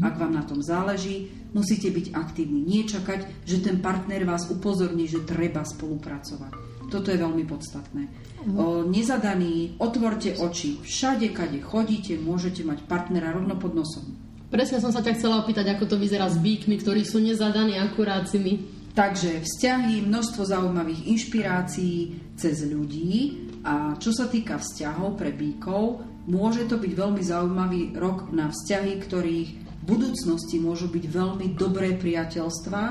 Ak 0.04 0.20
vám 0.20 0.36
na 0.36 0.44
tom 0.44 0.60
záleží, 0.60 1.32
musíte 1.56 1.90
byť 1.90 2.14
aktívni. 2.14 2.62
Nie 2.62 2.84
čakať, 2.86 3.48
že 3.48 3.64
ten 3.64 3.80
partner 3.80 4.28
vás 4.28 4.52
upozorní, 4.52 5.08
že 5.08 5.24
treba 5.24 5.64
spolupracovať. 5.64 6.52
Toto 6.92 7.08
je 7.10 7.18
veľmi 7.18 7.48
podstatné. 7.48 8.27
O, 8.48 8.88
nezadaný, 8.88 9.76
otvorte 9.76 10.40
oči. 10.40 10.80
Všade, 10.80 11.36
kade 11.36 11.60
chodíte, 11.60 12.16
môžete 12.16 12.64
mať 12.64 12.88
partnera 12.88 13.36
rovno 13.36 13.60
pod 13.60 13.76
nosom. 13.76 14.16
Presne 14.48 14.80
som 14.80 14.96
sa 14.96 15.04
ťa 15.04 15.20
chcela 15.20 15.44
opýtať, 15.44 15.76
ako 15.76 15.92
to 15.92 15.96
vyzerá 16.00 16.32
s 16.32 16.40
bíkmi, 16.40 16.80
ktorí 16.80 17.04
sú 17.04 17.20
nezadaní 17.20 17.76
akurácimi. 17.76 18.64
Takže 18.96 19.44
vzťahy, 19.44 20.08
množstvo 20.08 20.48
zaujímavých 20.48 21.12
inšpirácií 21.12 22.18
cez 22.40 22.66
ľudí 22.66 23.46
a 23.68 24.00
čo 24.00 24.16
sa 24.16 24.32
týka 24.32 24.58
vzťahov 24.58 25.20
pre 25.20 25.36
bíkov, 25.36 26.02
môže 26.26 26.66
to 26.66 26.80
byť 26.80 26.92
veľmi 26.96 27.22
zaujímavý 27.22 27.82
rok 28.00 28.32
na 28.32 28.48
vzťahy, 28.48 28.98
ktorých 29.04 29.50
budúcnosti 29.84 30.58
môžu 30.64 30.88
byť 30.88 31.04
veľmi 31.04 31.60
dobré 31.60 32.00
priateľstvá, 32.00 32.84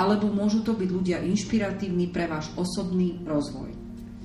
alebo 0.00 0.26
môžu 0.32 0.64
to 0.64 0.74
byť 0.74 0.88
ľudia 0.90 1.18
inšpiratívni 1.22 2.10
pre 2.10 2.26
váš 2.26 2.50
osobný 2.56 3.22
rozvoj. 3.22 3.73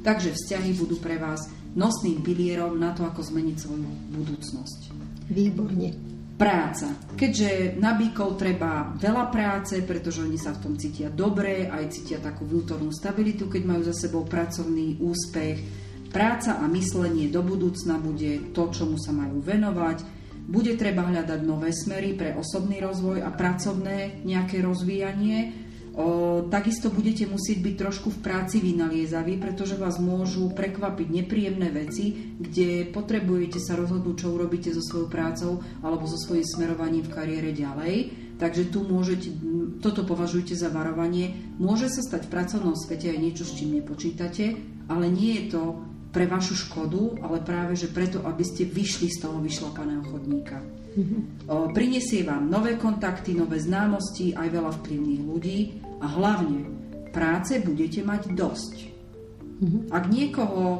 Takže 0.04 0.36
vzťahy 0.36 0.72
budú 0.80 0.96
pre 0.98 1.20
vás 1.20 1.52
nosným 1.76 2.24
pilierom 2.24 2.80
na 2.80 2.96
to, 2.96 3.06
ako 3.06 3.22
zmeniť 3.24 3.58
svoju 3.60 3.90
budúcnosť. 4.16 4.80
Výborne. 5.30 5.90
Práca. 6.40 6.96
Keďže 7.20 7.76
na 7.84 8.00
bíkov 8.00 8.40
treba 8.40 8.96
veľa 8.96 9.28
práce, 9.28 9.76
pretože 9.84 10.24
oni 10.24 10.40
sa 10.40 10.56
v 10.56 10.62
tom 10.64 10.74
cítia 10.80 11.12
dobre, 11.12 11.68
aj 11.68 11.92
cítia 11.92 12.24
takú 12.24 12.48
vnútornú 12.48 12.96
stabilitu, 12.96 13.52
keď 13.52 13.62
majú 13.68 13.82
za 13.84 13.92
sebou 13.92 14.24
pracovný 14.24 15.04
úspech. 15.04 15.60
Práca 16.10 16.64
a 16.64 16.66
myslenie 16.72 17.28
do 17.28 17.44
budúcna 17.44 18.00
bude 18.00 18.56
to, 18.56 18.72
čomu 18.72 18.96
sa 18.96 19.12
majú 19.12 19.44
venovať 19.44 20.20
bude 20.50 20.74
treba 20.82 21.06
hľadať 21.06 21.46
nové 21.46 21.70
smery 21.70 22.18
pre 22.18 22.34
osobný 22.34 22.82
rozvoj 22.82 23.22
a 23.22 23.30
pracovné 23.30 24.26
nejaké 24.26 24.66
rozvíjanie. 24.66 25.69
O, 26.00 26.48
takisto 26.48 26.88
budete 26.88 27.28
musieť 27.28 27.60
byť 27.60 27.76
trošku 27.76 28.08
v 28.08 28.24
práci 28.24 28.64
vynaliezaví, 28.64 29.36
pretože 29.36 29.76
vás 29.76 30.00
môžu 30.00 30.48
prekvapiť 30.56 31.08
nepríjemné 31.12 31.68
veci, 31.76 32.16
kde 32.40 32.88
potrebujete 32.88 33.60
sa 33.60 33.76
rozhodnúť, 33.76 34.24
čo 34.24 34.32
urobíte 34.32 34.72
so 34.72 34.80
svojou 34.80 35.12
prácou 35.12 35.60
alebo 35.84 36.08
so 36.08 36.16
svojím 36.16 36.48
smerovaním 36.48 37.04
v 37.04 37.12
kariére 37.12 37.52
ďalej. 37.52 38.16
Takže 38.40 38.72
tu 38.72 38.88
môžete, 38.88 39.28
toto 39.84 40.08
považujte 40.08 40.56
za 40.56 40.72
varovanie. 40.72 41.36
Môže 41.60 41.92
sa 41.92 42.00
stať 42.00 42.32
v 42.32 42.34
pracovnom 42.40 42.80
svete 42.80 43.12
aj 43.12 43.20
niečo, 43.20 43.44
s 43.44 43.60
čím 43.60 43.84
nepočítate, 43.84 44.56
ale 44.88 45.12
nie 45.12 45.36
je 45.36 45.60
to 45.60 45.84
pre 46.16 46.32
vašu 46.32 46.56
škodu, 46.56 47.20
ale 47.28 47.44
práve 47.44 47.76
že 47.76 47.92
preto, 47.92 48.24
aby 48.24 48.48
ste 48.48 48.64
vyšli 48.64 49.12
z 49.12 49.28
toho 49.28 49.44
vyšlapaného 49.44 50.08
chodníka. 50.08 50.64
Mm-hmm. 50.96 51.52
O, 51.52 51.76
prinesie 51.76 52.24
vám 52.24 52.48
nové 52.48 52.80
kontakty, 52.80 53.36
nové 53.36 53.60
známosti, 53.60 54.32
aj 54.32 54.48
veľa 54.48 54.72
vplyvných 54.80 55.24
ľudí 55.28 55.89
a 56.00 56.08
hlavne 56.08 56.66
práce 57.12 57.60
budete 57.62 58.02
mať 58.02 58.32
dosť. 58.34 58.76
Mm-hmm. 59.60 59.82
Ak 59.92 60.06
niekoho 60.08 60.64
o, 60.64 60.76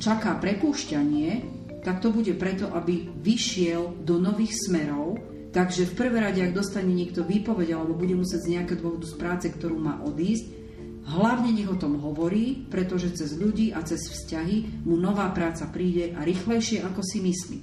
čaká 0.00 0.40
prepúšťanie, 0.40 1.56
tak 1.84 2.00
to 2.00 2.10
bude 2.10 2.32
preto, 2.40 2.72
aby 2.72 3.06
vyšiel 3.20 4.02
do 4.02 4.18
nových 4.18 4.56
smerov, 4.66 5.20
takže 5.52 5.86
v 5.86 5.96
prvé 5.96 6.18
rade, 6.24 6.40
ak 6.42 6.56
dostane 6.56 6.90
niekto 6.90 7.22
výpoveď 7.22 7.76
alebo 7.76 7.94
bude 7.94 8.16
musieť 8.16 8.40
z 8.48 8.52
nejakého 8.58 8.80
dôvodu 8.80 9.06
z 9.06 9.16
práce, 9.20 9.46
ktorú 9.52 9.76
má 9.78 10.00
odísť, 10.02 10.66
Hlavne 11.06 11.54
nech 11.54 11.70
o 11.70 11.78
tom 11.78 12.02
hovorí, 12.02 12.66
pretože 12.66 13.14
cez 13.14 13.38
ľudí 13.38 13.70
a 13.70 13.78
cez 13.86 14.10
vzťahy 14.10 14.82
mu 14.82 14.98
nová 14.98 15.30
práca 15.30 15.70
príde 15.70 16.10
a 16.18 16.26
rýchlejšie, 16.26 16.82
ako 16.82 16.98
si 17.06 17.22
myslí. 17.22 17.58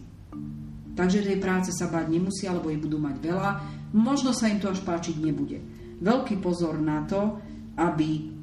Takže 0.96 1.28
tej 1.28 1.44
práce 1.44 1.76
sa 1.76 1.92
báť 1.92 2.08
nemusí, 2.08 2.48
alebo 2.48 2.72
ich 2.72 2.80
budú 2.80 3.04
mať 3.04 3.20
veľa. 3.20 3.52
Možno 3.92 4.32
sa 4.32 4.48
im 4.48 4.64
to 4.64 4.72
až 4.72 4.80
páčiť 4.88 5.20
nebude. 5.20 5.60
Veľký 6.02 6.42
pozor 6.42 6.80
na 6.80 7.04
to, 7.06 7.38
aby 7.78 8.34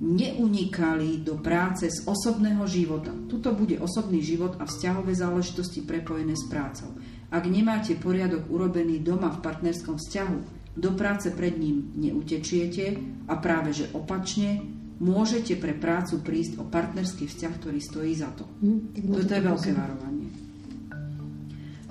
neunikali 0.00 1.20
do 1.20 1.36
práce 1.36 1.84
z 1.92 2.08
osobného 2.08 2.64
života. 2.64 3.12
Tuto 3.28 3.52
bude 3.52 3.76
osobný 3.76 4.24
život 4.24 4.56
a 4.56 4.64
vzťahové 4.64 5.12
záležitosti 5.12 5.84
prepojené 5.84 6.32
s 6.32 6.48
prácou. 6.48 6.96
Ak 7.28 7.44
nemáte 7.44 7.94
poriadok 8.00 8.48
urobený 8.48 9.04
doma 9.04 9.28
v 9.28 9.44
partnerskom 9.44 10.00
vzťahu, 10.00 10.60
do 10.80 10.90
práce 10.96 11.28
pred 11.34 11.58
ním 11.60 11.92
neutečiete 11.98 12.96
a 13.28 13.36
práve 13.36 13.76
že 13.76 13.92
opačne 13.92 14.64
môžete 15.00 15.56
pre 15.60 15.76
prácu 15.76 16.24
prísť 16.24 16.60
o 16.60 16.64
partnerský 16.64 17.28
vzťah, 17.28 17.52
ktorý 17.60 17.80
stojí 17.80 18.12
za 18.16 18.30
to. 18.32 18.48
Hm, 18.64 18.96
Toto 19.12 19.32
je 19.36 19.42
veľké 19.42 19.70
varovanie. 19.76 20.28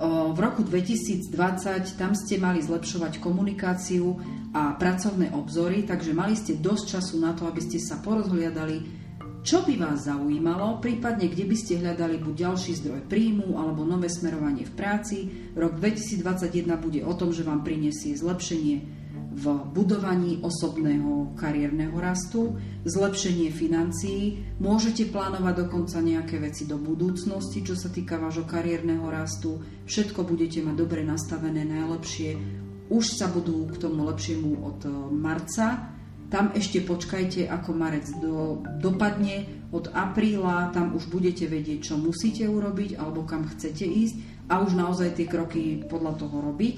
O, 0.00 0.32
v 0.32 0.38
roku 0.40 0.64
2020 0.64 2.00
tam 2.00 2.16
ste 2.16 2.40
mali 2.40 2.64
zlepšovať 2.64 3.20
komunikáciu 3.20 4.16
a 4.50 4.74
pracovné 4.74 5.30
obzory, 5.34 5.86
takže 5.86 6.10
mali 6.10 6.34
ste 6.34 6.58
dosť 6.58 6.98
času 6.98 7.16
na 7.22 7.32
to, 7.38 7.46
aby 7.46 7.62
ste 7.62 7.78
sa 7.78 8.02
porozhliadali 8.02 9.00
čo 9.40 9.64
by 9.64 9.72
vás 9.80 10.04
zaujímalo, 10.04 10.84
prípadne 10.84 11.24
kde 11.24 11.48
by 11.48 11.56
ste 11.56 11.80
hľadali 11.80 12.20
buď 12.20 12.44
ďalší 12.44 12.76
zdroj 12.76 13.08
príjmu 13.08 13.56
alebo 13.56 13.88
nové 13.88 14.12
smerovanie 14.12 14.68
v 14.68 14.76
práci? 14.76 15.16
Rok 15.56 15.80
2021 15.80 16.68
bude 16.76 17.00
o 17.00 17.12
tom, 17.16 17.32
že 17.32 17.40
vám 17.40 17.64
prinesie 17.64 18.12
zlepšenie 18.12 19.00
v 19.30 19.44
budovaní 19.72 20.44
osobného 20.44 21.32
kariérneho 21.40 21.96
rastu, 21.96 22.60
zlepšenie 22.84 23.48
financií, 23.48 24.44
môžete 24.60 25.08
plánovať 25.08 25.64
dokonca 25.64 26.04
nejaké 26.04 26.36
veci 26.36 26.68
do 26.68 26.76
budúcnosti, 26.76 27.64
čo 27.64 27.78
sa 27.78 27.88
týka 27.88 28.20
vášho 28.20 28.44
kariérneho 28.44 29.06
rastu, 29.08 29.62
všetko 29.88 30.26
budete 30.26 30.60
mať 30.60 30.76
dobre 30.76 31.00
nastavené, 31.00 31.64
najlepšie, 31.64 32.59
už 32.90 33.04
sa 33.16 33.30
budú 33.30 33.70
k 33.70 33.78
tomu 33.78 34.04
lepšiemu 34.10 34.60
od 34.66 34.80
marca 35.14 35.94
tam 36.30 36.54
ešte 36.54 36.78
počkajte, 36.86 37.50
ako 37.50 37.74
marec 37.74 38.06
do, 38.22 38.62
dopadne. 38.78 39.66
Od 39.74 39.90
apríla 39.90 40.70
tam 40.70 40.94
už 40.94 41.10
budete 41.10 41.50
vedieť, 41.50 41.90
čo 41.90 41.94
musíte 41.98 42.46
urobiť 42.46 42.94
alebo 42.94 43.26
kam 43.26 43.50
chcete 43.50 43.82
ísť 43.82 44.46
a 44.46 44.62
už 44.62 44.78
naozaj 44.78 45.18
tie 45.18 45.26
kroky 45.26 45.82
podľa 45.90 46.22
toho 46.22 46.38
robiť. 46.38 46.76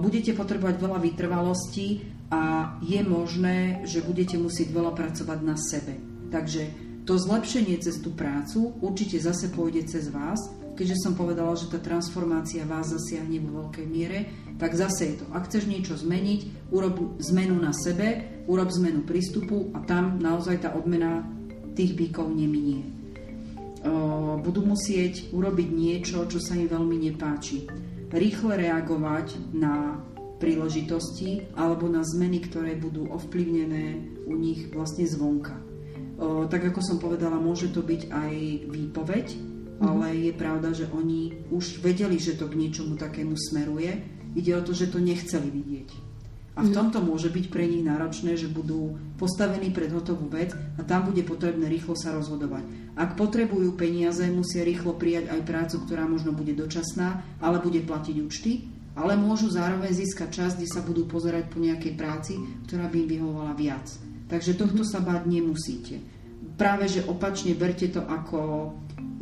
Budete 0.00 0.32
potrebovať 0.32 0.76
veľa 0.80 0.98
vytrvalosti 1.04 1.88
a 2.32 2.74
je 2.80 3.00
možné, 3.04 3.84
že 3.84 4.00
budete 4.00 4.40
musieť 4.40 4.72
veľa 4.72 4.96
pracovať 4.96 5.38
na 5.44 5.56
sebe. 5.60 6.00
Takže 6.32 6.62
to 7.04 7.20
zlepšenie 7.20 7.76
cez 7.76 8.00
tú 8.00 8.12
prácu 8.16 8.72
určite 8.80 9.20
zase 9.20 9.52
pôjde 9.52 9.84
cez 9.84 10.08
vás, 10.08 10.40
keďže 10.76 11.04
som 11.04 11.12
povedala, 11.12 11.52
že 11.56 11.68
tá 11.68 11.76
transformácia 11.76 12.64
vás 12.64 12.88
zasiahne 12.88 13.36
vo 13.44 13.68
veľkej 13.68 13.86
miere, 13.88 14.32
tak 14.62 14.78
zase 14.78 15.02
je 15.10 15.14
to, 15.18 15.26
ak 15.34 15.50
chceš 15.50 15.66
niečo 15.66 15.98
zmeniť, 15.98 16.70
urob 16.70 17.18
zmenu 17.18 17.58
na 17.58 17.74
sebe, 17.74 18.22
urob 18.46 18.70
zmenu 18.70 19.02
prístupu 19.02 19.74
a 19.74 19.82
tam 19.82 20.22
naozaj 20.22 20.62
tá 20.62 20.70
odmena 20.78 21.26
tých 21.74 21.98
bíkov 21.98 22.30
neminie. 22.30 22.86
Budú 24.38 24.62
musieť 24.62 25.34
urobiť 25.34 25.68
niečo, 25.74 26.22
čo 26.30 26.38
sa 26.38 26.54
im 26.54 26.70
veľmi 26.70 27.10
nepáči. 27.10 27.66
Rýchle 28.14 28.62
reagovať 28.62 29.50
na 29.50 29.98
príležitosti 30.38 31.42
alebo 31.58 31.90
na 31.90 32.06
zmeny, 32.06 32.46
ktoré 32.46 32.78
budú 32.78 33.10
ovplyvnené 33.10 33.98
u 34.30 34.38
nich 34.38 34.70
vlastne 34.70 35.10
zvonka. 35.10 35.58
Tak 36.22 36.70
ako 36.70 36.80
som 36.86 37.02
povedala, 37.02 37.42
môže 37.42 37.74
to 37.74 37.82
byť 37.82 38.14
aj 38.14 38.34
výpoveď, 38.70 39.26
mm-hmm. 39.26 39.82
ale 39.82 40.30
je 40.30 40.32
pravda, 40.38 40.70
že 40.70 40.86
oni 40.94 41.50
už 41.50 41.82
vedeli, 41.82 42.14
že 42.22 42.38
to 42.38 42.46
k 42.46 42.54
niečomu 42.54 42.94
takému 42.94 43.34
smeruje. 43.34 44.21
Ide 44.32 44.52
o 44.56 44.62
to, 44.64 44.72
že 44.72 44.88
to 44.88 44.98
nechceli 44.98 45.48
vidieť. 45.48 46.12
A 46.52 46.60
v 46.60 46.68
mhm. 46.68 46.76
tomto 46.76 46.98
môže 47.00 47.32
byť 47.32 47.48
pre 47.48 47.64
nich 47.64 47.80
náročné, 47.80 48.36
že 48.36 48.52
budú 48.52 49.00
postavení 49.16 49.72
pred 49.72 49.88
hotovú 49.88 50.28
vec 50.28 50.52
a 50.76 50.84
tam 50.84 51.08
bude 51.08 51.24
potrebné 51.24 51.64
rýchlo 51.64 51.96
sa 51.96 52.12
rozhodovať. 52.12 52.92
Ak 52.92 53.16
potrebujú 53.16 53.72
peniaze, 53.72 54.20
musia 54.28 54.60
rýchlo 54.60 54.92
prijať 55.00 55.32
aj 55.32 55.40
prácu, 55.48 55.76
ktorá 55.88 56.04
možno 56.04 56.36
bude 56.36 56.52
dočasná, 56.52 57.24
ale 57.40 57.56
bude 57.56 57.80
platiť 57.80 58.16
účty, 58.20 58.68
ale 58.92 59.16
môžu 59.16 59.48
zároveň 59.48 59.96
získať 59.96 60.28
čas, 60.28 60.50
kde 60.52 60.68
sa 60.68 60.84
budú 60.84 61.08
pozerať 61.08 61.48
po 61.48 61.56
nejakej 61.56 61.96
práci, 61.96 62.36
ktorá 62.68 62.92
by 62.92 62.96
im 63.00 63.08
vyhovovala 63.08 63.56
viac. 63.56 63.88
Takže 64.28 64.52
tohto 64.60 64.84
sa 64.84 65.00
báť 65.00 65.24
nemusíte. 65.24 66.04
Práve, 66.60 66.84
že 66.92 67.08
opačne 67.08 67.56
berte 67.56 67.88
to 67.88 68.04
ako 68.04 68.72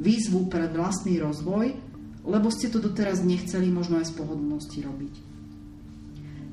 výzvu 0.03 0.51
pre 0.51 0.67
vlastný 0.67 1.23
rozvoj, 1.23 1.90
lebo 2.31 2.49
ste 2.49 2.71
to 2.71 2.79
doteraz 2.79 3.27
nechceli 3.27 3.69
možno 3.69 3.99
aj 3.99 4.15
z 4.15 4.17
pohodlnosti 4.17 4.79
robiť. 4.81 5.15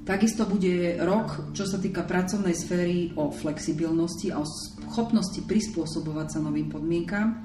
Takisto 0.07 0.47
bude 0.47 1.03
rok, 1.03 1.51
čo 1.51 1.67
sa 1.67 1.77
týka 1.77 2.07
pracovnej 2.07 2.55
sféry, 2.55 3.11
o 3.19 3.27
flexibilnosti 3.27 4.31
a 4.31 4.39
o 4.39 4.47
schopnosti 4.47 5.43
prispôsobovať 5.43 6.27
sa 6.31 6.39
novým 6.39 6.71
podmienkam. 6.71 7.43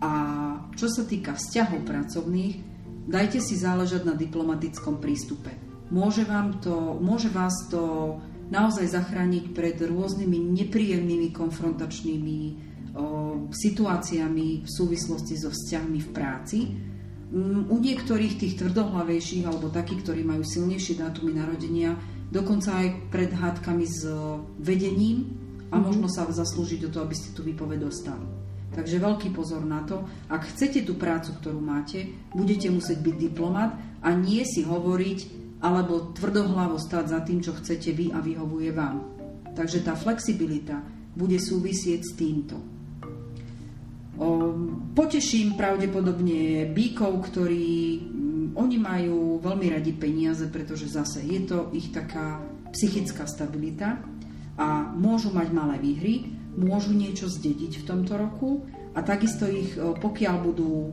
A 0.00 0.12
čo 0.72 0.88
sa 0.88 1.04
týka 1.04 1.36
vzťahov 1.36 1.84
pracovných, 1.84 2.64
dajte 3.04 3.44
si 3.44 3.60
záležať 3.60 4.08
na 4.08 4.16
diplomatickom 4.16 5.04
prístupe. 5.04 5.52
Môže, 5.92 6.24
vám 6.24 6.64
to, 6.64 6.96
môže 6.96 7.28
vás 7.28 7.52
to 7.68 8.16
naozaj 8.48 8.88
zachrániť 8.88 9.52
pred 9.52 9.76
rôznymi 9.76 10.38
nepríjemnými 10.64 11.28
konfrontačnými 11.36 12.38
o, 12.48 12.54
situáciami 13.52 14.64
v 14.64 14.68
súvislosti 14.68 15.36
so 15.36 15.52
vzťahmi 15.52 15.98
v 16.00 16.08
práci, 16.12 16.58
u 17.68 17.76
niektorých 17.76 18.40
tých 18.40 18.56
tvrdohlavejších 18.56 19.44
alebo 19.44 19.68
takých, 19.68 20.00
ktorí 20.04 20.22
majú 20.24 20.40
silnejšie 20.40 20.96
dátumy 20.96 21.36
narodenia, 21.36 21.92
dokonca 22.32 22.72
aj 22.72 23.12
pred 23.12 23.30
hádkami 23.32 23.84
s 23.84 24.08
vedením 24.60 25.28
a 25.68 25.76
mm-hmm. 25.76 25.80
možno 25.84 26.06
sa 26.08 26.24
zaslúžiť 26.24 26.88
o 26.88 26.92
to, 26.92 27.04
aby 27.04 27.12
ste 27.12 27.36
tú 27.36 27.44
výpoveď 27.44 27.84
dostali. 27.84 28.24
Takže 28.72 29.00
veľký 29.00 29.28
pozor 29.32 29.64
na 29.64 29.84
to, 29.84 30.04
ak 30.28 30.54
chcete 30.54 30.84
tú 30.84 30.96
prácu, 30.96 31.36
ktorú 31.40 31.60
máte, 31.60 32.08
budete 32.36 32.68
musieť 32.68 33.00
byť 33.00 33.16
diplomat 33.16 33.76
a 34.04 34.08
nie 34.12 34.44
si 34.44 34.64
hovoriť 34.64 35.18
alebo 35.58 36.14
tvrdohlavo 36.14 36.78
stať 36.78 37.04
za 37.10 37.20
tým, 37.26 37.42
čo 37.42 37.56
chcete 37.58 37.90
vy 37.92 38.14
a 38.14 38.22
vyhovuje 38.22 38.70
vám. 38.70 38.96
Takže 39.56 39.82
tá 39.82 39.98
flexibilita 39.98 40.78
bude 41.18 41.36
súvisieť 41.42 42.00
s 42.06 42.12
týmto. 42.14 42.77
Poteším 44.98 45.54
pravdepodobne 45.54 46.66
bíkov, 46.74 47.30
ktorí 47.30 48.02
mm, 48.02 48.58
oni 48.58 48.76
majú 48.76 49.38
veľmi 49.38 49.70
radi 49.70 49.94
peniaze, 49.94 50.50
pretože 50.50 50.90
zase 50.90 51.22
je 51.22 51.46
to 51.46 51.70
ich 51.70 51.94
taká 51.94 52.42
psychická 52.74 53.30
stabilita 53.30 54.02
a 54.58 54.90
môžu 54.90 55.30
mať 55.30 55.48
malé 55.54 55.78
výhry, 55.78 56.34
môžu 56.58 56.90
niečo 56.90 57.30
zdediť 57.30 57.78
v 57.78 57.86
tomto 57.86 58.18
roku 58.18 58.66
a 58.98 59.06
takisto 59.06 59.46
ich, 59.46 59.78
pokiaľ 59.78 60.36
budú 60.42 60.90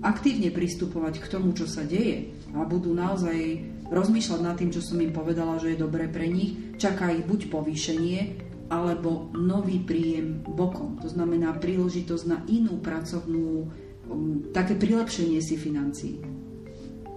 aktívne 0.00 0.54
pristupovať 0.54 1.18
k 1.18 1.26
tomu, 1.26 1.50
čo 1.52 1.66
sa 1.66 1.82
deje 1.82 2.30
a 2.54 2.62
budú 2.62 2.94
naozaj 2.94 3.66
rozmýšľať 3.90 4.40
nad 4.40 4.54
tým, 4.54 4.70
čo 4.70 4.78
som 4.78 5.02
im 5.02 5.10
povedala, 5.10 5.58
že 5.58 5.74
je 5.74 5.82
dobré 5.82 6.06
pre 6.06 6.30
nich, 6.30 6.78
čaká 6.78 7.10
ich 7.10 7.26
buď 7.26 7.50
povýšenie, 7.50 8.49
alebo 8.70 9.34
nový 9.34 9.82
príjem 9.82 10.46
bokom. 10.46 11.02
To 11.02 11.10
znamená 11.10 11.58
príležitosť 11.58 12.24
na 12.30 12.38
inú 12.46 12.78
pracovnú, 12.78 13.66
um, 14.06 14.46
také 14.54 14.78
prilepšenie 14.78 15.42
si 15.42 15.58
financií. 15.58 16.22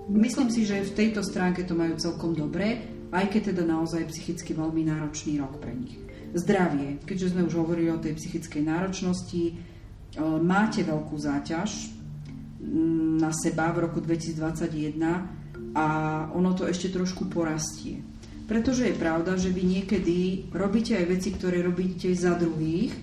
Myslím 0.09 0.49
si, 0.49 0.65
že 0.65 0.83
v 0.83 0.97
tejto 0.97 1.21
stránke 1.21 1.63
to 1.63 1.77
majú 1.77 1.95
celkom 1.95 2.33
dobré, 2.33 2.89
aj 3.13 3.29
keď 3.29 3.53
teda 3.53 3.63
naozaj 3.69 4.09
psychicky 4.09 4.57
veľmi 4.57 4.89
náročný 4.89 5.37
rok 5.37 5.61
pre 5.61 5.77
nich. 5.77 5.95
Zdravie. 6.33 6.97
Keďže 7.05 7.37
sme 7.37 7.45
už 7.45 7.53
hovorili 7.61 7.93
o 7.93 8.01
tej 8.01 8.17
psychickej 8.17 8.65
náročnosti, 8.65 9.53
uh, 9.53 10.41
máte 10.41 10.81
veľkú 10.81 11.13
záťaž 11.13 11.93
mm, 12.57 13.21
na 13.21 13.29
seba 13.29 13.69
v 13.69 13.85
roku 13.85 14.01
2021 14.01 14.97
a 15.77 15.85
ono 16.33 16.57
to 16.57 16.65
ešte 16.65 16.89
trošku 16.89 17.29
porastie. 17.29 18.12
Pretože 18.53 18.93
je 18.93 19.01
pravda, 19.01 19.33
že 19.33 19.49
vy 19.49 19.65
niekedy 19.65 20.45
robíte 20.53 20.93
aj 20.93 21.09
veci, 21.09 21.33
ktoré 21.33 21.65
robíte 21.65 22.13
za 22.13 22.37
druhých, 22.37 22.93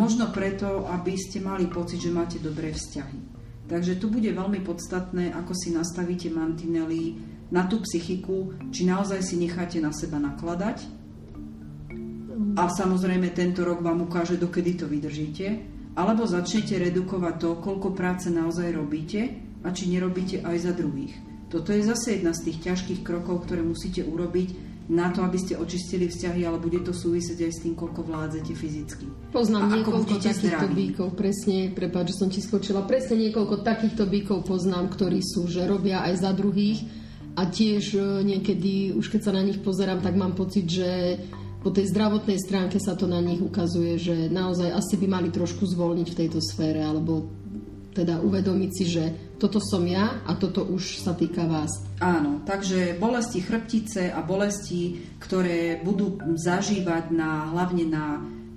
možno 0.00 0.32
preto, 0.32 0.88
aby 0.88 1.12
ste 1.12 1.44
mali 1.44 1.68
pocit, 1.68 2.00
že 2.00 2.08
máte 2.08 2.40
dobré 2.40 2.72
vzťahy. 2.72 3.20
Takže 3.68 4.00
tu 4.00 4.08
bude 4.08 4.32
veľmi 4.32 4.64
podstatné, 4.64 5.36
ako 5.36 5.52
si 5.52 5.76
nastavíte 5.76 6.32
mantinely 6.32 7.20
na 7.52 7.68
tú 7.68 7.84
psychiku, 7.84 8.56
či 8.72 8.88
naozaj 8.88 9.20
si 9.20 9.36
necháte 9.36 9.76
na 9.76 9.92
seba 9.92 10.16
nakladať. 10.16 10.88
A 12.56 12.64
samozrejme 12.72 13.28
tento 13.36 13.60
rok 13.60 13.84
vám 13.84 14.08
ukáže, 14.08 14.40
dokedy 14.40 14.72
to 14.80 14.88
vydržíte. 14.88 15.68
Alebo 16.00 16.24
začnete 16.24 16.80
redukovať 16.80 17.34
to, 17.44 17.50
koľko 17.60 17.92
práce 17.92 18.32
naozaj 18.32 18.72
robíte 18.72 19.36
a 19.60 19.68
či 19.68 19.84
nerobíte 19.84 20.40
aj 20.40 20.64
za 20.64 20.72
druhých. 20.72 21.12
Toto 21.52 21.76
je 21.76 21.84
zase 21.84 22.18
jedna 22.18 22.32
z 22.32 22.48
tých 22.48 22.72
ťažkých 22.72 23.00
krokov, 23.04 23.44
ktoré 23.44 23.60
musíte 23.60 24.00
urobiť, 24.00 24.73
na 24.84 25.08
to, 25.08 25.24
aby 25.24 25.40
ste 25.40 25.56
očistili 25.56 26.12
vzťahy, 26.12 26.44
ale 26.44 26.60
bude 26.60 26.84
to 26.84 26.92
súvisieť 26.92 27.40
aj 27.48 27.52
s 27.56 27.62
tým, 27.64 27.72
koľko 27.72 28.04
vládzete 28.04 28.52
fyzicky. 28.52 29.04
Poznám 29.32 29.64
a 29.64 29.70
niekoľko 29.80 30.20
takýchto 30.20 30.48
zdraví. 30.52 30.74
bíkov, 30.76 31.08
presne, 31.16 31.72
prepáč, 31.72 32.12
že 32.12 32.18
som 32.20 32.28
ti 32.28 32.44
skočila, 32.44 32.84
presne 32.84 33.16
niekoľko 33.28 33.64
takýchto 33.64 34.04
bíkov 34.04 34.44
poznám, 34.44 34.92
ktorí 34.92 35.24
sú, 35.24 35.48
že 35.48 35.64
robia 35.64 36.04
aj 36.04 36.14
za 36.20 36.30
druhých 36.36 36.84
a 37.32 37.48
tiež 37.48 37.84
e, 37.96 38.00
niekedy, 38.28 38.92
už 38.92 39.08
keď 39.08 39.20
sa 39.24 39.32
na 39.32 39.40
nich 39.40 39.58
pozerám, 39.64 40.04
tak 40.04 40.20
mám 40.20 40.36
pocit, 40.36 40.68
že 40.68 41.16
po 41.64 41.72
tej 41.72 41.88
zdravotnej 41.88 42.36
stránke 42.36 42.76
sa 42.76 42.92
to 42.92 43.08
na 43.08 43.24
nich 43.24 43.40
ukazuje, 43.40 43.96
že 43.96 44.28
naozaj 44.28 44.68
asi 44.68 45.00
by 45.00 45.06
mali 45.08 45.28
trošku 45.32 45.64
zvolniť 45.64 46.08
v 46.12 46.18
tejto 46.20 46.40
sfére, 46.44 46.84
alebo 46.84 47.32
teda 47.94 48.18
uvedomiť 48.20 48.70
si, 48.74 48.84
že 48.90 49.04
toto 49.38 49.62
som 49.62 49.86
ja 49.86 50.20
a 50.26 50.34
toto 50.34 50.66
už 50.66 50.98
sa 50.98 51.14
týka 51.14 51.46
vás. 51.46 51.70
Áno, 52.02 52.42
takže 52.42 52.98
bolesti 52.98 53.38
chrbtice 53.38 54.10
a 54.10 54.20
bolesti, 54.20 54.98
ktoré 55.22 55.78
budú 55.80 56.18
zažívať 56.34 57.14
na, 57.14 57.54
hlavne 57.54 57.84
na 57.86 58.04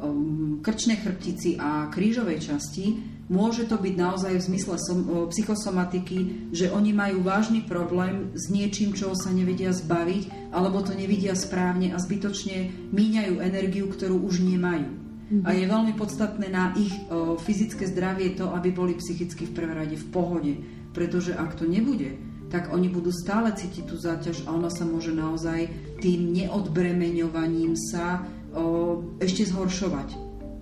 um, 0.02 0.60
krčnej 0.66 0.98
chrbtici 1.00 1.56
a 1.62 1.88
krížovej 1.94 2.42
časti, 2.42 2.98
môže 3.28 3.68
to 3.68 3.76
byť 3.78 3.94
naozaj 3.94 4.34
v 4.40 4.46
zmysle 4.48 4.76
som, 4.80 5.00
psychosomatiky, 5.30 6.50
že 6.56 6.72
oni 6.72 6.96
majú 6.96 7.22
vážny 7.22 7.62
problém 7.68 8.32
s 8.34 8.48
niečím, 8.48 8.96
čoho 8.96 9.14
sa 9.14 9.30
nevedia 9.30 9.76
zbaviť, 9.76 10.52
alebo 10.56 10.82
to 10.82 10.96
nevidia 10.96 11.36
správne 11.36 11.92
a 11.92 12.02
zbytočne 12.02 12.90
míňajú 12.90 13.44
energiu, 13.44 13.92
ktorú 13.92 14.24
už 14.24 14.42
nemajú. 14.42 15.07
A 15.44 15.52
je 15.52 15.68
veľmi 15.68 15.92
podstatné 16.00 16.48
na 16.48 16.72
ich 16.80 16.96
o, 17.12 17.36
fyzické 17.36 17.84
zdravie 17.84 18.40
to, 18.40 18.48
aby 18.56 18.72
boli 18.72 18.96
psychicky 18.96 19.44
v 19.44 19.56
prvom 19.56 19.76
rade 19.76 20.00
v 20.00 20.08
pohode. 20.08 20.54
Pretože 20.96 21.36
ak 21.36 21.60
to 21.60 21.68
nebude, 21.68 22.16
tak 22.48 22.72
oni 22.72 22.88
budú 22.88 23.12
stále 23.12 23.52
cítiť 23.52 23.84
tú 23.92 24.00
záťaž 24.00 24.48
a 24.48 24.56
ona 24.56 24.72
sa 24.72 24.88
môže 24.88 25.12
naozaj 25.12 25.68
tým 26.00 26.32
neodbremeňovaním 26.32 27.76
sa 27.76 28.24
o, 28.56 29.04
ešte 29.20 29.44
zhoršovať. 29.52 30.16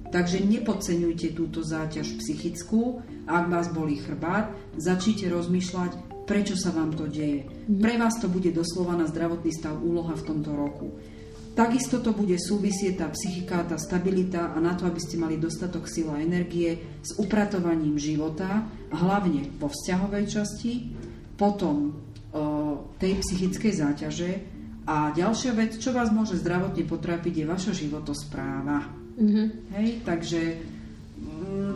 Takže 0.09 0.41
nepodceňujte 0.41 1.37
túto 1.37 1.61
záťaž 1.61 2.17
psychickú. 2.23 3.05
Ak 3.29 3.51
vás 3.51 3.69
bolí 3.69 4.01
chrbát, 4.01 4.49
začnite 4.79 5.29
rozmýšľať, 5.29 6.25
prečo 6.25 6.57
sa 6.57 6.73
vám 6.73 6.97
to 6.97 7.05
deje. 7.05 7.45
Pre 7.69 7.93
vás 8.01 8.17
to 8.17 8.25
bude 8.25 8.49
doslova 8.49 8.97
na 8.97 9.05
zdravotný 9.05 9.53
stav 9.53 9.77
úloha 9.77 10.17
v 10.17 10.25
tomto 10.25 10.51
roku. 10.57 10.97
Takisto 11.55 12.03
to 12.03 12.11
bude 12.11 12.35
súvisieť 12.35 12.99
tá 12.99 13.07
psychika, 13.15 13.63
tá 13.63 13.79
stabilita 13.79 14.51
a 14.51 14.59
na 14.59 14.75
to, 14.75 14.91
aby 14.91 14.99
ste 14.99 15.15
mali 15.15 15.39
dostatok 15.39 15.87
sila 15.87 16.19
a 16.19 16.23
energie 16.23 16.99
s 16.99 17.15
upratovaním 17.15 17.95
života, 17.95 18.67
hlavne 18.91 19.55
vo 19.55 19.71
vzťahovej 19.71 20.25
časti, 20.27 20.91
potom 21.39 21.95
o, 21.95 21.95
tej 22.99 23.23
psychickej 23.23 23.71
záťaže 23.71 24.31
a 24.83 25.15
ďalšia 25.15 25.55
vec, 25.55 25.79
čo 25.79 25.95
vás 25.95 26.11
môže 26.11 26.35
zdravotne 26.43 26.83
potrápiť, 26.83 27.33
je 27.41 27.45
vaša 27.47 27.71
životospráva. 27.71 28.91
Mm-hmm. 29.15 29.47
Hej, 29.79 29.87
takže 30.03 30.41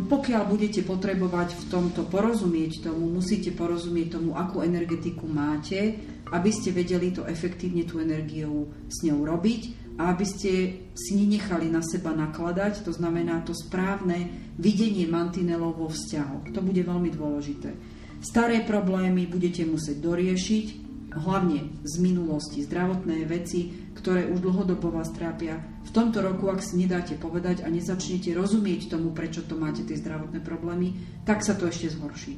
pokiaľ 0.10 0.44
budete 0.50 0.82
potrebovať 0.86 1.56
v 1.56 1.64
tomto 1.70 2.08
porozumieť 2.08 2.90
tomu, 2.90 3.10
musíte 3.20 3.54
porozumieť 3.54 4.18
tomu, 4.18 4.34
akú 4.34 4.64
energetiku 4.64 5.28
máte, 5.30 6.00
aby 6.30 6.50
ste 6.54 6.74
vedeli 6.74 7.14
to 7.14 7.26
efektívne 7.26 7.86
tú 7.86 8.02
energiu 8.02 8.70
s 8.90 9.02
ňou 9.06 9.26
robiť 9.26 9.62
a 10.00 10.16
aby 10.16 10.26
ste 10.26 10.52
si 10.96 11.12
nenechali 11.20 11.68
na 11.68 11.84
seba 11.84 12.16
nakladať, 12.16 12.88
to 12.88 12.92
znamená 12.96 13.44
to 13.44 13.52
správne 13.52 14.32
videnie 14.56 15.06
mantinelov 15.06 15.76
vo 15.76 15.88
vzťahoch. 15.92 16.56
To 16.56 16.62
bude 16.64 16.80
veľmi 16.80 17.12
dôležité. 17.12 17.70
Staré 18.20 18.64
problémy 18.64 19.28
budete 19.28 19.64
musieť 19.64 20.00
doriešiť, 20.00 20.89
hlavne 21.10 21.74
z 21.82 21.96
minulosti, 22.02 22.62
zdravotné 22.62 23.26
veci, 23.26 23.92
ktoré 23.98 24.30
už 24.30 24.46
dlhodobo 24.46 24.94
vás 24.94 25.10
trápia. 25.10 25.58
V 25.86 25.92
tomto 25.92 26.22
roku, 26.22 26.48
ak 26.48 26.62
si 26.62 26.78
nedáte 26.78 27.18
povedať 27.18 27.66
a 27.66 27.68
nezačnete 27.68 28.32
rozumieť 28.38 28.94
tomu, 28.94 29.10
prečo 29.12 29.42
to 29.42 29.58
máte 29.58 29.82
tie 29.84 29.98
zdravotné 29.98 30.40
problémy, 30.40 30.94
tak 31.26 31.42
sa 31.42 31.58
to 31.58 31.66
ešte 31.68 31.98
zhorší. 31.98 32.38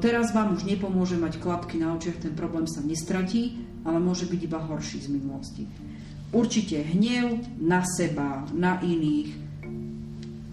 Teraz 0.00 0.30
vám 0.30 0.54
už 0.54 0.70
nepomôže 0.70 1.18
mať 1.18 1.42
klapky 1.42 1.82
na 1.82 1.98
očiach, 1.98 2.22
ten 2.22 2.32
problém 2.38 2.70
sa 2.70 2.78
nestratí, 2.78 3.58
ale 3.82 3.98
môže 3.98 4.30
byť 4.30 4.40
iba 4.46 4.62
horší 4.62 5.02
z 5.02 5.08
minulosti. 5.10 5.66
Určite 6.30 6.78
hnev 6.94 7.42
na 7.58 7.82
seba, 7.82 8.46
na 8.54 8.78
iných. 8.82 9.34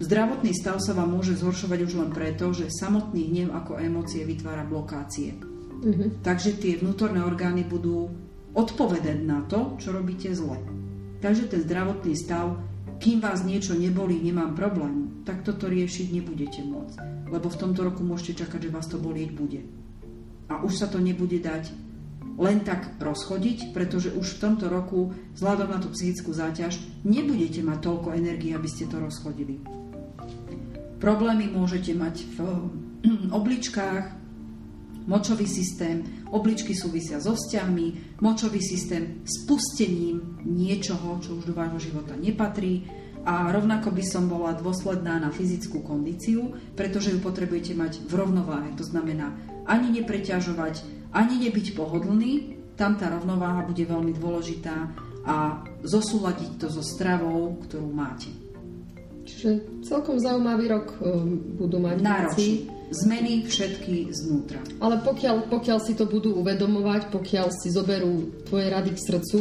Zdravotný 0.02 0.50
stav 0.50 0.82
sa 0.82 0.98
vám 0.98 1.14
môže 1.14 1.38
zhoršovať 1.38 1.78
už 1.86 1.92
len 2.02 2.10
preto, 2.10 2.50
že 2.50 2.66
samotný 2.66 3.30
hnev 3.30 3.54
ako 3.54 3.78
emócie 3.78 4.26
vytvára 4.26 4.66
blokácie. 4.66 5.51
Uh-huh. 5.82 6.08
Takže 6.22 6.62
tie 6.62 6.78
vnútorné 6.78 7.18
orgány 7.26 7.66
budú 7.66 8.08
odpovedať 8.54 9.18
na 9.26 9.42
to, 9.50 9.74
čo 9.82 9.90
robíte 9.90 10.30
zle. 10.30 10.62
Takže 11.18 11.50
ten 11.50 11.60
zdravotný 11.66 12.14
stav, 12.14 12.54
kým 13.02 13.18
vás 13.18 13.42
niečo 13.42 13.74
nebolí, 13.74 14.22
nemám 14.22 14.54
problém, 14.54 15.26
tak 15.26 15.42
toto 15.42 15.66
riešiť 15.66 16.06
nebudete 16.14 16.62
môcť 16.62 17.12
lebo 17.32 17.48
v 17.48 17.60
tomto 17.64 17.80
roku 17.88 18.04
môžete 18.04 18.44
čakať, 18.44 18.68
že 18.68 18.74
vás 18.76 18.86
to 18.92 19.00
bolieť 19.00 19.32
bude. 19.32 19.64
A 20.52 20.60
už 20.60 20.84
sa 20.84 20.86
to 20.86 21.00
nebude 21.00 21.40
dať 21.40 21.72
len 22.36 22.60
tak 22.60 23.00
rozchodiť, 23.00 23.72
pretože 23.72 24.12
už 24.12 24.36
v 24.36 24.40
tomto 24.40 24.68
roku, 24.68 25.16
vzhľadom 25.32 25.72
na 25.72 25.80
tú 25.80 25.88
psychickú 25.96 26.36
záťaž, 26.36 26.76
nebudete 27.08 27.64
mať 27.64 27.78
toľko 27.80 28.08
energie, 28.12 28.52
aby 28.52 28.68
ste 28.68 28.84
to 28.84 29.00
rozchodili. 29.00 29.64
Problémy 31.00 31.48
môžete 31.48 31.96
mať 31.96 32.28
v 32.36 32.38
obličkách, 33.40 34.21
močový 35.06 35.46
systém, 35.48 36.26
obličky 36.30 36.74
súvisia 36.74 37.18
so 37.18 37.34
vzťahmi, 37.34 38.18
močový 38.22 38.62
systém 38.62 39.22
s 39.26 39.46
pustením 39.46 40.42
niečoho, 40.46 41.18
čo 41.22 41.38
už 41.38 41.50
do 41.50 41.54
vášho 41.54 41.78
života 41.92 42.14
nepatrí, 42.14 42.86
a 43.22 43.54
rovnako 43.54 43.94
by 43.94 44.02
som 44.02 44.26
bola 44.26 44.50
dôsledná 44.58 45.22
na 45.22 45.30
fyzickú 45.30 45.86
kondíciu, 45.86 46.58
pretože 46.74 47.14
ju 47.14 47.22
potrebujete 47.22 47.70
mať 47.78 48.02
v 48.10 48.12
rovnováhe. 48.18 48.74
To 48.74 48.82
znamená 48.82 49.30
ani 49.62 50.02
nepreťažovať, 50.02 50.82
ani 51.14 51.46
nebyť 51.46 51.78
pohodlný. 51.78 52.58
Tam 52.74 52.98
tá 52.98 53.14
rovnováha 53.14 53.62
bude 53.62 53.86
veľmi 53.86 54.10
dôležitá 54.18 54.90
a 55.22 55.62
zosúľadiť 55.86 56.58
to 56.58 56.66
so 56.66 56.82
stravou, 56.82 57.62
ktorú 57.62 57.94
máte. 57.94 58.34
Čiže 59.22 59.86
celkom 59.86 60.18
zaujímavý 60.18 60.66
rok 60.66 60.98
um, 60.98 61.38
budú 61.62 61.78
mať 61.78 61.96
Náročný. 62.02 62.81
Zmeny 62.92 63.48
všetky 63.48 64.12
znútra. 64.12 64.60
Ale 64.78 65.00
pokiaľ, 65.00 65.48
pokiaľ 65.48 65.78
si 65.80 65.96
to 65.96 66.04
budú 66.04 66.36
uvedomovať, 66.44 67.08
pokiaľ 67.08 67.48
si 67.48 67.72
zoberú 67.72 68.44
tvoje 68.44 68.68
rady 68.68 68.92
k 68.92 69.00
srdcu, 69.00 69.40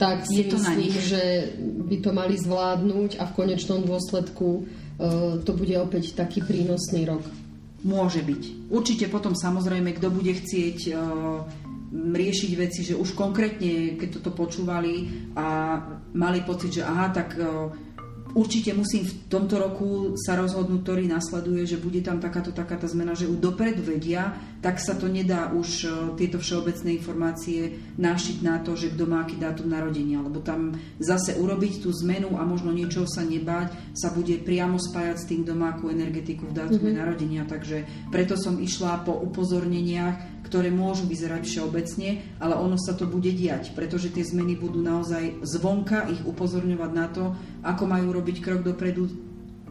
tak 0.00 0.24
si 0.24 0.42
je 0.42 0.46
to 0.48 0.56
myslím, 0.58 0.96
že 0.96 1.22
by 1.60 1.96
to 2.00 2.10
mali 2.16 2.34
zvládnuť 2.40 3.20
a 3.20 3.28
v 3.28 3.36
konečnom 3.36 3.84
dôsledku 3.84 4.48
uh, 4.48 5.38
to 5.44 5.52
bude 5.52 5.76
opäť 5.76 6.16
taký 6.16 6.40
prínosný 6.40 7.04
rok. 7.04 7.22
Môže 7.84 8.24
byť. 8.24 8.72
Určite 8.72 9.06
potom 9.12 9.36
samozrejme, 9.36 9.92
kto 9.96 10.08
bude 10.08 10.32
chcieť 10.32 10.78
uh, 10.92 11.44
riešiť 11.92 12.50
veci, 12.56 12.80
že 12.86 12.96
už 12.96 13.12
konkrétne, 13.12 14.00
keď 14.00 14.08
toto 14.20 14.32
počúvali 14.32 15.28
a 15.36 15.76
mali 16.16 16.40
pocit, 16.48 16.80
že 16.80 16.82
aha, 16.82 17.12
tak 17.12 17.36
uh, 17.36 17.68
Určite 18.30 18.70
musím 18.74 19.06
v 19.06 19.14
tomto 19.26 19.58
roku 19.58 19.88
sa 20.14 20.38
rozhodnúť, 20.38 20.80
ktorý 20.86 21.04
nasleduje, 21.10 21.66
že 21.66 21.82
bude 21.82 21.98
tam 21.98 22.22
takáto 22.22 22.54
takáto 22.54 22.86
zmena, 22.86 23.18
že 23.18 23.26
už 23.26 23.42
dopredu 23.42 23.82
vedia, 23.82 24.34
tak 24.60 24.76
sa 24.76 24.92
to 24.92 25.08
nedá 25.08 25.48
už 25.56 25.68
e, 25.84 25.88
tieto 26.20 26.36
všeobecné 26.36 27.00
informácie 27.00 27.80
nášiť 27.96 28.36
na 28.44 28.60
to, 28.60 28.76
že 28.76 28.92
kto 28.92 29.08
má 29.08 29.24
aký 29.24 29.40
dátum 29.40 29.72
narodenia, 29.72 30.20
lebo 30.20 30.44
tam 30.44 30.76
zase 31.00 31.40
urobiť 31.40 31.80
tú 31.80 31.88
zmenu 32.04 32.36
a 32.36 32.44
možno 32.44 32.68
niečo 32.68 33.08
sa 33.08 33.24
nebáť, 33.24 33.96
sa 33.96 34.12
bude 34.12 34.36
priamo 34.44 34.76
spájať 34.76 35.16
s 35.16 35.28
tým, 35.32 35.48
kto 35.48 35.56
má 35.56 35.72
akú 35.72 35.88
energetiku 35.88 36.44
v 36.44 36.56
dátume 36.60 36.92
mm-hmm. 36.92 37.00
narodenia. 37.00 37.42
Takže 37.48 37.88
preto 38.12 38.36
som 38.36 38.60
išla 38.60 39.00
po 39.00 39.16
upozorneniach, 39.16 40.44
ktoré 40.44 40.68
môžu 40.68 41.08
vyzerať 41.08 41.48
všeobecne, 41.48 42.20
ale 42.36 42.54
ono 42.60 42.76
sa 42.76 42.92
to 42.92 43.08
bude 43.08 43.32
diať, 43.32 43.72
pretože 43.72 44.12
tie 44.12 44.24
zmeny 44.28 44.60
budú 44.60 44.84
naozaj 44.84 45.40
zvonka 45.40 46.04
ich 46.12 46.20
upozorňovať 46.28 46.90
na 46.92 47.06
to, 47.08 47.32
ako 47.64 47.88
majú 47.88 48.12
robiť 48.12 48.44
krok 48.44 48.60
dopredu 48.60 49.08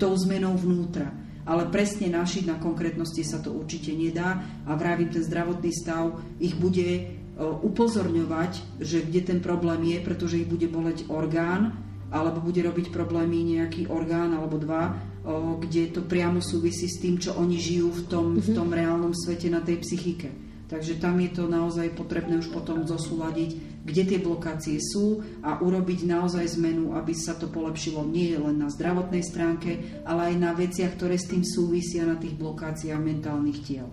tou 0.02 0.18
zmenou 0.18 0.58
vnútra. 0.58 1.29
Ale 1.50 1.66
presne 1.74 2.14
našiť 2.14 2.46
na 2.46 2.62
konkrétnosti 2.62 3.26
sa 3.26 3.42
to 3.42 3.50
určite 3.50 3.90
nedá 3.98 4.46
a 4.70 4.78
vravím, 4.78 5.10
ten 5.10 5.26
zdravotný 5.26 5.74
stav 5.74 6.22
ich 6.38 6.54
bude 6.54 6.86
e, 6.86 7.02
upozorňovať, 7.42 8.78
že 8.78 9.02
kde 9.02 9.22
ten 9.26 9.40
problém 9.42 9.82
je, 9.90 9.98
pretože 10.06 10.46
ich 10.46 10.50
bude 10.50 10.70
boleť 10.70 11.10
orgán, 11.10 11.74
alebo 12.10 12.42
bude 12.42 12.62
robiť 12.66 12.90
problémy 12.90 13.58
nejaký 13.58 13.90
orgán 13.90 14.34
alebo 14.34 14.58
dva, 14.58 14.98
o, 15.22 15.58
kde 15.62 15.94
to 15.94 16.02
priamo 16.02 16.42
súvisí 16.42 16.90
s 16.90 16.98
tým, 16.98 17.22
čo 17.22 17.38
oni 17.38 17.58
žijú 17.58 17.94
v 17.94 18.02
tom, 18.10 18.26
mm-hmm. 18.34 18.46
v 18.46 18.50
tom 18.54 18.70
reálnom 18.74 19.14
svete 19.14 19.50
na 19.50 19.62
tej 19.62 19.82
psychike. 19.86 20.30
Takže 20.70 21.02
tam 21.02 21.18
je 21.18 21.34
to 21.34 21.50
naozaj 21.50 21.90
potrebné 21.98 22.38
už 22.38 22.54
potom 22.54 22.86
zosúľadiť, 22.86 23.69
kde 23.84 24.04
tie 24.16 24.20
blokácie 24.20 24.78
sú 24.78 25.24
a 25.42 25.58
urobiť 25.64 26.06
naozaj 26.06 26.60
zmenu, 26.60 26.94
aby 27.00 27.16
sa 27.16 27.36
to 27.40 27.48
polepšilo 27.48 28.04
nie 28.06 28.36
len 28.36 28.60
na 28.60 28.68
zdravotnej 28.68 29.24
stránke, 29.24 30.04
ale 30.04 30.34
aj 30.34 30.36
na 30.36 30.52
veciach, 30.52 31.00
ktoré 31.00 31.16
s 31.16 31.32
tým 31.32 31.42
súvisia 31.48 32.04
na 32.04 32.20
tých 32.20 32.36
blokáciách 32.36 33.00
mentálnych 33.00 33.60
tiel. 33.64 33.88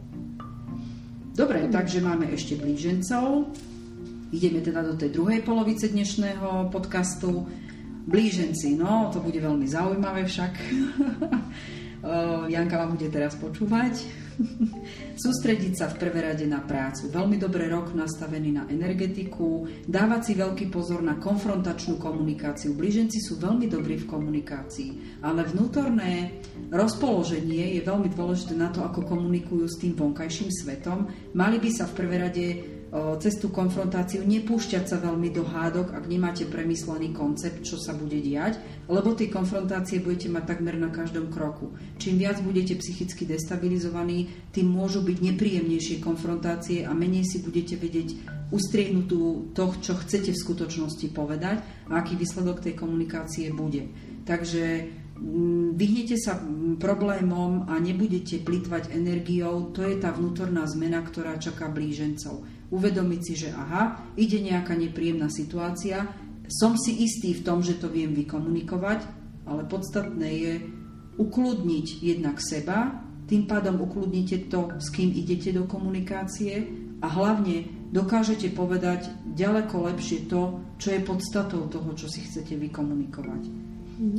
Dobre, 1.36 1.68
takže 1.68 2.00
máme 2.00 2.32
ešte 2.32 2.56
blížencov. 2.56 3.52
Ideme 4.32 4.64
teda 4.64 4.82
do 4.82 4.96
tej 4.96 5.12
druhej 5.12 5.44
polovice 5.44 5.92
dnešného 5.92 6.72
podcastu. 6.72 7.44
Blíženci, 8.06 8.78
no, 8.78 9.12
to 9.12 9.20
bude 9.20 9.38
veľmi 9.38 9.68
zaujímavé 9.68 10.24
však. 10.24 10.52
Janka 12.54 12.74
vám 12.78 12.96
bude 12.96 13.10
teraz 13.10 13.36
počúvať. 13.36 14.25
Sústrediť 15.24 15.72
sa 15.76 15.86
v 15.88 15.98
prvé 16.06 16.32
rade 16.32 16.44
na 16.44 16.60
prácu. 16.60 17.08
Veľmi 17.08 17.40
dobrý 17.40 17.68
rok 17.72 17.96
nastavený 17.96 18.50
na 18.52 18.64
energetiku, 18.68 19.66
dávať 19.88 20.20
si 20.22 20.32
veľký 20.36 20.66
pozor 20.68 21.00
na 21.00 21.16
konfrontačnú 21.16 21.96
komunikáciu. 21.96 22.76
Blíženci 22.76 23.18
sú 23.24 23.40
veľmi 23.40 23.66
dobrí 23.66 23.96
v 23.96 24.08
komunikácii, 24.08 25.20
ale 25.24 25.48
vnútorné 25.48 26.42
rozpoloženie 26.68 27.80
je 27.80 27.82
veľmi 27.82 28.12
dôležité 28.12 28.54
na 28.54 28.68
to, 28.68 28.84
ako 28.84 29.08
komunikujú 29.08 29.66
s 29.66 29.80
tým 29.80 29.96
vonkajším 29.96 30.50
svetom. 30.52 31.08
Mali 31.32 31.56
by 31.56 31.70
sa 31.72 31.84
v 31.88 31.96
prvé 31.96 32.16
rade 32.20 32.46
cez 32.94 33.34
tú 33.42 33.50
konfrontáciu 33.50 34.22
nepúšťať 34.22 34.84
sa 34.86 34.96
veľmi 35.02 35.34
do 35.34 35.42
hádok, 35.42 35.90
ak 35.90 36.06
nemáte 36.06 36.46
premyslený 36.46 37.10
koncept, 37.10 37.66
čo 37.66 37.82
sa 37.82 37.90
bude 37.90 38.22
diať, 38.22 38.62
lebo 38.86 39.10
tie 39.18 39.26
konfrontácie 39.26 39.98
budete 39.98 40.30
mať 40.30 40.54
takmer 40.54 40.78
na 40.78 40.94
každom 40.94 41.26
kroku. 41.26 41.74
Čím 41.98 42.22
viac 42.22 42.38
budete 42.46 42.78
psychicky 42.78 43.26
destabilizovaní, 43.26 44.30
tým 44.54 44.70
môžu 44.70 45.02
byť 45.02 45.18
nepríjemnejšie 45.18 45.98
konfrontácie 45.98 46.86
a 46.86 46.94
menej 46.94 47.26
si 47.26 47.42
budete 47.42 47.74
vedieť 47.74 48.08
ustriehnúť 48.54 49.06
to, 49.50 49.64
čo 49.82 49.92
chcete 49.98 50.30
v 50.30 50.42
skutočnosti 50.46 51.06
povedať 51.10 51.90
a 51.90 51.98
aký 51.98 52.14
výsledok 52.14 52.62
tej 52.62 52.78
komunikácie 52.78 53.50
bude. 53.50 53.90
Takže 54.22 54.64
mm, 55.18 55.74
vyhnete 55.74 56.14
sa 56.14 56.38
problémom 56.78 57.66
a 57.66 57.82
nebudete 57.82 58.46
plitvať 58.46 58.94
energiou, 58.94 59.74
to 59.74 59.82
je 59.82 59.98
tá 59.98 60.14
vnútorná 60.14 60.62
zmena, 60.70 61.02
ktorá 61.02 61.34
čaká 61.42 61.66
blížencov 61.66 62.55
uvedomiť 62.70 63.20
si, 63.22 63.34
že 63.46 63.54
aha, 63.54 64.14
ide 64.18 64.42
nejaká 64.42 64.74
nepríjemná 64.74 65.30
situácia, 65.30 66.06
som 66.46 66.78
si 66.78 67.02
istý 67.02 67.34
v 67.34 67.42
tom, 67.42 67.58
že 67.62 67.78
to 67.78 67.90
viem 67.90 68.14
vykomunikovať, 68.14 69.00
ale 69.46 69.66
podstatné 69.66 70.28
je 70.30 70.54
ukludniť 71.18 71.86
jednak 72.02 72.38
seba, 72.38 73.02
tým 73.26 73.50
pádom 73.50 73.82
ukludnite 73.82 74.46
to, 74.46 74.78
s 74.78 74.94
kým 74.94 75.10
idete 75.10 75.50
do 75.50 75.66
komunikácie 75.66 76.70
a 77.02 77.06
hlavne 77.10 77.66
dokážete 77.90 78.54
povedať 78.54 79.10
ďaleko 79.34 79.90
lepšie 79.90 80.30
to, 80.30 80.62
čo 80.78 80.94
je 80.94 81.00
podstatou 81.02 81.66
toho, 81.66 81.90
čo 81.98 82.06
si 82.06 82.22
chcete 82.22 82.54
vykomunikovať. 82.54 83.42
Mm. 83.96 83.98
O, 83.98 84.12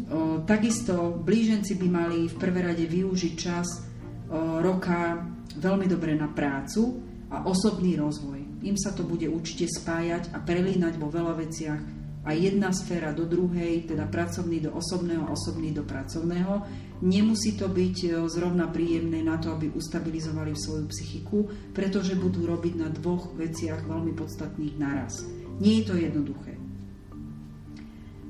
takisto 0.43 1.15
blíženci 1.21 1.77
by 1.79 1.87
mali 1.87 2.19
v 2.27 2.35
prvé 2.35 2.65
rade 2.65 2.83
využiť 2.83 3.33
čas 3.37 3.67
o, 3.77 4.59
roka 4.59 5.21
veľmi 5.55 5.85
dobre 5.87 6.17
na 6.17 6.27
prácu, 6.27 7.06
a 7.27 7.43
osobný 7.43 7.99
rozvoj. 7.99 8.63
Im 8.63 8.77
sa 8.79 8.95
to 8.95 9.03
bude 9.03 9.27
určite 9.27 9.67
spájať 9.67 10.31
a 10.31 10.39
prelínať 10.39 10.95
vo 10.95 11.11
veľa 11.11 11.33
veciach 11.37 11.81
a 12.27 12.35
jedna 12.35 12.75
sféra 12.75 13.15
do 13.15 13.23
druhej, 13.23 13.87
teda 13.87 14.03
pracovný 14.11 14.59
do 14.59 14.75
osobného, 14.75 15.31
osobný 15.31 15.71
do 15.71 15.87
pracovného. 15.87 16.59
Nemusí 16.99 17.55
to 17.55 17.71
byť 17.71 17.97
e, 18.03 18.07
zrovna 18.27 18.67
príjemné 18.67 19.23
na 19.23 19.39
to, 19.39 19.55
aby 19.55 19.71
ustabilizovali 19.71 20.51
svoju 20.51 20.91
psychiku, 20.91 21.47
pretože 21.71 22.19
budú 22.19 22.43
robiť 22.43 22.73
na 22.83 22.91
dvoch 22.91 23.31
veciach 23.31 23.87
veľmi 23.87 24.11
podstatných 24.11 24.75
naraz. 24.75 25.23
Nie 25.63 25.79
je 25.79 25.85
to 25.87 25.95
jednoduché. 25.95 26.59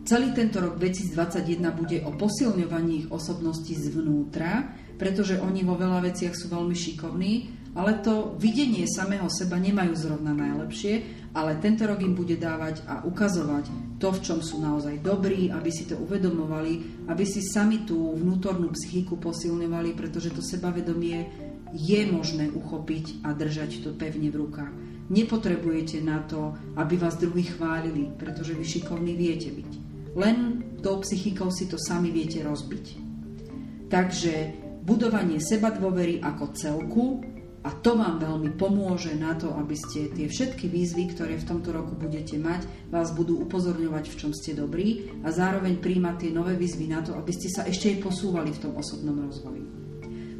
Celý 0.05 0.31
tento 0.31 0.61
rok 0.61 0.77
2021 0.79 1.57
bude 1.73 1.97
o 2.05 2.13
posilňovaní 2.15 2.93
ich 3.03 3.07
osobností 3.09 3.75
zvnútra, 3.75 4.77
pretože 4.95 5.41
oni 5.41 5.65
vo 5.65 5.73
veľa 5.73 6.05
veciach 6.05 6.37
sú 6.37 6.53
veľmi 6.53 6.71
šikovní, 6.77 7.33
ale 7.77 8.01
to 8.01 8.33
videnie 8.41 8.89
samého 8.89 9.29
seba 9.29 9.61
nemajú 9.61 9.93
zrovna 9.93 10.33
najlepšie, 10.33 11.05
ale 11.37 11.61
tento 11.61 11.85
rok 11.85 12.01
im 12.01 12.17
bude 12.17 12.33
dávať 12.33 12.81
a 12.89 13.05
ukazovať 13.05 13.69
to, 14.01 14.09
v 14.09 14.19
čom 14.25 14.39
sú 14.41 14.57
naozaj 14.57 14.97
dobrí, 15.05 15.53
aby 15.53 15.69
si 15.69 15.85
to 15.85 15.93
uvedomovali, 15.93 17.05
aby 17.05 17.21
si 17.21 17.45
sami 17.45 17.85
tú 17.85 18.17
vnútornú 18.17 18.73
psychiku 18.73 19.21
posilňovali, 19.21 19.93
pretože 19.93 20.33
to 20.33 20.41
sebavedomie 20.41 21.29
je 21.77 22.01
možné 22.09 22.49
uchopiť 22.49 23.21
a 23.21 23.37
držať 23.37 23.85
to 23.85 23.93
pevne 23.93 24.33
v 24.33 24.39
rukách. 24.41 24.73
Nepotrebujete 25.13 26.01
na 26.01 26.25
to, 26.25 26.57
aby 26.81 26.97
vás 26.97 27.21
druhí 27.21 27.45
chválili, 27.45 28.09
pretože 28.17 28.57
vy 28.57 28.65
šikovní 28.65 29.13
viete 29.13 29.53
byť. 29.53 29.71
Len 30.17 30.37
tou 30.81 30.97
psychikou 31.05 31.53
si 31.53 31.69
to 31.69 31.77
sami 31.77 32.09
viete 32.09 32.41
rozbiť. 32.41 32.85
Takže 33.87 34.33
budovanie 34.81 35.37
seba 35.37 35.69
dôvery 35.69 36.19
ako 36.25 36.43
celku 36.57 37.05
a 37.67 37.75
to 37.83 37.99
vám 37.99 38.23
veľmi 38.23 38.55
pomôže 38.55 39.11
na 39.19 39.35
to, 39.35 39.51
aby 39.51 39.75
ste 39.75 40.07
tie 40.15 40.31
všetky 40.31 40.71
výzvy, 40.71 41.11
ktoré 41.11 41.35
v 41.35 41.51
tomto 41.51 41.75
roku 41.75 41.99
budete 41.99 42.39
mať, 42.39 42.63
vás 42.87 43.11
budú 43.11 43.43
upozorňovať, 43.43 44.07
v 44.07 44.15
čom 44.15 44.31
ste 44.31 44.55
dobrí 44.55 45.11
a 45.27 45.35
zároveň 45.35 45.75
príjmať 45.83 46.15
tie 46.15 46.31
nové 46.31 46.55
výzvy 46.55 46.87
na 46.87 47.03
to, 47.03 47.11
aby 47.19 47.35
ste 47.35 47.51
sa 47.51 47.67
ešte 47.67 47.91
aj 47.91 48.07
posúvali 48.07 48.55
v 48.55 48.63
tom 48.63 48.71
osobnom 48.79 49.19
rozvoji. 49.19 49.67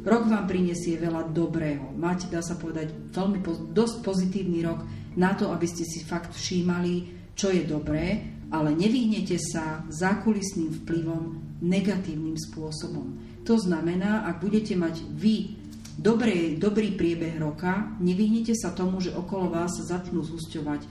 Rok 0.08 0.24
vám 0.24 0.48
prinesie 0.48 0.96
veľa 0.96 1.28
dobrého. 1.28 1.92
Máte, 2.00 2.32
dá 2.32 2.40
sa 2.40 2.56
povedať, 2.56 2.96
veľmi 3.12 3.44
dosť 3.76 3.96
pozitívny 4.00 4.64
rok 4.64 4.80
na 5.20 5.36
to, 5.36 5.52
aby 5.52 5.68
ste 5.68 5.84
si 5.84 6.00
fakt 6.08 6.32
všímali, 6.32 7.12
čo 7.36 7.52
je 7.52 7.60
dobré, 7.68 8.24
ale 8.48 8.72
nevyhnete 8.72 9.36
sa 9.36 9.84
zákulisným 9.92 10.80
vplyvom 10.80 11.24
negatívnym 11.60 12.40
spôsobom. 12.40 13.20
To 13.44 13.60
znamená, 13.60 14.24
ak 14.24 14.40
budete 14.40 14.72
mať 14.80 15.04
vy 15.12 15.57
dobrý, 15.98 16.54
dobrý 16.56 16.94
priebeh 16.94 17.36
roka, 17.42 17.92
nevyhnite 17.98 18.54
sa 18.54 18.70
tomu, 18.70 19.02
že 19.02 19.10
okolo 19.10 19.50
vás 19.50 19.74
začnú 19.82 20.22
zúsťovať 20.22 20.86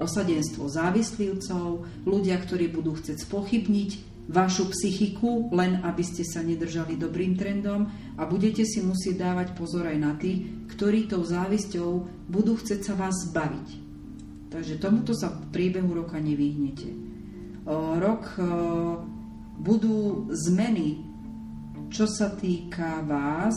osadenstvo 0.00 0.66
závislivcov, 0.66 1.84
ľudia, 2.08 2.40
ktorí 2.40 2.72
budú 2.72 2.96
chcieť 2.96 3.22
spochybniť 3.22 3.90
vašu 4.32 4.70
psychiku, 4.72 5.52
len 5.52 5.82
aby 5.84 6.02
ste 6.02 6.24
sa 6.24 6.40
nedržali 6.40 6.96
dobrým 6.96 7.36
trendom 7.36 7.90
a 8.16 8.22
budete 8.24 8.64
si 8.64 8.80
musieť 8.80 9.20
dávať 9.20 9.48
pozor 9.52 9.86
aj 9.86 9.98
na 10.00 10.16
tých, 10.16 10.46
ktorí 10.72 11.10
tou 11.10 11.20
závisťou 11.22 11.90
budú 12.30 12.56
chcieť 12.56 12.80
sa 12.80 12.94
vás 12.96 13.14
zbaviť. 13.28 13.68
Takže 14.48 14.80
tomuto 14.80 15.12
sa 15.12 15.28
v 15.30 15.48
priebehu 15.52 15.92
roka 15.92 16.16
nevyhnete. 16.22 16.90
Rok 17.68 18.22
budú 19.58 20.26
zmeny 20.34 21.11
čo 21.92 22.08
sa 22.08 22.32
týka 22.32 23.04
vás, 23.04 23.52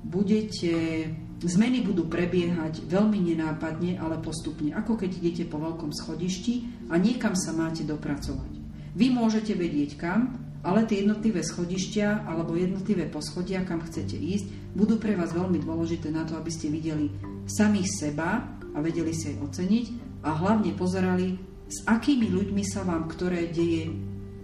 budete, 0.00 1.06
zmeny 1.44 1.84
budú 1.84 2.08
prebiehať 2.08 2.88
veľmi 2.88 3.20
nenápadne, 3.20 4.00
ale 4.00 4.16
postupne, 4.18 4.72
ako 4.72 4.96
keď 4.96 5.10
idete 5.20 5.44
po 5.44 5.60
veľkom 5.60 5.92
schodišti 5.92 6.88
a 6.88 6.96
niekam 6.96 7.36
sa 7.36 7.52
máte 7.52 7.84
dopracovať. 7.84 8.52
Vy 8.96 9.06
môžete 9.12 9.52
vedieť 9.54 10.00
kam, 10.00 10.40
ale 10.64 10.88
tie 10.88 11.04
jednotlivé 11.04 11.44
schodištia 11.44 12.24
alebo 12.24 12.56
jednotlivé 12.56 13.08
poschodia, 13.12 13.64
kam 13.64 13.84
chcete 13.84 14.16
ísť, 14.16 14.76
budú 14.76 14.96
pre 14.96 15.12
vás 15.12 15.36
veľmi 15.36 15.60
dôležité 15.60 16.08
na 16.08 16.24
to, 16.24 16.40
aby 16.40 16.48
ste 16.48 16.72
videli 16.72 17.12
samých 17.44 17.88
seba 17.92 18.44
a 18.72 18.78
vedeli 18.80 19.12
si 19.12 19.36
aj 19.36 19.36
oceniť 19.52 19.86
a 20.24 20.32
hlavne 20.32 20.72
pozerali, 20.76 21.36
s 21.70 21.86
akými 21.86 22.28
ľuďmi 22.28 22.62
sa 22.66 22.82
vám 22.88 23.06
ktoré 23.08 23.52
deje 23.52 23.94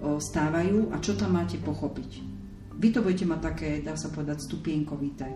stávajú 0.00 0.92
a 0.92 1.00
čo 1.00 1.16
tam 1.16 1.40
máte 1.40 1.58
pochopiť. 1.58 2.35
Vy 2.76 2.88
to 2.92 3.00
budete 3.00 3.24
mať 3.24 3.40
také, 3.40 3.68
dá 3.80 3.96
sa 3.96 4.12
povedať, 4.12 4.44
stupienkovité. 4.44 5.32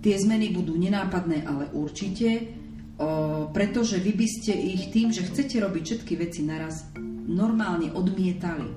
Tie 0.00 0.14
zmeny 0.16 0.52
budú 0.52 0.76
nenápadné, 0.76 1.44
ale 1.44 1.72
určite, 1.72 2.52
o, 2.96 3.48
pretože 3.52 4.00
vy 4.00 4.12
by 4.12 4.26
ste 4.28 4.52
ich 4.52 4.92
tým, 4.92 5.12
že 5.12 5.24
chcete 5.24 5.60
robiť 5.60 5.82
všetky 5.84 6.14
veci 6.16 6.44
naraz, 6.44 6.88
normálne 7.24 7.92
odmietali. 7.92 8.68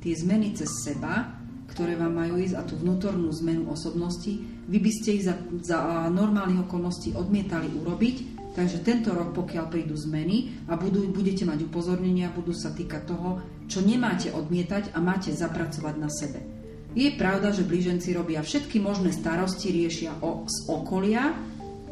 Tie 0.00 0.12
zmeny 0.16 0.56
cez 0.56 0.68
seba, 0.84 1.36
ktoré 1.68 1.96
vám 1.96 2.16
majú 2.16 2.40
ísť 2.40 2.56
a 2.56 2.62
tú 2.64 2.76
vnútornú 2.80 3.32
zmenu 3.44 3.68
osobnosti, 3.68 4.32
vy 4.68 4.78
by 4.80 4.92
ste 4.92 5.20
ich 5.20 5.24
za, 5.24 5.36
za 5.64 6.08
normálnych 6.12 6.68
okolností 6.68 7.16
odmietali 7.16 7.72
urobiť, 7.72 8.32
Takže 8.52 8.84
tento 8.84 9.16
rok, 9.16 9.32
pokiaľ 9.32 9.72
prídu 9.72 9.96
zmeny 9.96 10.52
a 10.68 10.76
budú, 10.76 11.08
budete 11.08 11.48
mať 11.48 11.64
upozornenia, 11.72 12.28
budú 12.36 12.52
sa 12.52 12.68
týkať 12.68 13.08
toho, 13.08 13.40
čo 13.72 13.80
nemáte 13.80 14.28
odmietať 14.28 14.92
a 14.92 15.00
máte 15.00 15.32
zapracovať 15.32 15.94
na 15.96 16.12
sebe. 16.12 16.44
Je 16.92 17.08
pravda, 17.16 17.56
že 17.56 17.64
blíženci 17.64 18.12
robia 18.12 18.44
všetky 18.44 18.76
možné 18.76 19.16
starosti, 19.16 19.72
riešia 19.72 20.20
o, 20.20 20.44
z 20.44 20.68
okolia, 20.68 21.32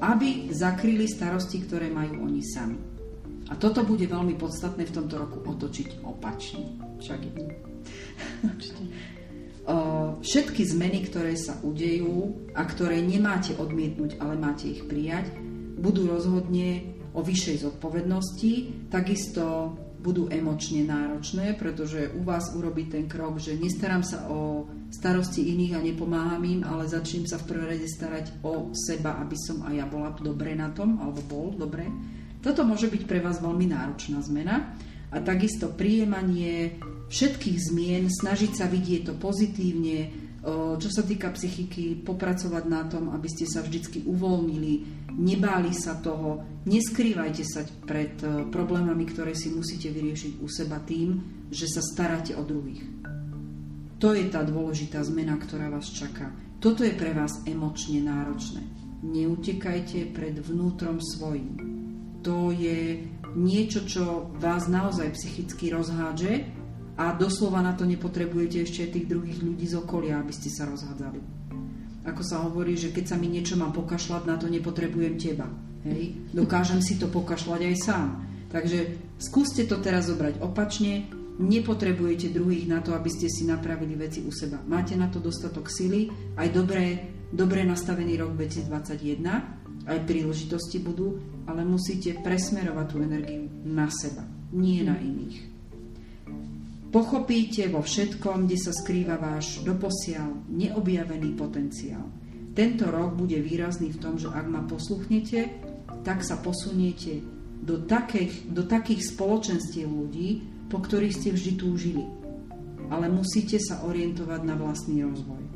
aby 0.05 0.53
zakryli 0.53 1.09
starosti, 1.09 1.65
ktoré 1.65 1.89
majú 1.89 2.29
oni 2.29 2.45
sami. 2.45 2.77
A 3.49 3.57
toto 3.57 3.81
bude 3.83 4.05
veľmi 4.05 4.37
podstatné 4.37 4.85
v 4.85 4.95
tomto 4.95 5.17
roku 5.17 5.41
otočiť 5.41 6.05
opačne. 6.05 6.77
Však 7.01 7.21
je. 7.25 7.33
Všetky 10.21 10.63
zmeny, 10.67 11.09
ktoré 11.09 11.39
sa 11.39 11.57
udejú 11.65 12.51
a 12.53 12.67
ktoré 12.67 13.01
nemáte 13.01 13.57
odmietnúť, 13.57 14.21
ale 14.21 14.37
máte 14.37 14.69
ich 14.69 14.85
prijať, 14.85 15.33
budú 15.81 16.11
rozhodne 16.11 16.93
o 17.15 17.23
vyššej 17.23 17.71
zodpovednosti, 17.71 18.53
takisto 18.91 19.75
budú 20.01 20.33
emočne 20.33 20.89
náročné, 20.89 21.55
pretože 21.55 22.09
u 22.17 22.25
vás 22.25 22.57
urobiť 22.57 22.87
ten 22.89 23.05
krok, 23.05 23.37
že 23.37 23.61
nestarám 23.61 24.01
sa 24.01 24.27
o 24.33 24.65
starosti 24.89 25.53
iných 25.53 25.77
a 25.77 25.85
nepomáham 25.85 26.43
im, 26.43 26.61
ale 26.65 26.89
začnem 26.89 27.29
sa 27.29 27.37
v 27.37 27.47
prvom 27.53 27.69
rade 27.69 27.87
starať 27.87 28.41
o 28.43 28.73
seba, 28.73 29.21
aby 29.21 29.37
som 29.37 29.63
aj 29.69 29.75
ja 29.77 29.87
bola 29.87 30.11
dobre 30.17 30.57
na 30.57 30.73
tom, 30.73 30.99
alebo 30.99 31.21
bol 31.29 31.47
dobre. 31.55 31.87
Toto 32.41 32.65
môže 32.65 32.89
byť 32.89 33.03
pre 33.05 33.21
vás 33.21 33.39
veľmi 33.45 33.69
náročná 33.69 34.25
zmena. 34.25 34.73
A 35.11 35.19
takisto 35.21 35.69
príjemanie 35.69 36.79
všetkých 37.11 37.59
zmien, 37.59 38.07
snažiť 38.09 38.53
sa 38.55 38.71
vidieť 38.71 39.11
to 39.11 39.15
pozitívne, 39.19 40.20
čo 40.81 40.89
sa 40.89 41.05
týka 41.05 41.29
psychiky, 41.37 42.01
popracovať 42.01 42.65
na 42.65 42.89
tom, 42.89 43.13
aby 43.13 43.29
ste 43.29 43.45
sa 43.45 43.61
vždy 43.61 44.09
uvoľnili, 44.09 44.73
nebáli 45.21 45.73
sa 45.77 46.01
toho, 46.01 46.41
neskrývajte 46.65 47.45
sa 47.45 47.61
pred 47.85 48.17
problémami, 48.49 49.05
ktoré 49.05 49.37
si 49.37 49.53
musíte 49.53 49.93
vyriešiť 49.93 50.41
u 50.41 50.49
seba 50.49 50.81
tým, 50.81 51.21
že 51.53 51.69
sa 51.69 51.85
staráte 51.85 52.33
o 52.39 52.43
druhých. 52.47 52.81
To 54.01 54.17
je 54.17 54.33
tá 54.33 54.41
dôležitá 54.41 55.05
zmena, 55.05 55.37
ktorá 55.37 55.69
vás 55.69 55.93
čaká. 55.93 56.33
Toto 56.57 56.81
je 56.89 56.97
pre 56.97 57.13
vás 57.13 57.45
emočne 57.45 58.01
náročné. 58.01 58.65
Neutekajte 59.05 60.13
pred 60.17 60.41
vnútrom 60.41 61.01
svojim. 61.05 61.57
To 62.25 62.49
je 62.49 63.05
niečo, 63.37 63.85
čo 63.85 64.33
vás 64.41 64.69
naozaj 64.69 65.17
psychicky 65.17 65.69
rozhádže 65.73 66.60
a 67.01 67.17
doslova 67.17 67.65
na 67.65 67.73
to 67.73 67.89
nepotrebujete 67.89 68.69
ešte 68.69 68.93
tých 68.93 69.09
druhých 69.09 69.41
ľudí 69.41 69.65
z 69.65 69.81
okolia, 69.81 70.21
aby 70.21 70.37
ste 70.37 70.53
sa 70.53 70.69
rozhádzali. 70.69 71.21
Ako 72.05 72.21
sa 72.21 72.45
hovorí, 72.45 72.77
že 72.77 72.93
keď 72.93 73.05
sa 73.09 73.17
mi 73.17 73.33
niečo 73.33 73.57
má 73.57 73.73
pokašľať, 73.73 74.29
na 74.29 74.37
to 74.37 74.53
nepotrebujem 74.53 75.17
teba. 75.17 75.49
Hej? 75.89 76.29
Dokážem 76.37 76.85
si 76.85 77.01
to 77.01 77.09
pokašľať 77.09 77.61
aj 77.73 77.77
sám. 77.81 78.09
Takže 78.53 79.01
skúste 79.17 79.65
to 79.65 79.81
teraz 79.81 80.13
zobrať 80.13 80.45
opačne, 80.45 81.09
nepotrebujete 81.41 82.37
druhých 82.37 82.69
na 82.69 82.85
to, 82.85 82.93
aby 82.93 83.09
ste 83.09 83.33
si 83.33 83.49
napravili 83.49 83.97
veci 83.97 84.21
u 84.21 84.29
seba. 84.29 84.61
Máte 84.61 84.93
na 84.93 85.09
to 85.09 85.25
dostatok 85.25 85.73
sily, 85.73 86.13
aj 86.37 86.53
dobré, 86.53 87.17
dobré 87.33 87.65
nastavený 87.65 88.21
rok 88.21 88.37
2021, 88.37 89.89
aj 89.89 89.99
príležitosti 90.05 90.85
budú, 90.85 91.17
ale 91.49 91.65
musíte 91.65 92.13
presmerovať 92.21 92.87
tú 92.93 92.97
energiu 93.01 93.49
na 93.65 93.89
seba, 93.89 94.29
nie 94.53 94.85
na 94.85 95.01
iných. 95.01 95.50
Pochopíte 96.91 97.71
vo 97.71 97.87
všetkom, 97.87 98.51
kde 98.51 98.59
sa 98.59 98.75
skrýva 98.75 99.15
váš 99.15 99.63
doposiaľ 99.63 100.51
neobjavený 100.51 101.39
potenciál. 101.39 102.03
Tento 102.51 102.91
rok 102.91 103.15
bude 103.15 103.39
výrazný 103.39 103.95
v 103.95 104.01
tom, 104.03 104.19
že 104.19 104.27
ak 104.27 104.47
ma 104.51 104.67
posluchnete, 104.67 105.55
tak 106.03 106.27
sa 106.27 106.35
posuniete 106.43 107.23
do 107.63 107.79
takých, 107.87 108.43
do 108.51 108.67
takých 108.67 109.07
spoločenstiev 109.07 109.87
ľudí, 109.87 110.43
po 110.67 110.83
ktorých 110.83 111.15
ste 111.15 111.31
vždy 111.31 111.53
túžili. 111.55 112.05
Ale 112.91 113.07
musíte 113.07 113.63
sa 113.63 113.87
orientovať 113.87 114.41
na 114.43 114.59
vlastný 114.59 115.07
rozvoj. 115.07 115.47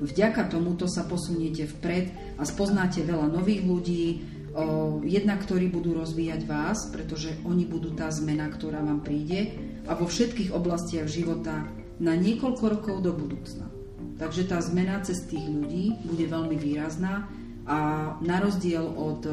Vďaka 0.00 0.48
tomuto 0.48 0.88
sa 0.88 1.04
posuniete 1.04 1.68
vpred 1.68 2.38
a 2.40 2.48
spoznáte 2.48 3.04
veľa 3.04 3.28
nových 3.28 3.68
ľudí, 3.68 4.04
jedna, 5.04 5.36
ktorí 5.36 5.68
budú 5.68 5.92
rozvíjať 5.92 6.40
vás, 6.48 6.88
pretože 6.88 7.36
oni 7.44 7.68
budú 7.68 7.92
tá 7.92 8.08
zmena, 8.08 8.48
ktorá 8.48 8.80
vám 8.80 9.04
príde 9.04 9.67
a 9.88 9.96
vo 9.96 10.04
všetkých 10.04 10.52
oblastiach 10.52 11.08
života 11.08 11.64
na 11.98 12.14
niekoľko 12.14 12.64
rokov 12.68 12.96
do 13.00 13.16
budúcna. 13.16 13.66
Takže 14.20 14.46
tá 14.46 14.60
zmena 14.60 15.00
cez 15.00 15.24
tých 15.24 15.42
ľudí 15.48 15.96
bude 16.04 16.26
veľmi 16.28 16.54
výrazná 16.60 17.26
a 17.64 17.78
na 18.20 18.36
rozdiel 18.38 18.84
od 18.84 19.24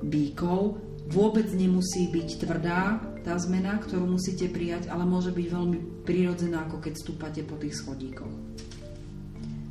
bíkov 0.00 0.80
vôbec 1.10 1.50
nemusí 1.52 2.08
byť 2.08 2.28
tvrdá 2.40 3.02
tá 3.24 3.36
zmena, 3.40 3.80
ktorú 3.80 4.16
musíte 4.16 4.48
prijať, 4.52 4.88
ale 4.88 5.08
môže 5.08 5.32
byť 5.32 5.46
veľmi 5.48 5.78
prirodzená, 6.04 6.68
ako 6.68 6.76
keď 6.80 6.94
stúpate 6.96 7.40
po 7.44 7.56
tých 7.56 7.76
schodíkoch. 7.80 8.32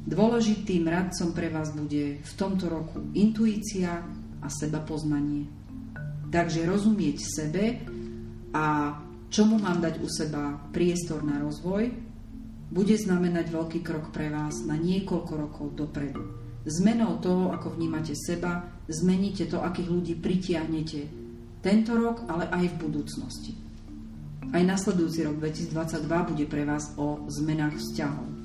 Dôležitým 0.03 0.83
radcom 0.83 1.31
pre 1.31 1.47
vás 1.47 1.71
bude 1.71 2.19
v 2.19 2.33
tomto 2.35 2.67
roku 2.67 2.99
intuícia 3.15 4.03
a 4.43 4.47
seba 4.51 4.83
poznanie. 4.83 5.47
Takže 6.27 6.65
rozumieť 6.65 7.17
sebe 7.23 7.63
a 8.51 8.97
čomu 9.33 9.57
mám 9.57 9.81
dať 9.81 9.97
u 9.97 10.05
seba 10.05 10.61
priestor 10.69 11.25
na 11.25 11.41
rozvoj, 11.41 11.89
bude 12.69 12.93
znamenať 12.93 13.49
veľký 13.49 13.79
krok 13.81 14.13
pre 14.13 14.29
vás 14.29 14.61
na 14.69 14.77
niekoľko 14.77 15.33
rokov 15.33 15.65
dopredu. 15.73 16.21
Zmenou 16.63 17.17
toho, 17.17 17.49
ako 17.49 17.75
vnímate 17.75 18.13
seba, 18.13 18.69
zmeníte 18.85 19.49
to, 19.49 19.59
akých 19.59 19.89
ľudí 19.89 20.13
pritiahnete 20.21 21.09
tento 21.65 21.97
rok, 21.97 22.29
ale 22.29 22.45
aj 22.53 22.77
v 22.77 22.79
budúcnosti. 22.87 23.51
Aj 24.53 24.61
nasledujúci 24.61 25.25
rok 25.25 25.41
2022 25.41 26.29
bude 26.29 26.45
pre 26.45 26.63
vás 26.63 26.93
o 26.95 27.25
zmenách 27.27 27.81
vzťahov 27.81 28.43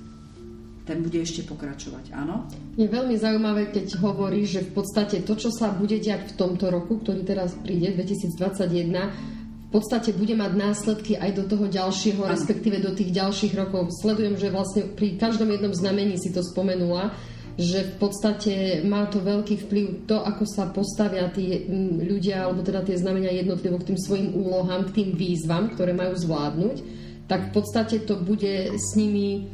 ten 0.88 1.04
bude 1.04 1.20
ešte 1.20 1.44
pokračovať, 1.44 2.16
áno? 2.16 2.48
Je 2.80 2.88
veľmi 2.88 3.12
zaujímavé, 3.20 3.68
keď 3.76 4.00
hovorí, 4.00 4.48
že 4.48 4.64
v 4.64 4.80
podstate 4.80 5.20
to, 5.20 5.36
čo 5.36 5.52
sa 5.52 5.68
bude 5.68 6.00
diať 6.00 6.32
v 6.32 6.36
tomto 6.40 6.72
roku, 6.72 6.96
ktorý 7.04 7.28
teraz 7.28 7.52
príde, 7.60 7.92
2021, 7.92 9.36
v 9.68 9.70
podstate 9.76 10.16
bude 10.16 10.32
mať 10.32 10.52
následky 10.56 11.20
aj 11.20 11.30
do 11.36 11.44
toho 11.44 11.68
ďalšieho, 11.68 12.24
ano. 12.24 12.32
respektíve 12.32 12.80
do 12.80 12.96
tých 12.96 13.12
ďalších 13.12 13.52
rokov. 13.52 13.92
Sledujem, 14.00 14.40
že 14.40 14.48
vlastne 14.48 14.88
pri 14.88 15.20
každom 15.20 15.52
jednom 15.52 15.76
znamení 15.76 16.16
si 16.16 16.32
to 16.32 16.40
spomenula, 16.40 17.12
že 17.60 17.84
v 17.84 17.94
podstate 18.00 18.52
má 18.88 19.04
to 19.12 19.20
veľký 19.20 19.68
vplyv 19.68 20.08
to, 20.08 20.24
ako 20.24 20.48
sa 20.48 20.72
postavia 20.72 21.28
tí 21.28 21.68
ľudia, 22.00 22.48
alebo 22.48 22.64
teda 22.64 22.80
tie 22.80 22.96
znamenia 22.96 23.34
jednotlivo 23.34 23.76
k 23.82 23.92
tým 23.92 23.98
svojim 24.00 24.28
úlohám, 24.32 24.88
k 24.88 24.94
tým 25.04 25.08
výzvam, 25.12 25.68
ktoré 25.76 25.92
majú 25.92 26.16
zvládnuť, 26.16 26.76
tak 27.28 27.50
v 27.50 27.60
podstate 27.60 28.08
to 28.08 28.16
bude 28.16 28.72
s 28.72 28.96
nimi 28.96 29.52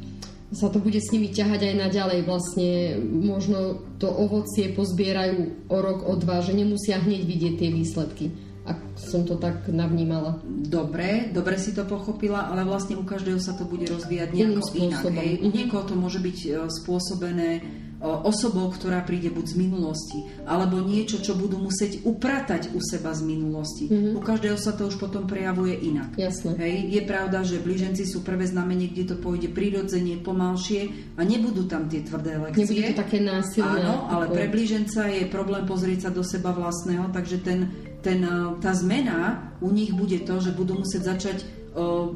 sa 0.54 0.70
to 0.70 0.78
bude 0.78 0.94
s 0.94 1.10
nimi 1.10 1.34
ťahať 1.34 1.66
aj 1.66 1.74
naďalej. 1.82 2.18
Vlastne 2.30 3.02
možno 3.02 3.82
to 3.98 4.06
ovocie 4.06 4.70
pozbierajú 4.70 5.66
o 5.66 5.76
rok, 5.82 6.06
o 6.06 6.14
dva, 6.14 6.38
že 6.46 6.54
nemusia 6.54 7.02
hneď 7.02 7.26
vidieť 7.26 7.54
tie 7.58 7.70
výsledky. 7.74 8.30
Ak 8.64 8.80
som 8.96 9.28
to 9.28 9.36
tak 9.36 9.68
navnímala. 9.68 10.40
Dobre, 10.48 11.28
dobre 11.28 11.60
si 11.60 11.76
to 11.76 11.84
pochopila, 11.84 12.48
ale 12.48 12.64
vlastne 12.64 12.96
u 12.96 13.04
každého 13.04 13.36
sa 13.36 13.52
to 13.52 13.68
bude 13.68 13.84
rozvíjať 13.84 14.32
nejako 14.32 14.72
inak. 14.72 15.02
Hej. 15.12 15.32
U 15.44 15.48
niekoho 15.52 15.84
to 15.84 15.94
môže 15.94 16.16
byť 16.24 16.38
e, 16.44 16.48
spôsobené 16.72 17.60
osobou, 18.04 18.68
ktorá 18.68 19.00
príde 19.00 19.32
buď 19.32 19.46
z 19.48 19.56
minulosti, 19.56 20.18
alebo 20.44 20.84
niečo, 20.84 21.24
čo 21.24 21.32
budú 21.32 21.56
musieť 21.56 22.04
upratať 22.04 22.76
u 22.76 22.80
seba 22.84 23.16
z 23.16 23.24
minulosti. 23.24 23.88
Mm-hmm. 23.88 24.12
U 24.12 24.20
každého 24.20 24.58
sa 24.60 24.76
to 24.76 24.92
už 24.92 25.00
potom 25.00 25.24
prejavuje 25.24 25.72
inak. 25.72 26.12
Jasne. 26.20 26.52
Hej, 26.60 26.92
je 26.92 27.02
pravda, 27.08 27.40
že 27.40 27.64
blíženci 27.64 28.04
sú 28.04 28.20
prvé 28.20 28.44
znamenie, 28.44 28.92
kde 28.92 29.14
to 29.14 29.16
pôjde 29.16 29.48
prirodzene, 29.56 30.20
pomalšie 30.20 30.92
a 31.16 31.24
nebudú 31.24 31.64
tam 31.64 31.88
tie 31.88 32.04
tvrdé 32.04 32.36
lekcie. 32.36 32.68
Nebude 32.68 32.92
to 32.92 33.00
také 33.00 33.18
násilné. 33.24 33.80
Áno, 33.80 34.12
ale 34.12 34.28
pre 34.28 34.46
blíženca 34.52 35.08
je 35.08 35.24
problém 35.24 35.64
pozrieť 35.64 36.08
sa 36.08 36.10
do 36.12 36.20
seba 36.20 36.52
vlastného, 36.52 37.08
takže 37.08 37.40
ten, 37.40 37.72
ten, 38.04 38.20
tá 38.60 38.76
zmena 38.76 39.50
u 39.64 39.72
nich 39.72 39.96
bude 39.96 40.20
to, 40.22 40.36
že 40.44 40.52
budú 40.52 40.84
musieť 40.84 41.16
začať 41.16 41.38
uh, 41.72 42.12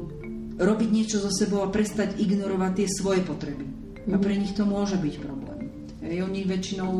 robiť 0.61 0.89
niečo 0.93 1.17
so 1.17 1.33
sebou 1.33 1.65
a 1.65 1.73
prestať 1.73 2.21
ignorovať 2.21 2.71
tie 2.77 2.87
svoje 2.93 3.25
potreby. 3.25 3.65
Mm-hmm. 3.65 4.13
A 4.13 4.17
mhm. 4.17 4.23
pre 4.23 4.33
nich 4.37 4.53
to 4.53 4.63
môže 4.69 5.01
byť 5.01 5.15
problém. 5.17 5.59
Hej, 6.05 6.23
oni 6.23 6.45
väčšinou 6.45 6.91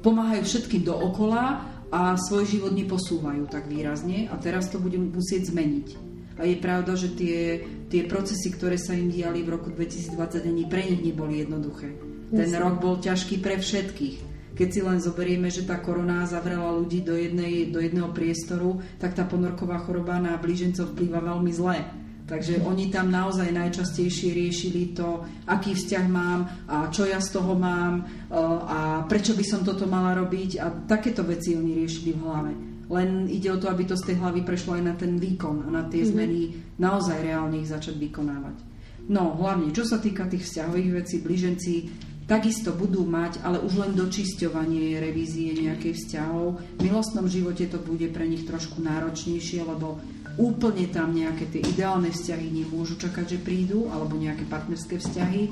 pomáhajú 0.00 0.42
všetkým 0.42 0.88
dookola 0.88 1.68
a 1.92 2.16
svoj 2.16 2.48
život 2.48 2.72
neposúvajú 2.72 3.50
tak 3.50 3.68
výrazne 3.68 4.30
a 4.30 4.34
teraz 4.40 4.72
to 4.72 4.80
budem 4.80 5.12
musieť 5.12 5.52
zmeniť. 5.52 5.88
A 6.40 6.48
je 6.48 6.56
pravda, 6.56 6.96
že 6.96 7.12
tie, 7.12 7.60
tie 7.92 8.08
procesy, 8.08 8.48
ktoré 8.48 8.80
sa 8.80 8.96
im 8.96 9.12
diali 9.12 9.44
v 9.44 9.60
roku 9.60 9.68
2020, 9.68 10.48
ani 10.48 10.64
pre 10.64 10.88
nich 10.88 11.04
neboli 11.04 11.44
jednoduché. 11.44 11.92
Ten 12.32 12.50
rok 12.56 12.80
bol 12.80 12.96
ťažký 12.96 13.42
pre 13.42 13.60
všetkých. 13.60 14.29
Keď 14.54 14.68
si 14.68 14.80
len 14.82 14.98
zoberieme, 14.98 15.48
že 15.48 15.64
tá 15.64 15.80
korona 15.80 16.26
zavrela 16.28 16.74
ľudí 16.74 17.00
do, 17.00 17.16
jednej, 17.16 17.70
do 17.70 17.80
jedného 17.80 18.12
priestoru, 18.12 18.82
tak 19.00 19.16
tá 19.16 19.24
ponorková 19.24 19.80
choroba 19.82 20.20
na 20.20 20.36
blížencov 20.36 20.92
vplýva 20.92 21.22
veľmi 21.22 21.52
zle 21.54 22.00
Takže 22.30 22.62
oni 22.62 22.94
tam 22.94 23.10
naozaj 23.10 23.50
najčastejšie 23.50 24.30
riešili 24.30 24.94
to, 24.94 25.26
aký 25.50 25.74
vzťah 25.74 26.06
mám 26.06 26.46
a 26.70 26.86
čo 26.86 27.02
ja 27.02 27.18
z 27.18 27.34
toho 27.34 27.58
mám 27.58 27.98
e, 27.98 28.02
a 28.70 29.02
prečo 29.10 29.34
by 29.34 29.42
som 29.42 29.66
toto 29.66 29.90
mala 29.90 30.14
robiť 30.14 30.62
a 30.62 30.70
takéto 30.70 31.26
veci 31.26 31.58
oni 31.58 31.74
riešili 31.74 32.14
v 32.14 32.22
hlave. 32.22 32.52
Len 32.86 33.26
ide 33.26 33.50
o 33.50 33.58
to, 33.58 33.66
aby 33.66 33.82
to 33.82 33.98
z 33.98 34.14
tej 34.14 34.16
hlavy 34.22 34.46
prešlo 34.46 34.78
aj 34.78 34.82
na 34.86 34.94
ten 34.94 35.18
výkon 35.18 35.66
a 35.66 35.68
na 35.74 35.82
tie 35.90 36.06
mm-hmm. 36.06 36.14
zmeny 36.14 36.40
naozaj 36.78 37.18
reálne 37.18 37.58
ich 37.58 37.66
začať 37.66 37.98
vykonávať. 37.98 38.62
No 39.10 39.34
hlavne, 39.34 39.74
čo 39.74 39.82
sa 39.82 39.98
týka 39.98 40.30
tých 40.30 40.46
vzťahových 40.46 41.02
vecí, 41.02 41.18
blíženci 41.18 41.74
takisto 42.30 42.70
budú 42.70 43.02
mať, 43.02 43.42
ale 43.42 43.58
už 43.58 43.82
len 43.82 43.92
dočisťovanie 43.98 45.02
revízie 45.02 45.50
nejakých 45.50 45.98
vzťahov. 45.98 46.62
V 46.78 46.80
milostnom 46.86 47.26
živote 47.26 47.66
to 47.66 47.82
bude 47.82 48.06
pre 48.14 48.30
nich 48.30 48.46
trošku 48.46 48.78
náročnejšie, 48.78 49.66
lebo 49.66 49.98
úplne 50.38 50.86
tam 50.94 51.10
nejaké 51.10 51.50
tie 51.50 51.58
ideálne 51.58 52.14
vzťahy 52.14 52.46
nemôžu 52.54 53.02
čakať, 53.02 53.34
že 53.34 53.38
prídu, 53.42 53.90
alebo 53.90 54.14
nejaké 54.14 54.46
partnerské 54.46 55.02
vzťahy. 55.02 55.50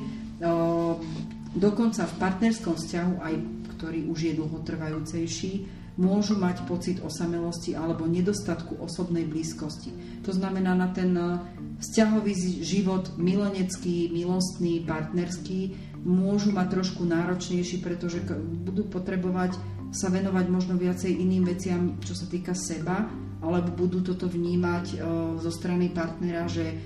Dokonca 1.58 2.06
v 2.06 2.14
partnerskom 2.22 2.78
vzťahu, 2.78 3.14
aj 3.26 3.34
ktorý 3.74 4.06
už 4.06 4.18
je 4.30 4.32
dlhotrvajúcejší, 4.38 5.52
môžu 5.98 6.38
mať 6.38 6.62
pocit 6.70 7.02
osamelosti 7.02 7.74
alebo 7.74 8.06
nedostatku 8.06 8.78
osobnej 8.78 9.26
blízkosti. 9.26 10.22
To 10.22 10.30
znamená 10.30 10.78
na 10.78 10.94
ten 10.94 11.10
eh, 11.18 11.42
vzťahový 11.82 12.62
život 12.62 13.18
milenecký, 13.18 14.14
milostný, 14.14 14.86
partnerský 14.86 15.87
môžu 16.04 16.54
mať 16.54 16.78
trošku 16.78 17.02
náročnejší, 17.06 17.82
pretože 17.82 18.22
budú 18.62 18.86
potrebovať 18.86 19.58
sa 19.90 20.12
venovať 20.12 20.46
možno 20.52 20.74
viacej 20.76 21.10
iným 21.10 21.48
veciam, 21.48 21.96
čo 22.04 22.12
sa 22.12 22.28
týka 22.28 22.52
seba, 22.52 23.08
alebo 23.40 23.72
budú 23.72 24.04
toto 24.04 24.28
vnímať 24.28 24.86
eh, 24.94 24.98
zo 25.38 25.50
strany 25.50 25.90
partnera, 25.90 26.44
že 26.50 26.76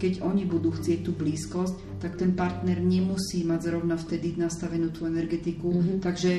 keď 0.00 0.24
oni 0.24 0.48
budú 0.48 0.72
chcieť 0.72 1.04
tú 1.04 1.12
blízkosť, 1.12 2.00
tak 2.00 2.16
ten 2.16 2.32
partner 2.32 2.80
nemusí 2.80 3.44
mať 3.44 3.60
zrovna 3.68 4.00
vtedy 4.00 4.32
nastavenú 4.40 4.88
tú 4.88 5.04
energetiku. 5.04 5.68
Mm-hmm. 5.68 5.98
Takže 6.00 6.30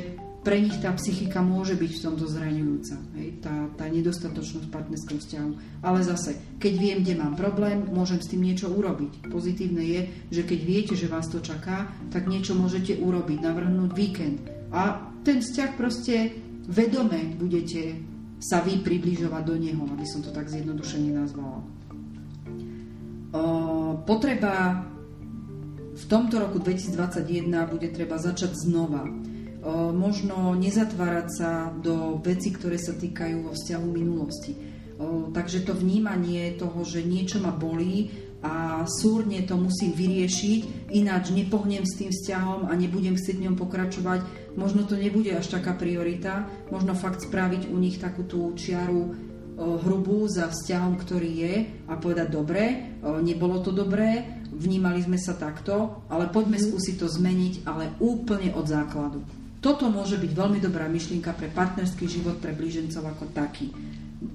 pre 0.41 0.57
nich 0.57 0.73
tá 0.81 0.89
psychika 0.97 1.45
môže 1.45 1.77
byť 1.77 1.91
v 1.93 2.03
tomto 2.09 2.25
zraňujúca, 2.25 2.97
hej, 3.21 3.29
tá, 3.45 3.53
tá 3.77 3.85
nedostatočnosť 3.85 4.65
v 4.65 4.73
partnerskom 4.73 5.17
vzťahu. 5.21 5.51
Ale 5.85 6.01
zase, 6.01 6.57
keď 6.57 6.73
viem, 6.81 6.97
kde 7.05 7.13
mám 7.21 7.37
problém, 7.37 7.85
môžem 7.93 8.17
s 8.17 8.29
tým 8.33 8.41
niečo 8.41 8.73
urobiť. 8.73 9.29
Pozitívne 9.29 9.85
je, 9.85 10.01
že 10.33 10.41
keď 10.41 10.59
viete, 10.65 10.93
že 10.97 11.05
vás 11.05 11.29
to 11.29 11.45
čaká, 11.45 11.93
tak 12.09 12.25
niečo 12.25 12.57
môžete 12.57 12.97
urobiť, 12.97 13.37
navrhnúť 13.37 13.91
víkend. 13.93 14.41
A 14.73 15.13
ten 15.21 15.45
vzťah 15.45 15.77
proste 15.77 16.33
vedome 16.65 17.37
budete 17.37 18.01
sa 18.41 18.65
vy 18.65 18.81
približovať 18.81 19.43
do 19.45 19.55
neho, 19.61 19.85
aby 19.85 20.05
som 20.09 20.25
to 20.25 20.33
tak 20.33 20.49
zjednodušene 20.49 21.13
nazvala. 21.13 21.61
O, 23.31 23.41
potreba 24.09 24.89
v 25.93 26.03
tomto 26.09 26.41
roku 26.41 26.57
2021 26.57 27.45
bude 27.69 27.93
treba 27.93 28.17
začať 28.17 28.57
znova 28.57 29.05
možno 29.93 30.57
nezatvárať 30.57 31.27
sa 31.29 31.69
do 31.69 32.17
veci, 32.17 32.49
ktoré 32.49 32.81
sa 32.81 32.97
týkajú 32.97 33.45
vo 33.45 33.51
vzťahu 33.53 33.87
minulosti. 33.93 34.53
Takže 35.33 35.65
to 35.65 35.73
vnímanie 35.73 36.53
toho, 36.57 36.81
že 36.85 37.05
niečo 37.05 37.41
ma 37.41 37.53
bolí 37.53 38.09
a 38.41 38.85
súrne 38.89 39.45
to 39.45 39.53
musím 39.53 39.93
vyriešiť, 39.93 40.89
ináč 40.97 41.29
nepohnem 41.29 41.85
s 41.85 41.97
tým 41.97 42.09
vzťahom 42.09 42.69
a 42.69 42.73
nebudem 42.73 43.13
chcieť 43.13 43.37
v 43.37 43.45
ňom 43.49 43.55
pokračovať, 43.57 44.19
možno 44.57 44.89
to 44.89 44.97
nebude 44.97 45.29
až 45.29 45.45
taká 45.45 45.77
priorita, 45.77 46.49
možno 46.73 46.97
fakt 46.97 47.21
spraviť 47.21 47.69
u 47.69 47.77
nich 47.77 48.01
takú 48.01 48.25
tú 48.25 48.49
čiaru 48.57 49.13
hrubú 49.61 50.25
za 50.25 50.49
vzťahom, 50.49 50.97
ktorý 50.97 51.31
je 51.37 51.55
a 51.85 51.93
povedať 52.01 52.33
dobre, 52.33 52.97
nebolo 53.21 53.61
to 53.61 53.69
dobré, 53.69 54.41
vnímali 54.49 55.05
sme 55.05 55.21
sa 55.21 55.37
takto, 55.37 56.01
ale 56.09 56.29
poďme 56.33 56.57
mhm. 56.57 56.65
skúsiť 56.65 56.95
to 56.97 57.07
zmeniť, 57.09 57.53
ale 57.69 57.93
úplne 58.01 58.57
od 58.57 58.65
základu. 58.65 59.21
Toto 59.61 59.93
môže 59.93 60.17
byť 60.17 60.31
veľmi 60.33 60.57
dobrá 60.57 60.89
myšlienka 60.89 61.37
pre 61.37 61.45
partnerský 61.53 62.09
život, 62.09 62.41
pre 62.41 62.57
blížencov 62.57 63.05
ako 63.05 63.29
taký. 63.29 63.69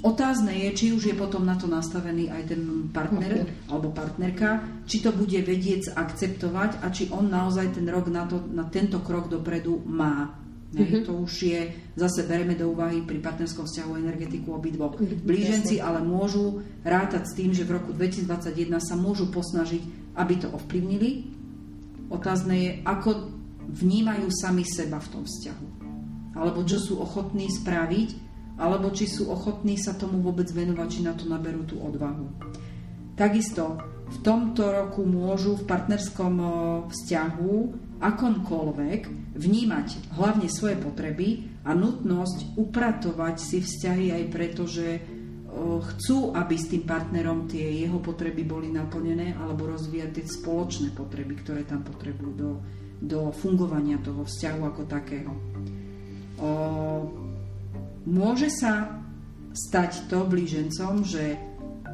Otázne 0.07 0.55
je, 0.55 0.68
či 0.74 0.87
už 0.95 1.11
je 1.11 1.14
potom 1.18 1.43
na 1.43 1.59
to 1.59 1.66
nastavený 1.66 2.31
aj 2.31 2.55
ten 2.55 2.91
partner 2.91 3.43
okay. 3.47 3.70
alebo 3.70 3.95
partnerka, 3.95 4.62
či 4.87 5.03
to 5.03 5.11
bude 5.11 5.39
vedieť 5.47 5.95
akceptovať 5.95 6.83
a 6.83 6.91
či 6.95 7.11
on 7.11 7.27
naozaj 7.27 7.74
ten 7.74 7.87
rok 7.91 8.07
na, 8.11 8.27
to, 8.27 8.39
na 8.51 8.66
tento 8.66 9.03
krok 9.03 9.27
dopredu 9.31 9.83
má. 9.87 10.31
Mm-hmm. 10.74 11.07
To 11.07 11.22
už 11.22 11.33
je, 11.47 11.61
zase 11.95 12.27
bereme 12.27 12.59
do 12.59 12.70
úvahy 12.70 13.03
pri 13.07 13.22
partnerskom 13.22 13.66
vzťahu 13.66 13.93
energetiku 13.99 14.59
obidvoch. 14.59 14.99
Mhm, 14.99 15.22
Blíženci 15.22 15.79
ale 15.79 16.03
môžu 16.03 16.66
rátať 16.83 17.31
s 17.31 17.33
tým, 17.39 17.55
že 17.55 17.62
v 17.62 17.79
roku 17.79 17.95
2021 17.95 18.83
sa 18.83 18.99
môžu 18.99 19.31
posnažiť, 19.31 20.14
aby 20.18 20.35
to 20.39 20.51
ovplyvnili. 20.51 21.31
Otázne 22.11 22.55
je, 22.59 22.70
ako 22.83 23.36
vnímajú 23.69 24.31
sami 24.31 24.62
seba 24.62 25.03
v 25.03 25.11
tom 25.11 25.23
vzťahu. 25.27 25.69
Alebo 26.37 26.62
čo 26.62 26.79
sú 26.79 27.01
ochotní 27.01 27.49
spraviť, 27.49 28.09
alebo 28.57 28.89
či 28.93 29.05
sú 29.05 29.29
ochotní 29.29 29.77
sa 29.77 29.93
tomu 29.97 30.25
vôbec 30.25 30.49
venovať, 30.49 30.89
či 30.89 31.01
na 31.05 31.12
to 31.12 31.29
naberú 31.29 31.64
tú 31.69 31.77
odvahu. 31.81 32.29
Takisto 33.17 33.81
v 34.07 34.17
tomto 34.23 34.71
roku 34.71 35.03
môžu 35.03 35.59
v 35.59 35.67
partnerskom 35.67 36.35
vzťahu 36.89 37.55
akomkoľvek 37.99 39.01
vnímať 39.35 40.14
hlavne 40.14 40.49
svoje 40.53 40.77
potreby 40.77 41.49
a 41.64 41.73
nutnosť 41.73 42.61
upratovať 42.61 43.37
si 43.41 43.59
vzťahy 43.64 44.12
aj 44.12 44.25
preto, 44.31 44.69
že 44.69 45.01
chcú, 45.57 46.37
aby 46.37 46.55
s 46.55 46.69
tým 46.69 46.85
partnerom 46.85 47.49
tie 47.49 47.89
jeho 47.89 47.97
potreby 47.99 48.45
boli 48.45 48.69
naplnené 48.69 49.33
alebo 49.41 49.73
rozvíjať 49.73 50.11
tie 50.12 50.25
spoločné 50.29 50.93
potreby, 50.93 51.41
ktoré 51.41 51.64
tam 51.64 51.81
potrebujú 51.81 52.33
do, 52.37 52.51
do 53.01 53.33
fungovania 53.33 54.01
toho 54.01 54.25
vzťahu 54.25 54.61
ako 54.65 54.83
takého. 54.89 55.33
O, 56.37 56.51
môže 58.09 58.49
sa 58.53 59.03
stať 59.53 60.09
to 60.13 60.29
blížencom, 60.29 61.05
že 61.05 61.37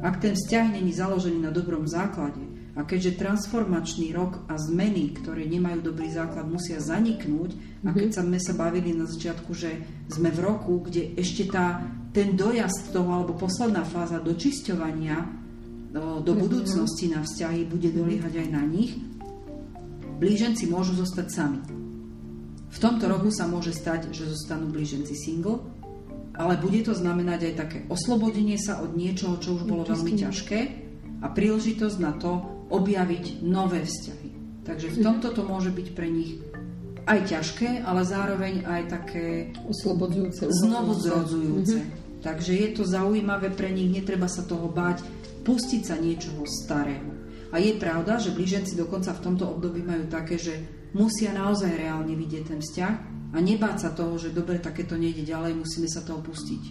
ak 0.03 0.19
ten 0.19 0.35
vzťah 0.35 0.75
není 0.79 0.91
založený 0.91 1.47
na 1.47 1.51
dobrom 1.51 1.87
základe 1.87 2.43
a 2.73 2.81
keďže 2.83 3.21
transformačný 3.21 4.11
rok 4.17 4.43
a 4.49 4.57
zmeny, 4.57 5.13
ktoré 5.13 5.45
nemajú 5.45 5.93
dobrý 5.93 6.09
základ, 6.09 6.49
musia 6.49 6.81
zaniknúť 6.81 7.53
a 7.85 7.93
keď 7.93 8.07
mhm. 8.09 8.15
sa 8.17 8.21
sme 8.25 8.39
sa 8.41 8.53
bavili 8.57 8.91
na 8.97 9.05
začiatku, 9.05 9.51
že 9.53 9.79
sme 10.09 10.33
v 10.33 10.39
roku, 10.41 10.81
kde 10.83 11.13
ešte 11.15 11.47
tá, 11.47 11.85
ten 12.11 12.33
dojazd 12.33 12.91
toho 12.91 13.09
alebo 13.13 13.37
posledná 13.37 13.85
fáza 13.85 14.19
dočisťovania 14.19 15.43
do 16.25 16.33
mhm. 16.33 16.39
budúcnosti 16.41 17.13
na 17.13 17.21
vzťahy 17.21 17.69
bude 17.69 17.93
doliehať 17.93 18.33
aj 18.41 18.47
na 18.49 18.63
nich, 18.65 18.97
blíženci 20.23 20.71
môžu 20.71 20.95
zostať 20.95 21.27
sami. 21.27 21.59
V 22.71 22.77
tomto 22.79 23.11
roku 23.11 23.27
sa 23.27 23.43
môže 23.45 23.75
stať, 23.75 24.15
že 24.15 24.31
zostanú 24.31 24.71
blíženci 24.71 25.11
single, 25.13 25.59
ale 26.33 26.55
bude 26.57 26.81
to 26.81 26.95
znamenať 26.95 27.51
aj 27.51 27.53
také 27.59 27.77
oslobodenie 27.91 28.55
sa 28.57 28.79
od 28.79 28.95
niečoho, 28.95 29.37
čo 29.37 29.59
už 29.59 29.67
bolo 29.67 29.83
veľmi 29.83 30.15
ťažké 30.15 30.59
a 31.21 31.27
príležitosť 31.29 31.97
na 31.99 32.15
to 32.15 32.41
objaviť 32.71 33.43
nové 33.43 33.83
vzťahy. 33.83 34.29
Takže 34.63 34.87
v 34.95 34.97
mhm. 34.97 35.05
tomto 35.05 35.27
to 35.35 35.41
môže 35.43 35.75
byť 35.75 35.87
pre 35.91 36.07
nich 36.07 36.39
aj 37.03 37.19
ťažké, 37.35 37.83
ale 37.83 38.07
zároveň 38.07 38.63
aj 38.63 38.81
také 38.87 39.51
oslobodzujúce, 39.67 40.47
znovu 40.63 40.95
zrodzujúce. 40.95 41.83
Mm-hmm. 41.83 42.23
Takže 42.23 42.51
je 42.55 42.69
to 42.79 42.87
zaujímavé 42.87 43.51
pre 43.51 43.67
nich, 43.75 43.91
netreba 43.91 44.31
sa 44.31 44.47
toho 44.47 44.71
báť, 44.71 45.03
pustiť 45.43 45.81
sa 45.83 45.99
niečoho 45.99 46.47
starého. 46.47 47.11
A 47.53 47.61
je 47.61 47.77
pravda, 47.77 48.17
že 48.17 48.33
blíženci 48.33 48.73
dokonca 48.73 49.13
v 49.13 49.23
tomto 49.29 49.45
období 49.45 49.85
majú 49.85 50.09
také, 50.09 50.41
že 50.41 50.57
musia 50.97 51.29
naozaj 51.37 51.69
reálne 51.69 52.17
vidieť 52.17 52.43
ten 52.49 52.59
vzťah 52.65 52.93
a 53.33 53.37
nebáť 53.37 53.77
sa 53.77 53.89
toho, 53.93 54.17
že 54.17 54.33
dobre, 54.33 54.57
takéto 54.57 54.97
nejde 54.97 55.21
ďalej, 55.21 55.61
musíme 55.61 55.85
sa 55.85 56.01
toho 56.01 56.17
pustiť. 56.25 56.63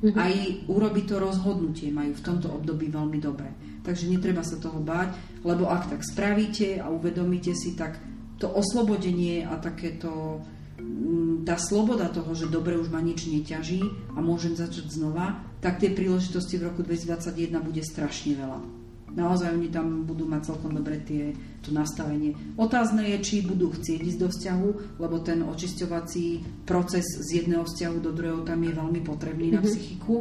Mm-hmm. 0.00 0.16
Aj 0.16 0.32
urobiť 0.64 1.04
to 1.12 1.16
rozhodnutie 1.20 1.92
majú 1.92 2.16
v 2.16 2.24
tomto 2.24 2.48
období 2.48 2.88
veľmi 2.88 3.20
dobre. 3.20 3.52
Takže 3.84 4.08
netreba 4.08 4.40
sa 4.40 4.56
toho 4.56 4.80
báť, 4.80 5.12
lebo 5.44 5.68
ak 5.68 5.92
tak 5.92 6.00
spravíte 6.00 6.80
a 6.80 6.88
uvedomíte 6.88 7.52
si, 7.52 7.76
tak 7.76 8.00
to 8.40 8.48
oslobodenie 8.48 9.44
a 9.44 9.60
takéto 9.60 10.40
mm, 10.80 11.44
tá 11.44 11.60
sloboda 11.60 12.08
toho, 12.08 12.32
že 12.32 12.48
dobre 12.48 12.80
už 12.80 12.88
ma 12.88 13.04
nič 13.04 13.28
neťaží 13.28 13.84
a 14.16 14.24
môžem 14.24 14.56
začať 14.56 14.88
znova, 14.88 15.44
tak 15.60 15.84
tie 15.84 15.92
príležitosti 15.92 16.56
v 16.56 16.72
roku 16.72 16.80
2021 16.80 17.60
bude 17.60 17.84
strašne 17.84 18.40
veľa 18.40 18.79
naozaj 19.14 19.54
oni 19.54 19.68
tam 19.70 20.06
budú 20.06 20.26
mať 20.26 20.54
celkom 20.54 20.74
dobre 20.74 21.02
tie, 21.02 21.34
to 21.60 21.74
nastavenie. 21.74 22.34
Otázne 22.56 23.04
je, 23.14 23.16
či 23.20 23.36
budú 23.42 23.74
chcieť 23.74 24.00
ísť 24.00 24.18
do 24.18 24.28
vzťahu, 24.30 24.68
lebo 25.02 25.16
ten 25.20 25.42
očisťovací 25.44 26.26
proces 26.64 27.04
z 27.04 27.42
jedného 27.42 27.66
vzťahu 27.66 27.96
do 28.00 28.10
druhého 28.14 28.42
tam 28.46 28.60
je 28.62 28.72
veľmi 28.72 29.00
potrebný 29.02 29.50
mm-hmm. 29.50 29.58
na 29.58 29.62
mhm. 29.62 29.68
psychiku 29.68 30.16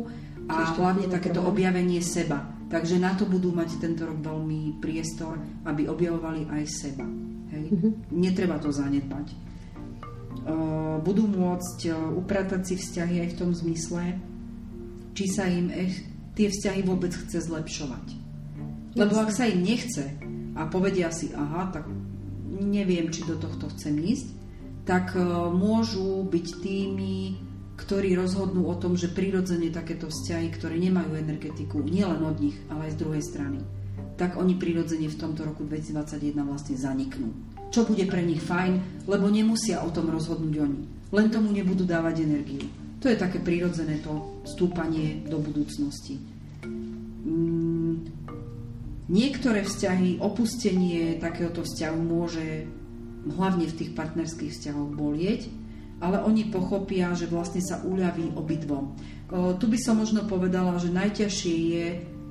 a 0.49 0.73
hlavne 0.73 1.05
takéto 1.07 1.45
objavenie 1.45 2.01
seba. 2.01 2.41
Takže 2.69 3.01
na 3.01 3.17
to 3.17 3.25
budú 3.25 3.49
mať 3.49 3.81
tento 3.81 4.05
rok 4.05 4.21
veľmi 4.21 4.77
priestor, 4.77 5.41
aby 5.65 5.89
objavovali 5.89 6.45
aj 6.53 6.63
seba. 6.69 7.05
Hej? 7.49 7.65
Mm-hmm. 7.73 7.91
Netreba 8.13 8.61
to 8.61 8.69
zanedbať. 8.69 9.33
Uh, 10.39 10.97
budú 11.01 11.25
môcť 11.29 11.93
upratať 12.17 12.61
si 12.73 12.75
vzťahy 12.77 13.25
aj 13.25 13.29
v 13.33 13.37
tom 13.37 13.51
zmysle, 13.53 14.17
či 15.13 15.25
sa 15.29 15.49
im 15.49 15.69
e- 15.73 16.05
tie 16.37 16.47
vzťahy 16.47 16.81
vôbec 16.85 17.11
chce 17.11 17.49
zlepšovať 17.49 18.18
lebo 18.97 19.13
ak 19.21 19.29
sa 19.29 19.45
im 19.45 19.61
nechce 19.61 20.05
a 20.57 20.65
povedia 20.65 21.13
si, 21.13 21.29
aha, 21.33 21.69
tak 21.69 21.85
neviem, 22.49 23.13
či 23.13 23.25
do 23.25 23.37
tohto 23.37 23.69
chcem 23.73 23.95
ísť, 24.01 24.27
tak 24.83 25.13
e, 25.13 25.21
môžu 25.53 26.25
byť 26.25 26.47
tými, 26.65 27.37
ktorí 27.77 28.17
rozhodnú 28.17 28.65
o 28.67 28.75
tom, 28.75 28.97
že 28.97 29.13
prirodzene 29.13 29.69
takéto 29.69 30.09
vzťahy, 30.09 30.49
ktoré 30.57 30.75
nemajú 30.81 31.15
energetiku, 31.15 31.79
nielen 31.85 32.25
od 32.25 32.41
nich, 32.41 32.57
ale 32.67 32.89
aj 32.89 32.97
z 32.97 33.01
druhej 33.05 33.23
strany, 33.23 33.59
tak 34.19 34.35
oni 34.35 34.57
prirodzene 34.59 35.07
v 35.07 35.19
tomto 35.19 35.47
roku 35.47 35.63
2021 35.63 36.43
vlastne 36.43 36.75
zaniknú. 36.75 37.31
Čo 37.69 37.85
bude 37.85 38.03
pre 38.09 38.25
nich 38.25 38.41
fajn, 38.41 39.05
lebo 39.05 39.29
nemusia 39.29 39.85
o 39.85 39.93
tom 39.93 40.09
rozhodnúť 40.09 40.55
oni. 40.57 40.81
Len 41.13 41.27
tomu 41.29 41.53
nebudú 41.53 41.85
dávať 41.85 42.25
energiu. 42.25 42.65
To 42.99 43.07
je 43.07 43.15
také 43.15 43.39
prirodzené 43.39 44.03
to 44.03 44.43
stúpanie 44.43 45.23
do 45.29 45.39
budúcnosti. 45.39 46.19
Mm, 47.23 47.88
Niektoré 49.09 49.65
vzťahy, 49.65 50.21
opustenie 50.21 51.17
takéhoto 51.17 51.65
vzťahu 51.65 51.97
môže 51.97 52.69
hlavne 53.25 53.65
v 53.65 53.77
tých 53.81 53.91
partnerských 53.97 54.53
vzťahoch 54.53 54.93
bolieť, 54.93 55.49
ale 55.99 56.21
oni 56.23 56.47
pochopia, 56.47 57.11
že 57.17 57.27
vlastne 57.27 57.59
sa 57.59 57.81
uľaví 57.83 58.37
obidvom. 58.37 58.93
Tu 59.59 59.65
by 59.65 59.77
som 59.81 59.99
možno 59.99 60.29
povedala, 60.29 60.77
že 60.77 60.93
najťažšie 60.93 61.55
je, 61.73 61.85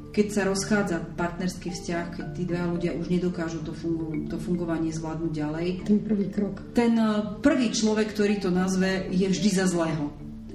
keď 0.08 0.26
sa 0.32 0.42
rozchádza 0.48 0.96
partnerský 1.20 1.68
vzťah, 1.74 2.04
keď 2.16 2.26
tí 2.32 2.42
dva 2.48 2.64
ľudia 2.70 2.96
už 2.96 3.12
nedokážu 3.12 3.60
to, 3.60 3.76
fungu, 3.76 4.24
to 4.30 4.40
fungovanie 4.40 4.88
zvládnuť 4.88 5.32
ďalej. 5.34 5.66
Ten 5.84 6.00
prvý 6.00 6.26
krok. 6.32 6.62
Ten 6.72 6.96
prvý 7.44 7.74
človek, 7.74 8.16
ktorý 8.16 8.40
to 8.40 8.48
nazve, 8.54 9.12
je 9.12 9.28
vždy 9.28 9.50
za 9.52 9.68
zlého. 9.68 10.08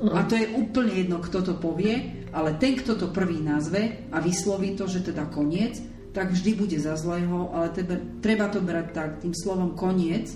A 0.04 0.26
to 0.26 0.36
je 0.36 0.52
úplne 0.58 0.92
jedno, 1.06 1.22
kto 1.22 1.46
to 1.46 1.54
povie, 1.56 2.28
ale 2.34 2.58
ten, 2.58 2.76
kto 2.76 2.98
to 2.98 3.14
prvý 3.14 3.40
nazve 3.40 4.10
a 4.10 4.18
vysloví 4.20 4.74
to, 4.74 4.90
že 4.90 5.06
teda 5.06 5.30
koniec, 5.30 5.80
tak 6.14 6.30
vždy 6.30 6.52
bude 6.54 6.78
za 6.78 6.94
zlého, 6.94 7.50
ale 7.52 7.74
tebe, 7.74 7.98
treba 8.22 8.48
to 8.48 8.62
brať 8.62 8.88
tak, 8.94 9.10
tým 9.20 9.34
slovom 9.34 9.74
koniec 9.74 10.30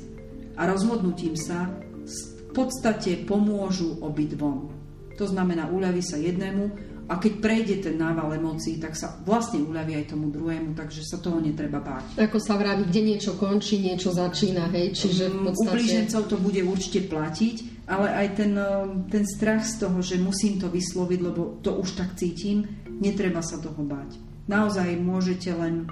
a 0.57 0.65
rozhodnutím 0.65 1.37
sa 1.37 1.69
v 2.03 2.51
podstate 2.51 3.23
pomôžu 3.29 4.01
obidvom. 4.01 4.73
To 5.21 5.25
znamená, 5.29 5.69
uľaví 5.69 6.01
sa 6.01 6.17
jednému 6.17 6.73
a 7.07 7.15
keď 7.21 7.33
prejde 7.39 7.75
ten 7.87 7.95
nával 7.95 8.35
emócií, 8.35 8.81
tak 8.81 8.97
sa 8.97 9.15
vlastne 9.23 9.63
uľaví 9.63 9.95
aj 9.95 10.11
tomu 10.11 10.27
druhému, 10.27 10.75
takže 10.75 11.07
sa 11.07 11.21
toho 11.21 11.39
netreba 11.39 11.79
báť. 11.79 12.19
Ako 12.19 12.41
sa 12.41 12.59
vraví, 12.59 12.83
kde 12.89 13.15
niečo 13.15 13.39
končí, 13.39 13.79
niečo 13.79 14.11
začína, 14.11 14.67
hej? 14.75 14.91
Čiže 14.91 15.31
v 15.31 15.35
mm, 15.39 15.45
podstate... 15.47 15.71
U 15.71 15.75
blížencov 15.77 16.21
to 16.27 16.37
bude 16.41 16.61
určite 16.67 17.07
platiť, 17.07 17.55
ale 17.87 18.07
aj 18.11 18.27
ten, 18.35 18.53
eh, 18.59 18.67
ten 19.07 19.23
strach 19.23 19.63
z 19.63 19.87
toho, 19.87 19.97
že 20.03 20.19
musím 20.19 20.59
to 20.59 20.67
vysloviť, 20.67 21.19
lebo 21.23 21.63
to 21.63 21.79
už 21.79 21.95
tak 21.95 22.19
cítim, 22.19 22.67
netreba 22.99 23.39
sa 23.39 23.55
toho 23.55 23.79
báť. 23.87 24.26
Naozaj 24.47 24.95
môžete 24.99 25.51
len 25.51 25.87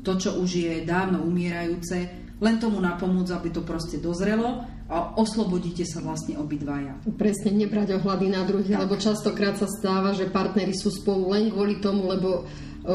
to, 0.00 0.16
čo 0.16 0.40
už 0.40 0.48
je 0.48 0.74
dávno 0.88 1.20
umierajúce, 1.20 2.08
len 2.38 2.56
tomu 2.56 2.80
napomôcť, 2.80 3.34
aby 3.34 3.48
to 3.52 3.62
proste 3.66 4.00
dozrelo 4.00 4.64
a 4.88 5.12
oslobodíte 5.20 5.84
sa 5.84 6.00
vlastne 6.00 6.40
obidvaja. 6.40 6.96
Presne, 7.20 7.52
nebrať 7.52 8.00
ohľady 8.00 8.26
na 8.32 8.42
druhých, 8.48 8.78
lebo 8.78 8.96
častokrát 8.96 9.60
sa 9.60 9.68
stáva, 9.68 10.16
že 10.16 10.32
partnery 10.32 10.72
sú 10.72 10.88
spolu 10.88 11.36
len 11.36 11.52
kvôli 11.52 11.76
tomu, 11.76 12.08
lebo 12.08 12.40
e, 12.40 12.42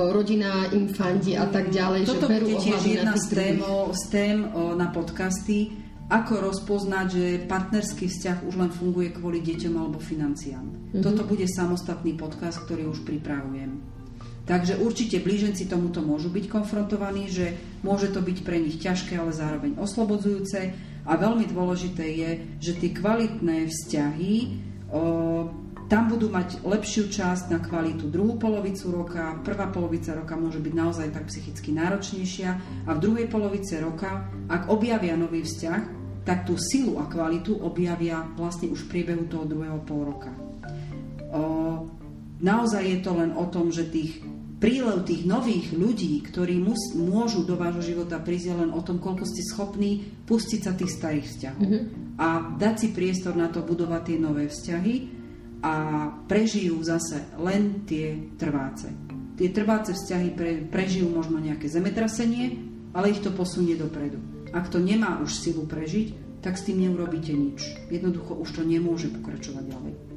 rodina 0.10 0.74
im 0.74 0.90
fandí 0.90 1.38
a 1.38 1.46
tak 1.46 1.70
ďalej. 1.70 2.10
Toto 2.10 2.26
že 2.26 2.34
berú 2.34 2.46
bude 2.50 2.66
tiež 2.66 2.82
jedna 2.82 3.14
z 3.14 3.26
tém, 3.30 3.56
z 3.94 4.04
tém 4.10 4.38
na 4.74 4.90
podcasty, 4.90 5.70
ako 6.10 6.50
rozpoznať, 6.50 7.08
že 7.14 7.26
partnerský 7.46 8.10
vzťah 8.10 8.38
už 8.50 8.54
len 8.58 8.72
funguje 8.74 9.14
kvôli 9.14 9.46
deťom 9.46 9.74
alebo 9.78 10.02
financiám. 10.02 10.66
Mm-hmm. 10.66 11.04
Toto 11.06 11.30
bude 11.30 11.46
samostatný 11.46 12.18
podcast, 12.18 12.66
ktorý 12.66 12.90
už 12.90 13.06
pripravujem. 13.06 14.02
Takže 14.44 14.76
určite 14.84 15.24
blíženci 15.24 15.72
tomuto 15.72 16.04
môžu 16.04 16.28
byť 16.28 16.52
konfrontovaní, 16.52 17.32
že 17.32 17.56
môže 17.80 18.12
to 18.12 18.20
byť 18.20 18.38
pre 18.44 18.60
nich 18.60 18.76
ťažké, 18.76 19.16
ale 19.16 19.32
zároveň 19.32 19.80
oslobodzujúce. 19.80 20.60
A 21.08 21.12
veľmi 21.16 21.48
dôležité 21.48 22.04
je, 22.04 22.32
že 22.60 22.76
tie 22.76 22.91
kvalitné 22.91 23.72
vzťahy 23.72 24.36
o, 24.91 25.48
tam 25.88 26.12
budú 26.12 26.32
mať 26.32 26.64
lepšiu 26.64 27.12
časť 27.12 27.52
na 27.52 27.60
kvalitu 27.60 28.08
druhú 28.08 28.39
polovicu 28.39 28.91
roka, 28.91 29.39
prvá 29.44 29.68
polovica 29.72 30.16
roka 30.16 30.36
môže 30.36 30.64
byť 30.64 30.74
naozaj 30.76 31.08
tak 31.12 31.28
psychicky 31.28 31.76
náročnejšia 31.76 32.50
a 32.88 32.91
v 32.96 33.00
druhej 33.04 33.28
polovice 33.28 33.80
roka, 33.84 34.28
ak 34.48 34.72
objavia 34.72 35.16
nový 35.20 35.44
vzťah, 35.44 35.82
tak 36.24 36.48
tú 36.48 36.56
silu 36.56 37.04
a 37.04 37.08
kvalitu 37.08 37.60
objavia 37.60 38.24
vlastne 38.39 38.72
už 38.72 38.88
v 38.88 38.91
priebehu 38.96 39.28
toho 39.28 39.44
druhého 39.44 39.80
pol 39.84 40.08
roka. 40.08 40.32
O, 41.36 41.88
naozaj 42.44 42.84
je 42.84 43.00
to 43.00 43.12
len 43.16 43.32
o 43.34 43.48
tom, 43.48 43.72
že 43.72 43.88
tých 43.88 44.20
prílev 44.64 45.04
tých 45.04 45.28
nových 45.28 45.76
ľudí, 45.76 46.24
ktorí 46.24 46.56
mus, 46.56 46.96
môžu 46.96 47.44
do 47.44 47.60
vášho 47.60 47.84
života 47.84 48.16
prísť 48.24 48.56
len 48.56 48.72
o 48.72 48.80
tom, 48.80 48.96
koľko 49.04 49.28
ste 49.28 49.44
schopní 49.44 50.08
pustiť 50.24 50.60
sa 50.64 50.72
tých 50.72 50.96
starých 50.96 51.28
vzťahov. 51.28 51.60
Mm-hmm. 51.60 51.82
A 52.16 52.28
dať 52.56 52.76
si 52.80 52.88
priestor 52.96 53.36
na 53.36 53.52
to 53.52 53.60
budovať 53.60 54.02
tie 54.08 54.18
nové 54.24 54.48
vzťahy 54.48 54.96
a 55.68 55.74
prežijú 56.32 56.80
zase 56.80 57.28
len 57.44 57.84
tie 57.84 58.16
trváce. 58.39 58.88
Tie 59.36 59.52
trváce 59.52 59.91
vzťahy 59.91 60.30
pre, 60.32 60.64
prežijú 60.72 61.12
možno 61.12 61.44
nejaké 61.44 61.68
zemetrasenie, 61.68 62.56
ale 62.96 63.12
ich 63.12 63.20
to 63.20 63.36
posunie 63.36 63.76
dopredu. 63.76 64.24
Ak 64.56 64.72
to 64.72 64.80
nemá 64.80 65.20
už 65.20 65.44
silu 65.44 65.68
prežiť, 65.68 66.39
tak 66.39 66.56
s 66.56 66.72
tým 66.72 66.88
neurobíte 66.88 67.36
nič. 67.36 67.89
Jednoducho 67.91 68.39
už 68.39 68.50
to 68.56 68.64
nemôže 68.64 69.12
pokračovať 69.12 69.64
ďalej. 69.68 70.12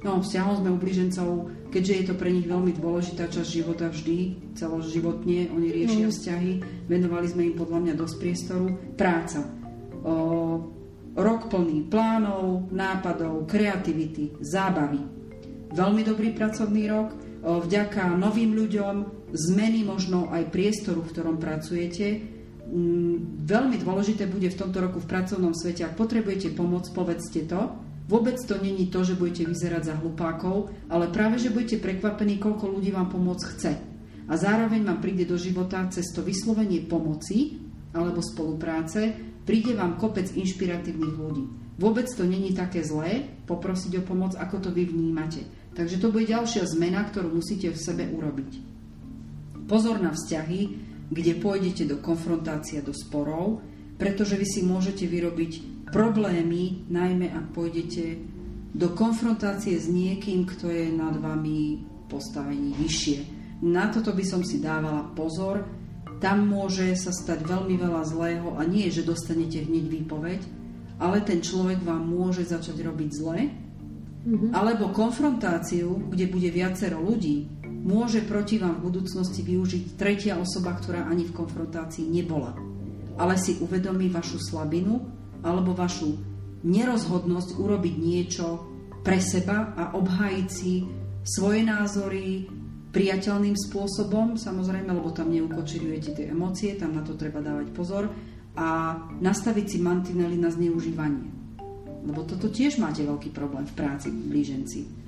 No, 0.00 0.24
vzťahom 0.24 0.64
sme 0.64 0.70
u 0.72 0.78
blížencov, 0.80 1.28
keďže 1.68 1.92
je 1.92 2.04
to 2.08 2.14
pre 2.16 2.32
nich 2.32 2.48
veľmi 2.48 2.72
dôležitá 2.72 3.28
časť 3.28 3.48
života 3.52 3.92
vždy, 3.92 4.48
celoživotne, 4.56 5.52
oni 5.52 5.68
riešia 5.68 6.08
mm. 6.08 6.12
vzťahy, 6.16 6.52
venovali 6.88 7.26
sme 7.28 7.42
im 7.52 7.54
podľa 7.60 7.78
mňa 7.84 7.94
dosť 8.00 8.14
priestoru. 8.16 8.66
Práca. 8.96 9.44
O, 10.00 10.14
rok 11.20 11.52
plný 11.52 11.92
plánov, 11.92 12.72
nápadov, 12.72 13.44
kreativity, 13.44 14.40
zábavy. 14.40 15.04
Veľmi 15.76 16.00
dobrý 16.00 16.32
pracovný 16.32 16.88
rok, 16.88 17.12
o, 17.44 17.60
vďaka 17.60 18.16
novým 18.16 18.56
ľuďom, 18.56 19.28
zmeny 19.36 19.84
možno 19.84 20.32
aj 20.32 20.48
priestoru, 20.48 21.04
v 21.04 21.12
ktorom 21.12 21.36
pracujete. 21.36 22.24
Mm, 22.72 23.44
veľmi 23.44 23.76
dôležité 23.76 24.24
bude 24.24 24.48
v 24.48 24.56
tomto 24.56 24.80
roku 24.80 24.96
v 24.96 25.10
pracovnom 25.12 25.52
svete, 25.52 25.84
ak 25.84 26.00
potrebujete 26.00 26.56
pomoc, 26.56 26.88
povedzte 26.88 27.44
to, 27.44 27.89
Vôbec 28.10 28.34
to 28.42 28.58
není 28.58 28.90
to, 28.90 29.06
že 29.06 29.14
budete 29.14 29.46
vyzerať 29.46 29.82
za 29.86 29.94
hlupákov, 30.02 30.74
ale 30.90 31.14
práve, 31.14 31.38
že 31.38 31.54
budete 31.54 31.78
prekvapení, 31.78 32.42
koľko 32.42 32.66
ľudí 32.66 32.90
vám 32.90 33.06
pomôcť 33.06 33.44
chce. 33.54 33.72
A 34.26 34.34
zároveň 34.34 34.82
vám 34.82 34.98
príde 34.98 35.30
do 35.30 35.38
života 35.38 35.86
cez 35.94 36.10
to 36.10 36.26
vyslovenie 36.26 36.82
pomoci 36.90 37.62
alebo 37.94 38.18
spolupráce, 38.18 39.14
príde 39.46 39.78
vám 39.78 39.94
kopec 39.94 40.26
inšpiratívnych 40.34 41.14
ľudí. 41.14 41.44
Vôbec 41.78 42.10
to 42.10 42.26
není 42.26 42.50
také 42.50 42.82
zlé 42.82 43.30
poprosiť 43.46 44.02
o 44.02 44.06
pomoc, 44.06 44.34
ako 44.34 44.58
to 44.58 44.70
vy 44.74 44.90
vnímate. 44.90 45.46
Takže 45.78 46.02
to 46.02 46.10
bude 46.10 46.26
ďalšia 46.26 46.66
zmena, 46.66 47.06
ktorú 47.06 47.38
musíte 47.38 47.70
v 47.70 47.78
sebe 47.78 48.04
urobiť. 48.10 48.50
Pozor 49.70 50.02
na 50.02 50.10
vzťahy, 50.10 50.60
kde 51.14 51.32
pôjdete 51.38 51.86
do 51.86 52.02
konfrontácie, 52.02 52.82
do 52.82 52.90
sporov, 52.90 53.62
pretože 54.00 54.40
vy 54.40 54.46
si 54.48 54.60
môžete 54.64 55.04
vyrobiť 55.04 55.84
problémy, 55.92 56.88
najmä 56.88 57.28
ak 57.28 57.52
pôjdete 57.52 58.16
do 58.72 58.88
konfrontácie 58.96 59.76
s 59.76 59.92
niekým, 59.92 60.48
kto 60.48 60.72
je 60.72 60.88
nad 60.88 61.12
vami 61.20 61.84
postavení 62.08 62.72
vyššie. 62.80 63.18
Na 63.60 63.92
toto 63.92 64.16
by 64.16 64.24
som 64.24 64.40
si 64.40 64.56
dávala 64.62 65.12
pozor. 65.12 65.68
Tam 66.16 66.48
môže 66.48 66.96
sa 66.96 67.12
stať 67.12 67.44
veľmi 67.44 67.76
veľa 67.76 68.02
zlého 68.08 68.48
a 68.56 68.64
nie, 68.64 68.88
že 68.88 69.04
dostanete 69.04 69.60
hneď 69.68 69.84
výpoveď, 69.88 70.40
ale 71.00 71.20
ten 71.24 71.44
človek 71.44 71.84
vám 71.84 72.08
môže 72.08 72.44
začať 72.44 72.76
robiť 72.80 73.10
zle, 73.12 73.48
mm-hmm. 73.48 74.50
alebo 74.52 74.92
konfrontáciu, 74.92 76.12
kde 76.12 76.28
bude 76.28 76.48
viacero 76.52 77.00
ľudí, 77.00 77.48
môže 77.64 78.20
proti 78.24 78.60
vám 78.60 78.80
v 78.80 78.92
budúcnosti 78.92 79.40
využiť 79.40 79.96
tretia 79.96 80.36
osoba, 80.36 80.76
ktorá 80.76 81.08
ani 81.08 81.24
v 81.24 81.36
konfrontácii 81.36 82.04
nebola. 82.04 82.69
Ale 83.20 83.36
si 83.36 83.60
uvedomí 83.60 84.08
vašu 84.08 84.40
slabinu 84.40 85.04
alebo 85.44 85.76
vašu 85.76 86.16
nerozhodnosť 86.64 87.60
urobiť 87.60 87.94
niečo 88.00 88.46
pre 89.04 89.20
seba 89.20 89.76
a 89.76 89.92
obhájiť 89.96 90.48
si 90.48 90.84
svoje 91.24 91.64
názory 91.64 92.48
priateľným 92.90 93.54
spôsobom, 93.54 94.34
samozrejme, 94.34 94.90
lebo 94.90 95.14
tam 95.14 95.30
neukočirujete 95.30 96.10
tie 96.16 96.26
emócie, 96.32 96.74
tam 96.74 96.96
na 96.96 97.06
to 97.06 97.14
treba 97.14 97.38
dávať 97.38 97.70
pozor 97.70 98.10
a 98.58 98.98
nastaviť 99.22 99.66
si 99.68 99.78
mantinely 99.78 100.34
na 100.34 100.50
zneužívanie. 100.50 101.30
Lebo 102.02 102.26
toto 102.26 102.50
tiež 102.50 102.82
máte 102.82 103.06
veľký 103.06 103.30
problém 103.30 103.68
v 103.68 103.76
práci, 103.76 104.08
blíženci. 104.10 104.99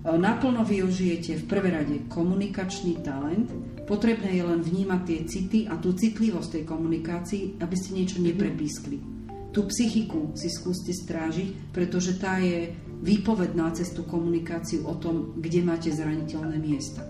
Naplno 0.00 0.64
využijete 0.64 1.36
v 1.40 1.44
prvé 1.44 1.68
rade 1.76 1.96
komunikačný 2.08 3.04
talent. 3.04 3.52
Potrebné 3.84 4.32
je 4.32 4.44
len 4.48 4.60
vnímať 4.64 5.00
tie 5.04 5.20
city 5.28 5.58
a 5.68 5.76
tú 5.76 5.92
citlivosť 5.92 6.56
tej 6.56 6.64
komunikácii, 6.64 7.60
aby 7.60 7.74
ste 7.76 7.96
niečo 8.00 8.18
neprepískli 8.24 9.20
tú 9.50 9.66
psychiku 9.66 10.30
si 10.38 10.46
skúste 10.46 10.94
strážiť, 10.94 11.74
pretože 11.74 12.18
tá 12.22 12.38
je 12.38 12.70
výpovedná 13.02 13.74
cez 13.74 13.90
tú 13.90 14.06
komunikáciu 14.06 14.86
o 14.86 14.94
tom, 14.94 15.34
kde 15.38 15.66
máte 15.66 15.90
zraniteľné 15.90 16.56
miesta. 16.62 17.02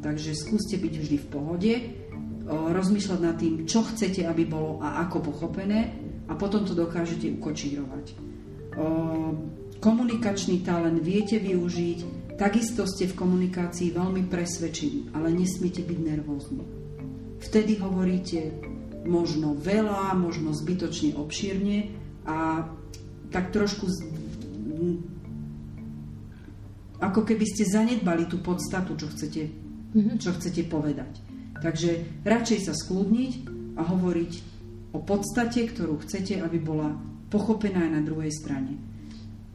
Takže 0.00 0.32
skúste 0.32 0.80
byť 0.80 0.94
vždy 0.96 1.16
v 1.20 1.28
pohode, 1.28 1.72
rozmýšľať 2.48 3.20
nad 3.20 3.36
tým, 3.36 3.68
čo 3.68 3.84
chcete, 3.84 4.24
aby 4.24 4.48
bolo 4.48 4.80
a 4.80 5.04
ako 5.04 5.20
pochopené 5.20 5.92
a 6.26 6.32
potom 6.34 6.64
to 6.64 6.72
dokážete 6.72 7.28
ukočírovať. 7.36 8.16
Komunikačný 9.80 10.60
talent 10.60 11.00
viete 11.00 11.40
využiť, 11.40 11.98
takisto 12.36 12.84
ste 12.84 13.08
v 13.08 13.16
komunikácii 13.16 13.96
veľmi 13.96 14.28
presvedčiví, 14.28 15.16
ale 15.16 15.32
nesmiete 15.32 15.80
byť 15.80 15.98
nervózni. 16.04 16.60
Vtedy 17.40 17.80
hovoríte 17.80 18.52
možno 19.08 19.56
veľa, 19.56 20.12
možno 20.20 20.52
zbytočne 20.52 21.16
obšírne 21.16 21.96
a 22.28 22.68
tak 23.32 23.56
trošku 23.56 23.88
z... 23.88 23.96
ako 27.00 27.24
keby 27.24 27.48
ste 27.48 27.64
zanedbali 27.64 28.28
tú 28.28 28.44
podstatu, 28.44 29.00
čo 29.00 29.08
chcete, 29.08 29.48
mm-hmm. 29.96 30.20
čo 30.20 30.36
chcete 30.36 30.68
povedať. 30.68 31.24
Takže 31.56 32.20
radšej 32.28 32.68
sa 32.68 32.76
skľudniť 32.76 33.32
a 33.80 33.82
hovoriť 33.88 34.32
o 34.92 35.00
podstate, 35.00 35.64
ktorú 35.72 36.04
chcete, 36.04 36.36
aby 36.36 36.60
bola 36.60 37.00
pochopená 37.32 37.88
aj 37.88 37.92
na 37.96 38.02
druhej 38.04 38.32
strane. 38.36 38.89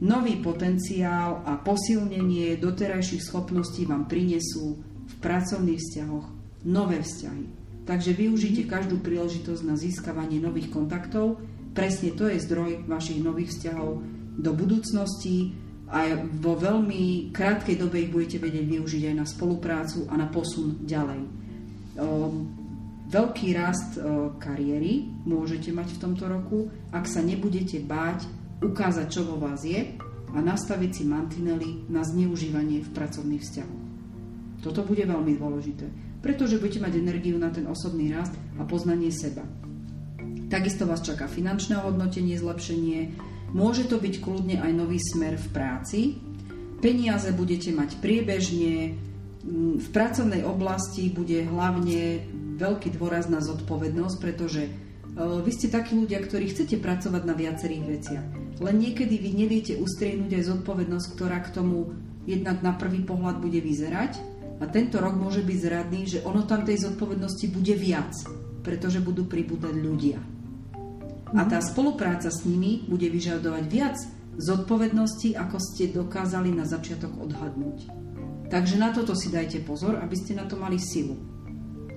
Nový 0.03 0.43
potenciál 0.43 1.39
a 1.47 1.55
posilnenie 1.55 2.59
doterajších 2.59 3.23
schopností 3.23 3.87
vám 3.87 4.11
prinesú 4.11 4.75
v 5.07 5.13
pracovných 5.23 5.79
vzťahoch 5.79 6.27
nové 6.67 6.99
vzťahy. 6.99 7.45
Takže 7.87 8.11
využite 8.11 8.67
každú 8.67 8.99
príležitosť 8.99 9.61
na 9.63 9.79
získavanie 9.79 10.41
nových 10.43 10.73
kontaktov. 10.73 11.39
Presne 11.71 12.11
to 12.11 12.27
je 12.27 12.43
zdroj 12.43 12.83
vašich 12.89 13.23
nových 13.23 13.55
vzťahov 13.55 14.03
do 14.35 14.51
budúcnosti 14.51 15.55
a 15.87 16.17
vo 16.17 16.57
veľmi 16.57 17.29
krátkej 17.29 17.77
dobe 17.77 18.03
ich 18.03 18.11
budete 18.11 18.41
vedieť 18.41 18.65
využiť 18.67 19.03
aj 19.13 19.15
na 19.15 19.25
spoluprácu 19.29 20.09
a 20.11 20.17
na 20.17 20.27
posun 20.27 20.81
ďalej. 20.83 21.21
Um, 21.95 22.51
veľký 23.07 23.53
rast 23.55 23.95
uh, 23.95 24.33
kariéry 24.41 25.07
môžete 25.23 25.71
mať 25.71 25.95
v 25.95 26.01
tomto 26.03 26.25
roku, 26.27 26.67
ak 26.89 27.05
sa 27.05 27.21
nebudete 27.21 27.79
báť 27.85 28.27
ukázať, 28.63 29.07
čo 29.11 29.21
vo 29.27 29.35
vás 29.39 29.63
je 29.63 29.95
a 30.35 30.37
nastaviť 30.39 30.91
si 30.91 31.03
mantinely 31.07 31.87
na 31.87 32.03
zneužívanie 32.03 32.83
v 32.83 32.93
pracovných 32.93 33.43
vzťahoch. 33.43 33.83
Toto 34.63 34.81
bude 34.83 35.05
veľmi 35.05 35.37
dôležité, 35.37 35.85
pretože 36.19 36.57
budete 36.57 36.81
mať 36.81 36.93
energiu 36.97 37.37
na 37.37 37.53
ten 37.53 37.69
osobný 37.69 38.11
rast 38.11 38.33
a 38.57 38.63
poznanie 38.65 39.13
seba. 39.13 39.45
Takisto 40.49 40.85
vás 40.85 41.01
čaká 41.01 41.29
finančné 41.29 41.77
hodnotenie, 41.79 42.37
zlepšenie, 42.37 43.13
môže 43.53 43.85
to 43.85 44.01
byť 44.01 44.13
kľudne 44.21 44.57
aj 44.61 44.71
nový 44.73 44.97
smer 45.01 45.37
v 45.37 45.47
práci. 45.53 45.99
Peniaze 46.81 47.29
budete 47.33 47.73
mať 47.73 47.97
priebežne, 48.01 48.97
v 49.77 49.87
pracovnej 49.93 50.41
oblasti 50.41 51.13
bude 51.13 51.45
hlavne 51.45 52.25
veľký 52.57 52.97
dôraz 52.97 53.29
na 53.29 53.45
zodpovednosť, 53.45 54.17
pretože 54.17 54.73
Eh, 55.15 55.39
vy 55.39 55.51
ste 55.55 55.71
takí 55.71 55.95
ľudia, 55.95 56.19
ktorí 56.19 56.51
chcete 56.51 56.75
pracovať 56.83 57.23
na 57.23 57.31
viacerých 57.31 57.83
veciach. 57.87 58.25
Len 58.55 58.75
niekedy 58.79 59.19
vy 59.19 59.31
neviete 59.35 59.75
ustriehnúť 59.75 60.31
aj 60.39 60.43
zodpovednosť, 60.55 61.07
ktorá 61.15 61.43
k 61.43 61.51
tomu 61.51 61.91
jednak 62.23 62.63
na 62.63 62.71
prvý 62.71 63.03
pohľad 63.03 63.43
bude 63.43 63.59
vyzerať. 63.59 64.15
A 64.63 64.71
tento 64.71 65.03
rok 65.03 65.19
môže 65.19 65.43
byť 65.43 65.57
zradný, 65.59 66.07
že 66.07 66.23
ono 66.23 66.47
tam 66.47 66.63
tej 66.63 66.87
zodpovednosti 66.87 67.51
bude 67.51 67.75
viac, 67.75 68.15
pretože 68.63 69.03
budú 69.03 69.27
pribúdať 69.27 69.75
ľudia. 69.75 70.19
A 71.35 71.41
tá 71.43 71.59
spolupráca 71.59 72.31
s 72.31 72.47
nimi 72.47 72.87
bude 72.87 73.11
vyžadovať 73.11 73.63
viac 73.67 73.99
zodpovednosti, 74.39 75.35
ako 75.35 75.57
ste 75.59 75.91
dokázali 75.91 76.55
na 76.55 76.63
začiatok 76.63 77.11
odhadnúť. 77.19 77.91
Takže 78.47 78.79
na 78.79 78.95
toto 78.95 79.11
si 79.11 79.27
dajte 79.27 79.59
pozor, 79.67 79.99
aby 79.99 80.15
ste 80.15 80.39
na 80.39 80.47
to 80.47 80.55
mali 80.55 80.79
silu 80.79 81.19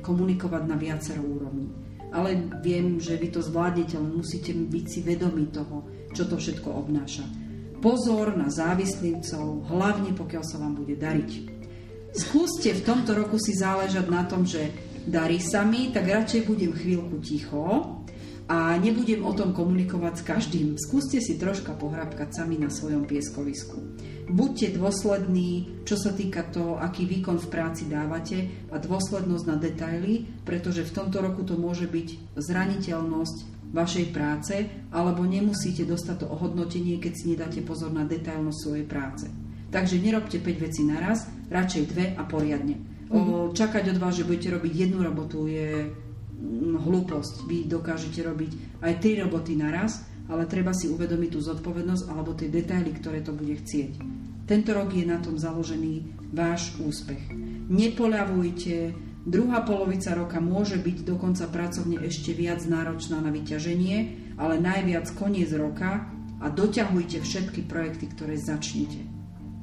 komunikovať 0.03 0.63
na 0.67 0.75
viacero 0.75 1.23
úrovni 1.23 1.88
ale 2.13 2.61
viem, 2.65 2.97
že 2.97 3.17
vy 3.21 3.29
to 3.33 3.41
zvládnete, 3.45 3.97
len 4.01 4.17
musíte 4.17 4.53
byť 4.53 4.85
si 4.89 5.01
vedomí 5.05 5.49
toho, 5.53 5.85
čo 6.17 6.25
to 6.25 6.41
všetko 6.41 6.69
obnáša. 6.69 7.25
Pozor 7.79 8.35
na 8.35 8.51
závislivcov, 8.51 9.71
hlavne 9.71 10.11
pokiaľ 10.17 10.43
sa 10.43 10.59
vám 10.59 10.75
bude 10.75 10.99
dariť. 10.99 11.31
Skúste 12.11 12.75
v 12.75 12.83
tomto 12.83 13.15
roku 13.15 13.37
si 13.39 13.55
záležať 13.55 14.07
na 14.09 14.25
tom, 14.25 14.43
že 14.43 14.73
darí 15.07 15.39
sa 15.39 15.63
mi, 15.63 15.93
tak 15.95 16.09
radšej 16.09 16.49
budem 16.49 16.73
chvíľku 16.75 17.21
ticho 17.23 17.97
a 18.49 18.75
nebudem 18.81 19.21
o 19.23 19.33
tom 19.37 19.53
komunikovať 19.53 20.15
s 20.19 20.23
každým. 20.25 20.69
Skúste 20.81 21.21
si 21.21 21.37
troška 21.37 21.77
pohrabkať 21.77 22.33
sami 22.33 22.57
na 22.57 22.73
svojom 22.73 23.05
pieskovisku. 23.05 23.98
Buďte 24.29 24.77
dôslední, 24.77 25.81
čo 25.89 25.97
sa 25.97 26.13
týka 26.13 26.45
toho, 26.53 26.77
aký 26.77 27.09
výkon 27.09 27.41
v 27.41 27.49
práci 27.49 27.89
dávate 27.89 28.69
a 28.69 28.77
dôslednosť 28.77 29.45
na 29.49 29.57
detaily, 29.57 30.29
pretože 30.45 30.85
v 30.85 30.95
tomto 30.95 31.25
roku 31.25 31.49
to 31.49 31.57
môže 31.57 31.89
byť 31.89 32.37
zraniteľnosť 32.37 33.37
vašej 33.73 34.07
práce, 34.13 34.55
alebo 34.93 35.25
nemusíte 35.25 35.89
dostať 35.89 36.25
to 36.25 36.27
ohodnotenie, 36.29 37.01
keď 37.01 37.13
si 37.17 37.25
nedáte 37.33 37.61
pozor 37.65 37.89
na 37.89 38.05
detailnosť 38.05 38.59
svojej 38.61 38.87
práce. 38.89 39.27
Takže 39.69 40.01
nerobte 40.01 40.41
5 40.41 40.65
vecí 40.65 40.85
naraz, 40.85 41.29
radšej 41.53 41.85
dve 41.93 42.05
a 42.17 42.23
poriadne. 42.25 42.77
Mm-hmm. 43.09 43.57
Čakať 43.57 43.85
od 43.97 43.99
vás, 44.01 44.17
že 44.17 44.29
budete 44.29 44.57
robiť 44.57 44.73
jednu 44.73 45.01
robotu 45.01 45.49
je 45.49 45.89
mm, 45.89 46.85
hlúposť. 46.85 47.49
Vy 47.49 47.69
dokážete 47.69 48.21
robiť 48.25 48.81
aj 48.85 48.93
tri 49.01 49.21
roboty 49.21 49.57
naraz, 49.57 50.05
ale 50.29 50.45
treba 50.45 50.77
si 50.77 50.93
uvedomiť 50.93 51.31
tú 51.33 51.41
zodpovednosť 51.41 52.05
alebo 52.13 52.37
tie 52.37 52.53
detaily, 52.53 52.93
ktoré 52.93 53.25
to 53.25 53.33
bude 53.33 53.57
chcieť. 53.65 53.93
Tento 54.49 54.71
rok 54.73 54.93
je 54.93 55.05
na 55.05 55.21
tom 55.21 55.37
založený 55.37 56.29
váš 56.33 56.73
úspech. 56.81 57.33
Nepoľavujte, 57.69 58.97
druhá 59.29 59.61
polovica 59.61 60.17
roka 60.17 60.41
môže 60.41 60.81
byť 60.81 61.05
dokonca 61.05 61.45
pracovne 61.53 62.01
ešte 62.05 62.33
viac 62.33 62.65
náročná 62.65 63.21
na 63.21 63.29
vyťaženie, 63.29 63.97
ale 64.41 64.57
najviac 64.57 65.09
koniec 65.17 65.53
roka 65.53 66.09
a 66.41 66.47
doťahujte 66.49 67.21
všetky 67.21 67.69
projekty, 67.69 68.09
ktoré 68.13 68.41
začnete. 68.41 69.05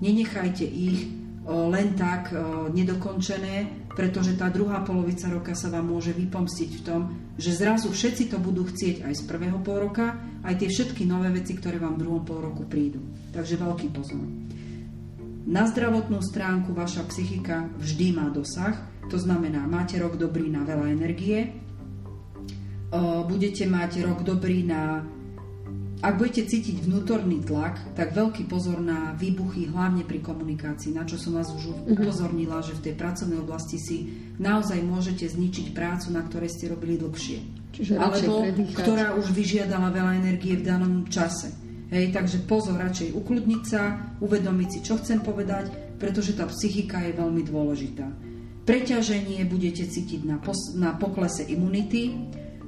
Nenechajte 0.02 0.66
ich 0.68 1.08
len 1.46 1.94
tak 1.98 2.34
nedokončené, 2.74 3.85
pretože 3.96 4.36
tá 4.36 4.52
druhá 4.52 4.84
polovica 4.84 5.32
roka 5.32 5.56
sa 5.56 5.72
vám 5.72 5.96
môže 5.96 6.12
vypomstiť 6.12 6.70
v 6.78 6.82
tom, 6.84 7.02
že 7.40 7.56
zrazu 7.56 7.90
všetci 7.90 8.28
to 8.30 8.38
budú 8.44 8.68
chcieť 8.68 9.08
aj 9.08 9.14
z 9.16 9.24
prvého 9.24 9.58
pol 9.64 9.88
roka, 9.88 10.20
aj 10.44 10.60
tie 10.60 10.70
všetky 10.70 11.08
nové 11.08 11.32
veci, 11.32 11.56
ktoré 11.56 11.80
vám 11.80 11.96
v 11.96 12.02
druhom 12.04 12.24
pol 12.28 12.44
roku 12.44 12.68
prídu. 12.68 13.00
Takže 13.32 13.56
veľký 13.56 13.88
pozor. 13.96 14.28
Na 15.46 15.64
zdravotnú 15.64 16.20
stránku 16.20 16.76
vaša 16.76 17.08
psychika 17.08 17.72
vždy 17.80 18.18
má 18.18 18.28
dosah, 18.34 18.76
to 19.08 19.16
znamená, 19.16 19.64
máte 19.70 19.96
rok 20.02 20.18
dobrý 20.18 20.50
na 20.50 20.66
veľa 20.66 20.92
energie, 20.92 21.54
budete 23.30 23.64
mať 23.70 24.04
rok 24.04 24.26
dobrý 24.26 24.66
na... 24.66 25.06
Ak 26.04 26.20
budete 26.20 26.44
cítiť 26.44 26.84
vnútorný 26.84 27.40
tlak, 27.48 27.80
tak 27.96 28.12
veľký 28.12 28.52
pozor 28.52 28.84
na 28.84 29.16
výbuchy, 29.16 29.72
hlavne 29.72 30.04
pri 30.04 30.20
komunikácii, 30.20 30.92
na 30.92 31.08
čo 31.08 31.16
som 31.16 31.40
vás 31.40 31.48
už 31.56 31.72
mhm. 31.72 31.96
upozornila, 31.96 32.60
že 32.60 32.76
v 32.76 32.92
tej 32.92 32.96
pracovnej 33.00 33.40
oblasti 33.40 33.80
si 33.80 33.98
naozaj 34.36 34.84
môžete 34.84 35.24
zničiť 35.32 35.72
prácu, 35.72 36.12
na 36.12 36.22
ktorej 36.28 36.52
ste 36.52 36.72
robili 36.72 37.00
dlhšie. 37.00 37.40
Čiže 37.76 38.00
alebo 38.00 38.48
ktorá 38.72 39.20
už 39.20 39.36
vyžiadala 39.36 39.92
veľa 39.92 40.24
energie 40.24 40.56
v 40.56 40.64
danom 40.64 41.08
čase. 41.12 41.52
Hej, 41.92 42.16
takže 42.16 42.48
pozor, 42.50 42.82
radšej 42.82 43.14
ukludniť 43.14 43.62
sa, 43.68 44.16
uvedomiť 44.18 44.70
si, 44.72 44.80
čo 44.82 44.98
chcem 44.98 45.22
povedať, 45.22 45.96
pretože 46.02 46.34
tá 46.34 46.48
psychika 46.50 47.04
je 47.04 47.14
veľmi 47.14 47.44
dôležitá. 47.46 48.08
Preťaženie 48.66 49.46
budete 49.46 49.86
cítiť 49.86 50.26
na, 50.26 50.42
pos- 50.42 50.74
na 50.74 50.98
poklese 50.98 51.46
imunity, 51.46 52.18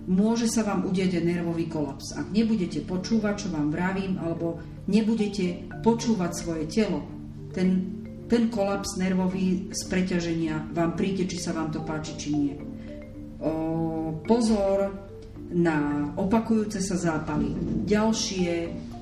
môže 0.08 0.48
sa 0.48 0.64
vám 0.64 0.88
aj 0.88 1.20
nervový 1.20 1.68
kolaps. 1.68 2.16
Ak 2.16 2.32
nebudete 2.32 2.82
počúvať, 2.88 3.46
čo 3.46 3.48
vám 3.52 3.70
vravím, 3.70 4.16
alebo 4.18 4.58
nebudete 4.88 5.68
počúvať 5.84 6.32
svoje 6.32 6.64
telo, 6.72 7.04
ten, 7.52 8.00
ten 8.32 8.48
kolaps 8.48 8.96
nervový 8.96 9.68
z 9.76 9.82
preťaženia 9.92 10.72
vám 10.72 10.96
príde, 10.96 11.28
či 11.28 11.38
sa 11.38 11.52
vám 11.52 11.76
to 11.76 11.84
páči, 11.84 12.16
či 12.16 12.30
nie. 12.32 12.56
O, 13.44 14.16
pozor 14.24 14.96
na 15.52 16.10
opakujúce 16.16 16.80
sa 16.80 16.96
zápaly. 16.96 17.56
Ďalšie 17.88 18.52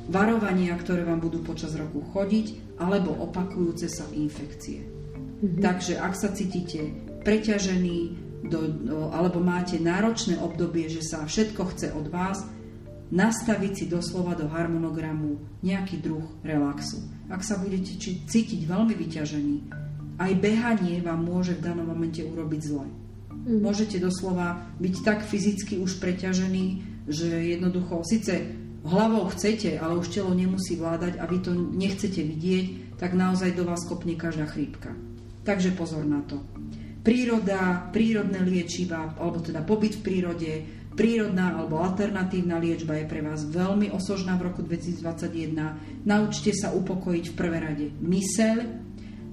varovania, 0.10 0.78
ktoré 0.78 1.06
vám 1.06 1.22
budú 1.22 1.42
počas 1.42 1.74
roku 1.78 2.02
chodiť, 2.14 2.78
alebo 2.82 3.14
opakujúce 3.14 3.90
sa 3.90 4.06
infekcie. 4.14 4.86
Mm-hmm. 4.86 5.62
Takže 5.62 5.94
ak 6.02 6.14
sa 6.14 6.30
cítite 6.34 6.94
preťažený 7.26 8.25
do, 8.50 8.62
do, 8.70 8.98
alebo 9.12 9.42
máte 9.42 9.82
náročné 9.82 10.38
obdobie, 10.40 10.88
že 10.88 11.02
sa 11.02 11.26
všetko 11.26 11.62
chce 11.74 11.88
od 11.94 12.08
vás, 12.10 12.46
nastaviť 13.14 13.72
si 13.74 13.86
doslova 13.86 14.34
do 14.34 14.50
harmonogramu 14.50 15.38
nejaký 15.62 16.02
druh 16.02 16.26
relaxu. 16.42 17.06
Ak 17.30 17.46
sa 17.46 17.62
budete 17.62 17.98
cítiť 18.02 18.66
veľmi 18.66 18.98
vyťažený, 18.98 19.56
aj 20.18 20.32
behanie 20.40 21.04
vám 21.04 21.22
môže 21.22 21.54
v 21.60 21.66
danom 21.70 21.86
momente 21.86 22.24
urobiť 22.24 22.62
zle. 22.64 22.88
Mm. 23.46 23.62
Môžete 23.62 24.02
doslova 24.02 24.64
byť 24.80 24.96
tak 25.04 25.20
fyzicky 25.28 25.78
už 25.78 26.00
preťažený, 26.02 26.66
že 27.06 27.30
jednoducho, 27.30 28.02
síce 28.02 28.58
hlavou 28.86 29.30
chcete, 29.34 29.78
ale 29.78 29.98
už 29.98 30.10
telo 30.10 30.32
nemusí 30.34 30.78
vládať 30.78 31.22
a 31.22 31.26
vy 31.30 31.38
to 31.42 31.52
nechcete 31.54 32.22
vidieť, 32.22 32.98
tak 32.98 33.14
naozaj 33.14 33.54
do 33.54 33.68
vás 33.68 33.84
kopne 33.86 34.16
každá 34.16 34.50
chrípka. 34.50 34.96
Takže 35.46 35.78
pozor 35.78 36.06
na 36.08 36.26
to. 36.26 36.42
Príroda, 37.06 37.94
prírodné 37.94 38.42
liečiva, 38.42 39.14
alebo 39.14 39.38
teda 39.38 39.62
pobyt 39.62 40.02
v 40.02 40.02
prírode, 40.02 40.52
prírodná 40.98 41.54
alebo 41.54 41.78
alternatívna 41.78 42.58
liečba 42.58 42.98
je 42.98 43.06
pre 43.06 43.22
vás 43.22 43.46
veľmi 43.46 43.94
osožná 43.94 44.34
v 44.42 44.50
roku 44.50 44.66
2021. 44.66 46.02
Naučte 46.02 46.50
sa 46.50 46.74
upokojiť 46.74 47.26
v 47.30 47.38
prvé 47.38 47.58
rade 47.62 47.86
myseľ, 48.02 48.58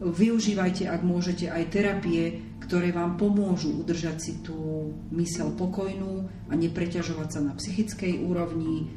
využívajte, 0.05 0.85
ak 0.85 1.01
môžete, 1.01 1.49
aj 1.49 1.73
terapie, 1.73 2.45
ktoré 2.61 2.93
vám 2.93 3.17
pomôžu 3.17 3.73
udržať 3.73 4.17
si 4.21 4.33
tú 4.45 4.93
mysel 5.15 5.57
pokojnú 5.57 6.29
a 6.51 6.53
nepreťažovať 6.53 7.29
sa 7.33 7.41
na 7.41 7.57
psychickej 7.57 8.21
úrovni, 8.21 8.93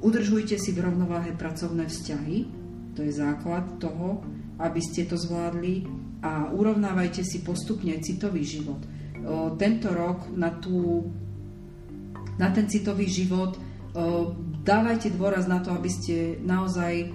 Udržujte 0.00 0.56
si 0.56 0.72
v 0.72 0.80
rovnováhe 0.80 1.36
pracovné 1.36 1.84
vzťahy, 1.84 2.48
to 2.96 3.04
je 3.04 3.12
základ 3.12 3.76
toho, 3.76 4.24
aby 4.56 4.80
ste 4.80 5.04
to 5.04 5.20
zvládli 5.20 5.84
a 6.20 6.52
urovnávajte 6.52 7.24
si 7.24 7.40
postupne 7.40 7.96
citový 8.00 8.44
život. 8.44 8.80
Tento 9.56 9.88
rok 9.92 10.32
na, 10.32 10.52
tú, 10.56 11.08
na 12.36 12.48
ten 12.52 12.68
citový 12.68 13.08
život 13.08 13.56
dávajte 14.60 15.12
dôraz 15.16 15.48
na 15.48 15.60
to, 15.64 15.72
aby 15.72 15.90
ste 15.92 16.40
naozaj 16.44 17.12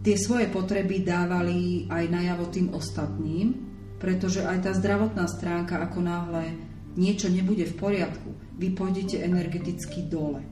tie 0.00 0.16
svoje 0.16 0.50
potreby 0.50 1.02
dávali 1.06 1.86
aj 1.86 2.04
najavo 2.10 2.44
tým 2.50 2.72
ostatným, 2.74 3.54
pretože 4.00 4.40
aj 4.40 4.64
tá 4.64 4.72
zdravotná 4.72 5.28
stránka, 5.28 5.78
ako 5.78 6.00
náhle 6.00 6.56
niečo 6.96 7.30
nebude 7.30 7.68
v 7.68 7.78
poriadku, 7.78 8.30
vy 8.58 8.74
pôjdete 8.74 9.22
energeticky 9.22 10.10
dole. 10.10 10.42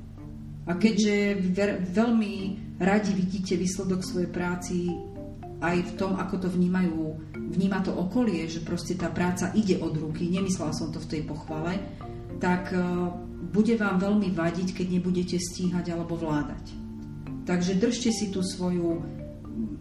A 0.68 0.76
keďže 0.76 1.40
veľmi 1.96 2.34
radi 2.76 3.16
vidíte 3.16 3.56
výsledok 3.56 4.04
svojej 4.04 4.30
práci 4.30 4.92
aj 5.59 5.76
v 5.82 5.93
tom, 5.98 6.14
ako 6.14 6.47
to 6.47 6.48
vnímajú, 6.51 7.18
vníma 7.35 7.82
to 7.82 7.90
okolie, 7.90 8.47
že 8.47 8.62
proste 8.62 8.94
tá 8.94 9.10
práca 9.10 9.51
ide 9.59 9.82
od 9.82 9.94
ruky, 9.98 10.30
nemyslela 10.30 10.70
som 10.70 10.94
to 10.94 11.02
v 11.02 11.10
tej 11.18 11.22
pochvale, 11.26 11.82
tak 12.39 12.70
e, 12.70 12.78
bude 13.51 13.74
vám 13.74 13.98
veľmi 13.98 14.30
vadiť, 14.30 14.70
keď 14.70 14.86
nebudete 14.86 15.36
stíhať 15.43 15.90
alebo 15.90 16.14
vládať. 16.14 16.74
Takže 17.43 17.80
držte 17.80 18.14
si 18.14 18.30
tú 18.30 18.44
svoju 18.44 19.02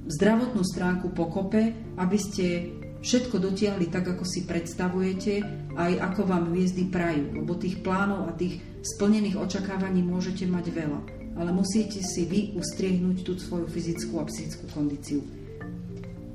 zdravotnú 0.08 0.64
stránku 0.66 1.14
pokope, 1.14 1.76
aby 2.00 2.18
ste 2.18 2.74
všetko 3.04 3.38
dotiahli 3.38 3.94
tak, 3.94 4.18
ako 4.18 4.26
si 4.26 4.50
predstavujete, 4.50 5.34
aj 5.78 5.94
ako 6.02 6.22
vám 6.26 6.50
hviezdy 6.50 6.90
prajú, 6.90 7.44
lebo 7.44 7.54
tých 7.60 7.86
plánov 7.86 8.26
a 8.26 8.34
tých 8.34 8.58
splnených 8.82 9.38
očakávaní 9.38 10.02
môžete 10.02 10.50
mať 10.50 10.74
veľa, 10.74 11.00
ale 11.38 11.50
musíte 11.54 12.02
si 12.02 12.26
vy 12.26 12.58
ustriehnúť 12.58 13.22
tú 13.22 13.38
svoju 13.38 13.70
fyzickú 13.70 14.18
a 14.18 14.26
psychickú 14.26 14.66
kondíciu. 14.74 15.37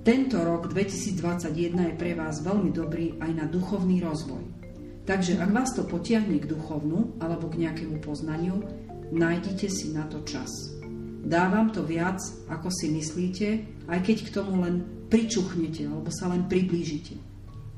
Tento 0.03 0.43
rok 0.43 0.67
2021 0.67 1.79
je 1.79 1.95
pre 1.95 2.19
vás 2.19 2.43
veľmi 2.43 2.75
dobrý 2.75 3.23
aj 3.23 3.39
na 3.39 3.47
duchovný 3.47 4.03
rozvoj. 4.03 4.43
Takže 5.07 5.39
ak 5.39 5.51
vás 5.55 5.71
to 5.79 5.87
potiahne 5.87 6.43
k 6.43 6.51
duchovnu 6.51 7.23
alebo 7.23 7.47
k 7.47 7.63
nejakému 7.63 8.03
poznaniu, 8.03 8.67
nájdite 9.15 9.71
si 9.71 9.95
na 9.95 10.03
to 10.11 10.27
čas. 10.27 10.51
Dávam 11.23 11.71
to 11.71 11.87
viac, 11.87 12.19
ako 12.51 12.67
si 12.75 12.91
myslíte, 12.91 13.63
aj 13.87 14.03
keď 14.03 14.17
k 14.27 14.33
tomu 14.35 14.59
len 14.59 15.07
pričuchnete 15.07 15.87
alebo 15.87 16.11
sa 16.11 16.35
len 16.35 16.51
priblížite. 16.51 17.15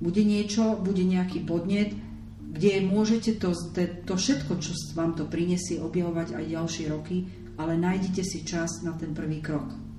Bude 0.01 0.25
niečo, 0.25 0.81
bude 0.81 1.05
nejaký 1.05 1.45
podnet, 1.45 1.93
kde 2.41 2.89
môžete 2.89 3.37
to, 3.37 3.53
to 4.09 4.15
všetko, 4.17 4.65
čo 4.65 4.73
vám 4.97 5.13
to 5.13 5.29
prinesie, 5.29 5.77
objavovať 5.77 6.41
aj 6.41 6.45
ďalšie 6.57 6.85
roky, 6.89 7.29
ale 7.61 7.77
nájdite 7.77 8.25
si 8.25 8.49
čas 8.49 8.81
na 8.81 8.97
ten 8.97 9.13
prvý 9.13 9.45
krok. 9.45 9.94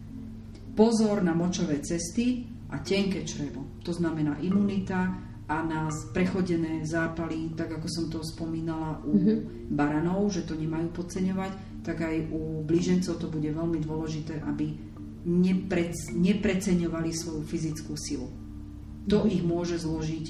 Pozor 0.76 1.24
na 1.24 1.32
močové 1.32 1.80
cesty 1.80 2.44
a 2.70 2.84
tenké 2.84 3.24
črevo. 3.24 3.80
To 3.88 3.96
znamená 3.96 4.44
imunita 4.44 5.16
a 5.46 5.62
na 5.62 5.88
prechodené 6.12 6.84
zápaly, 6.84 7.54
tak 7.54 7.80
ako 7.80 7.88
som 7.88 8.06
to 8.10 8.20
spomínala 8.26 9.00
u 9.06 9.14
mm-hmm. 9.14 9.38
baranov, 9.72 10.34
že 10.34 10.44
to 10.44 10.58
nemajú 10.58 10.90
podceňovať, 10.92 11.86
tak 11.86 12.02
aj 12.02 12.34
u 12.34 12.66
blížencov 12.66 13.22
to 13.22 13.30
bude 13.30 13.46
veľmi 13.46 13.78
dôležité, 13.78 14.42
aby 14.42 14.74
nepre, 15.30 15.94
nepreceňovali 16.18 17.14
svoju 17.14 17.46
fyzickú 17.46 17.94
silu. 17.94 18.28
To 19.06 19.30
ich 19.30 19.46
môže 19.46 19.78
zložiť 19.78 20.26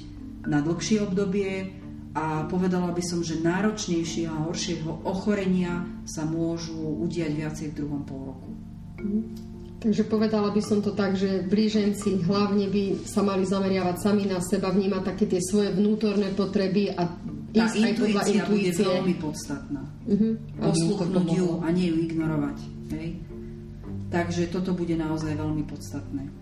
na 0.52 0.60
dlhšie 0.60 1.00
obdobie 1.00 1.72
a 2.12 2.44
povedala 2.52 2.92
by 2.92 3.04
som, 3.04 3.24
že 3.24 3.40
náročnejšie 3.40 4.28
a 4.28 4.46
horšieho 4.48 5.08
ochorenia 5.08 5.88
sa 6.04 6.28
môžu 6.28 6.76
udiať 6.76 7.32
viacej 7.34 7.68
v 7.72 7.78
druhom 7.82 8.04
pol 8.04 8.22
roku. 8.36 8.52
Mhm. 9.00 9.55
Takže 9.86 10.10
povedala 10.10 10.50
by 10.50 10.62
som 10.66 10.82
to 10.82 10.98
tak, 10.98 11.14
že 11.14 11.46
blíženci 11.46 12.26
hlavne 12.26 12.74
by 12.74 13.06
sa 13.06 13.22
mali 13.22 13.46
zameriavať 13.46 13.96
sami 14.02 14.26
na 14.26 14.42
seba, 14.42 14.74
vnímať 14.74 15.14
také 15.14 15.30
tie 15.30 15.38
svoje 15.38 15.78
vnútorné 15.78 16.34
potreby 16.34 16.90
a 16.90 17.06
tá 17.54 17.70
intuícia 17.78 18.50
bude 18.50 18.74
veľmi 18.74 19.14
podstatná. 19.22 19.86
Uh-huh. 20.10 20.42
Posluchnúť 20.58 21.30
ju 21.38 21.50
a 21.62 21.70
nie 21.70 21.94
ju 21.94 22.02
ignorovať. 22.02 22.58
Hej? 22.98 23.22
Takže 24.10 24.50
toto 24.50 24.74
bude 24.74 24.98
naozaj 24.98 25.38
veľmi 25.38 25.62
podstatné. 25.70 26.34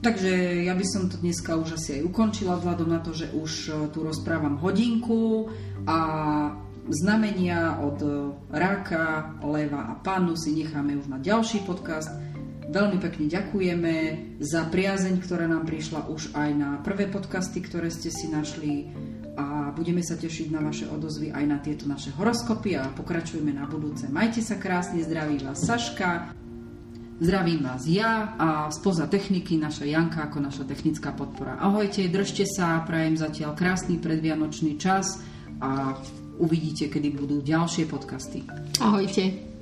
Takže 0.00 0.64
ja 0.64 0.72
by 0.72 0.84
som 0.88 1.12
to 1.12 1.20
dneska 1.20 1.52
už 1.52 1.76
asi 1.76 2.00
aj 2.00 2.08
ukončila 2.08 2.60
vzhľadom 2.60 2.88
na 2.92 3.00
to, 3.04 3.12
že 3.12 3.28
už 3.32 3.52
e, 3.68 3.70
tu 3.92 4.04
rozprávam 4.04 4.60
hodinku 4.60 5.48
a 5.84 5.98
znamenia 6.88 7.80
od 7.80 7.98
e, 8.02 8.08
Ráka, 8.52 9.36
Leva 9.44 9.88
a 9.88 9.94
Pánu 9.96 10.36
si 10.36 10.52
necháme 10.52 10.96
už 11.00 11.08
na 11.08 11.18
ďalší 11.20 11.64
podcast. 11.64 12.12
Veľmi 12.64 12.98
pekne 12.98 13.28
ďakujeme 13.28 13.94
za 14.40 14.66
priazeň, 14.66 15.20
ktorá 15.20 15.46
nám 15.46 15.68
prišla 15.68 16.10
už 16.10 16.32
aj 16.34 16.50
na 16.56 16.70
prvé 16.80 17.06
podcasty, 17.06 17.60
ktoré 17.60 17.92
ste 17.92 18.10
si 18.10 18.26
našli 18.32 18.90
a 19.34 19.74
budeme 19.74 20.00
sa 20.00 20.14
tešiť 20.14 20.54
na 20.54 20.62
vaše 20.62 20.86
odozvy 20.86 21.34
aj 21.34 21.44
na 21.44 21.58
tieto 21.58 21.90
naše 21.90 22.14
horoskopy 22.14 22.78
a 22.78 22.90
pokračujeme 22.94 23.50
na 23.50 23.66
budúce. 23.66 24.06
Majte 24.06 24.40
sa 24.40 24.58
krásne, 24.58 25.02
zdraví 25.02 25.42
vás 25.42 25.58
Saška, 25.66 26.34
zdravím 27.18 27.66
vás 27.66 27.82
ja 27.86 28.34
a 28.38 28.70
spoza 28.70 29.10
techniky 29.10 29.58
naša 29.58 29.86
Janka 29.86 30.30
ako 30.30 30.38
naša 30.38 30.64
technická 30.66 31.10
podpora. 31.14 31.58
Ahojte, 31.58 32.06
držte 32.06 32.46
sa, 32.46 32.82
prajem 32.86 33.18
zatiaľ 33.18 33.58
krásny 33.58 33.98
predvianočný 33.98 34.78
čas 34.78 35.18
a 35.58 35.98
uvidíte, 36.38 36.90
kedy 36.90 37.08
budú 37.14 37.36
ďalšie 37.44 37.86
podcasty. 37.86 38.42
Ahojte. 38.82 39.53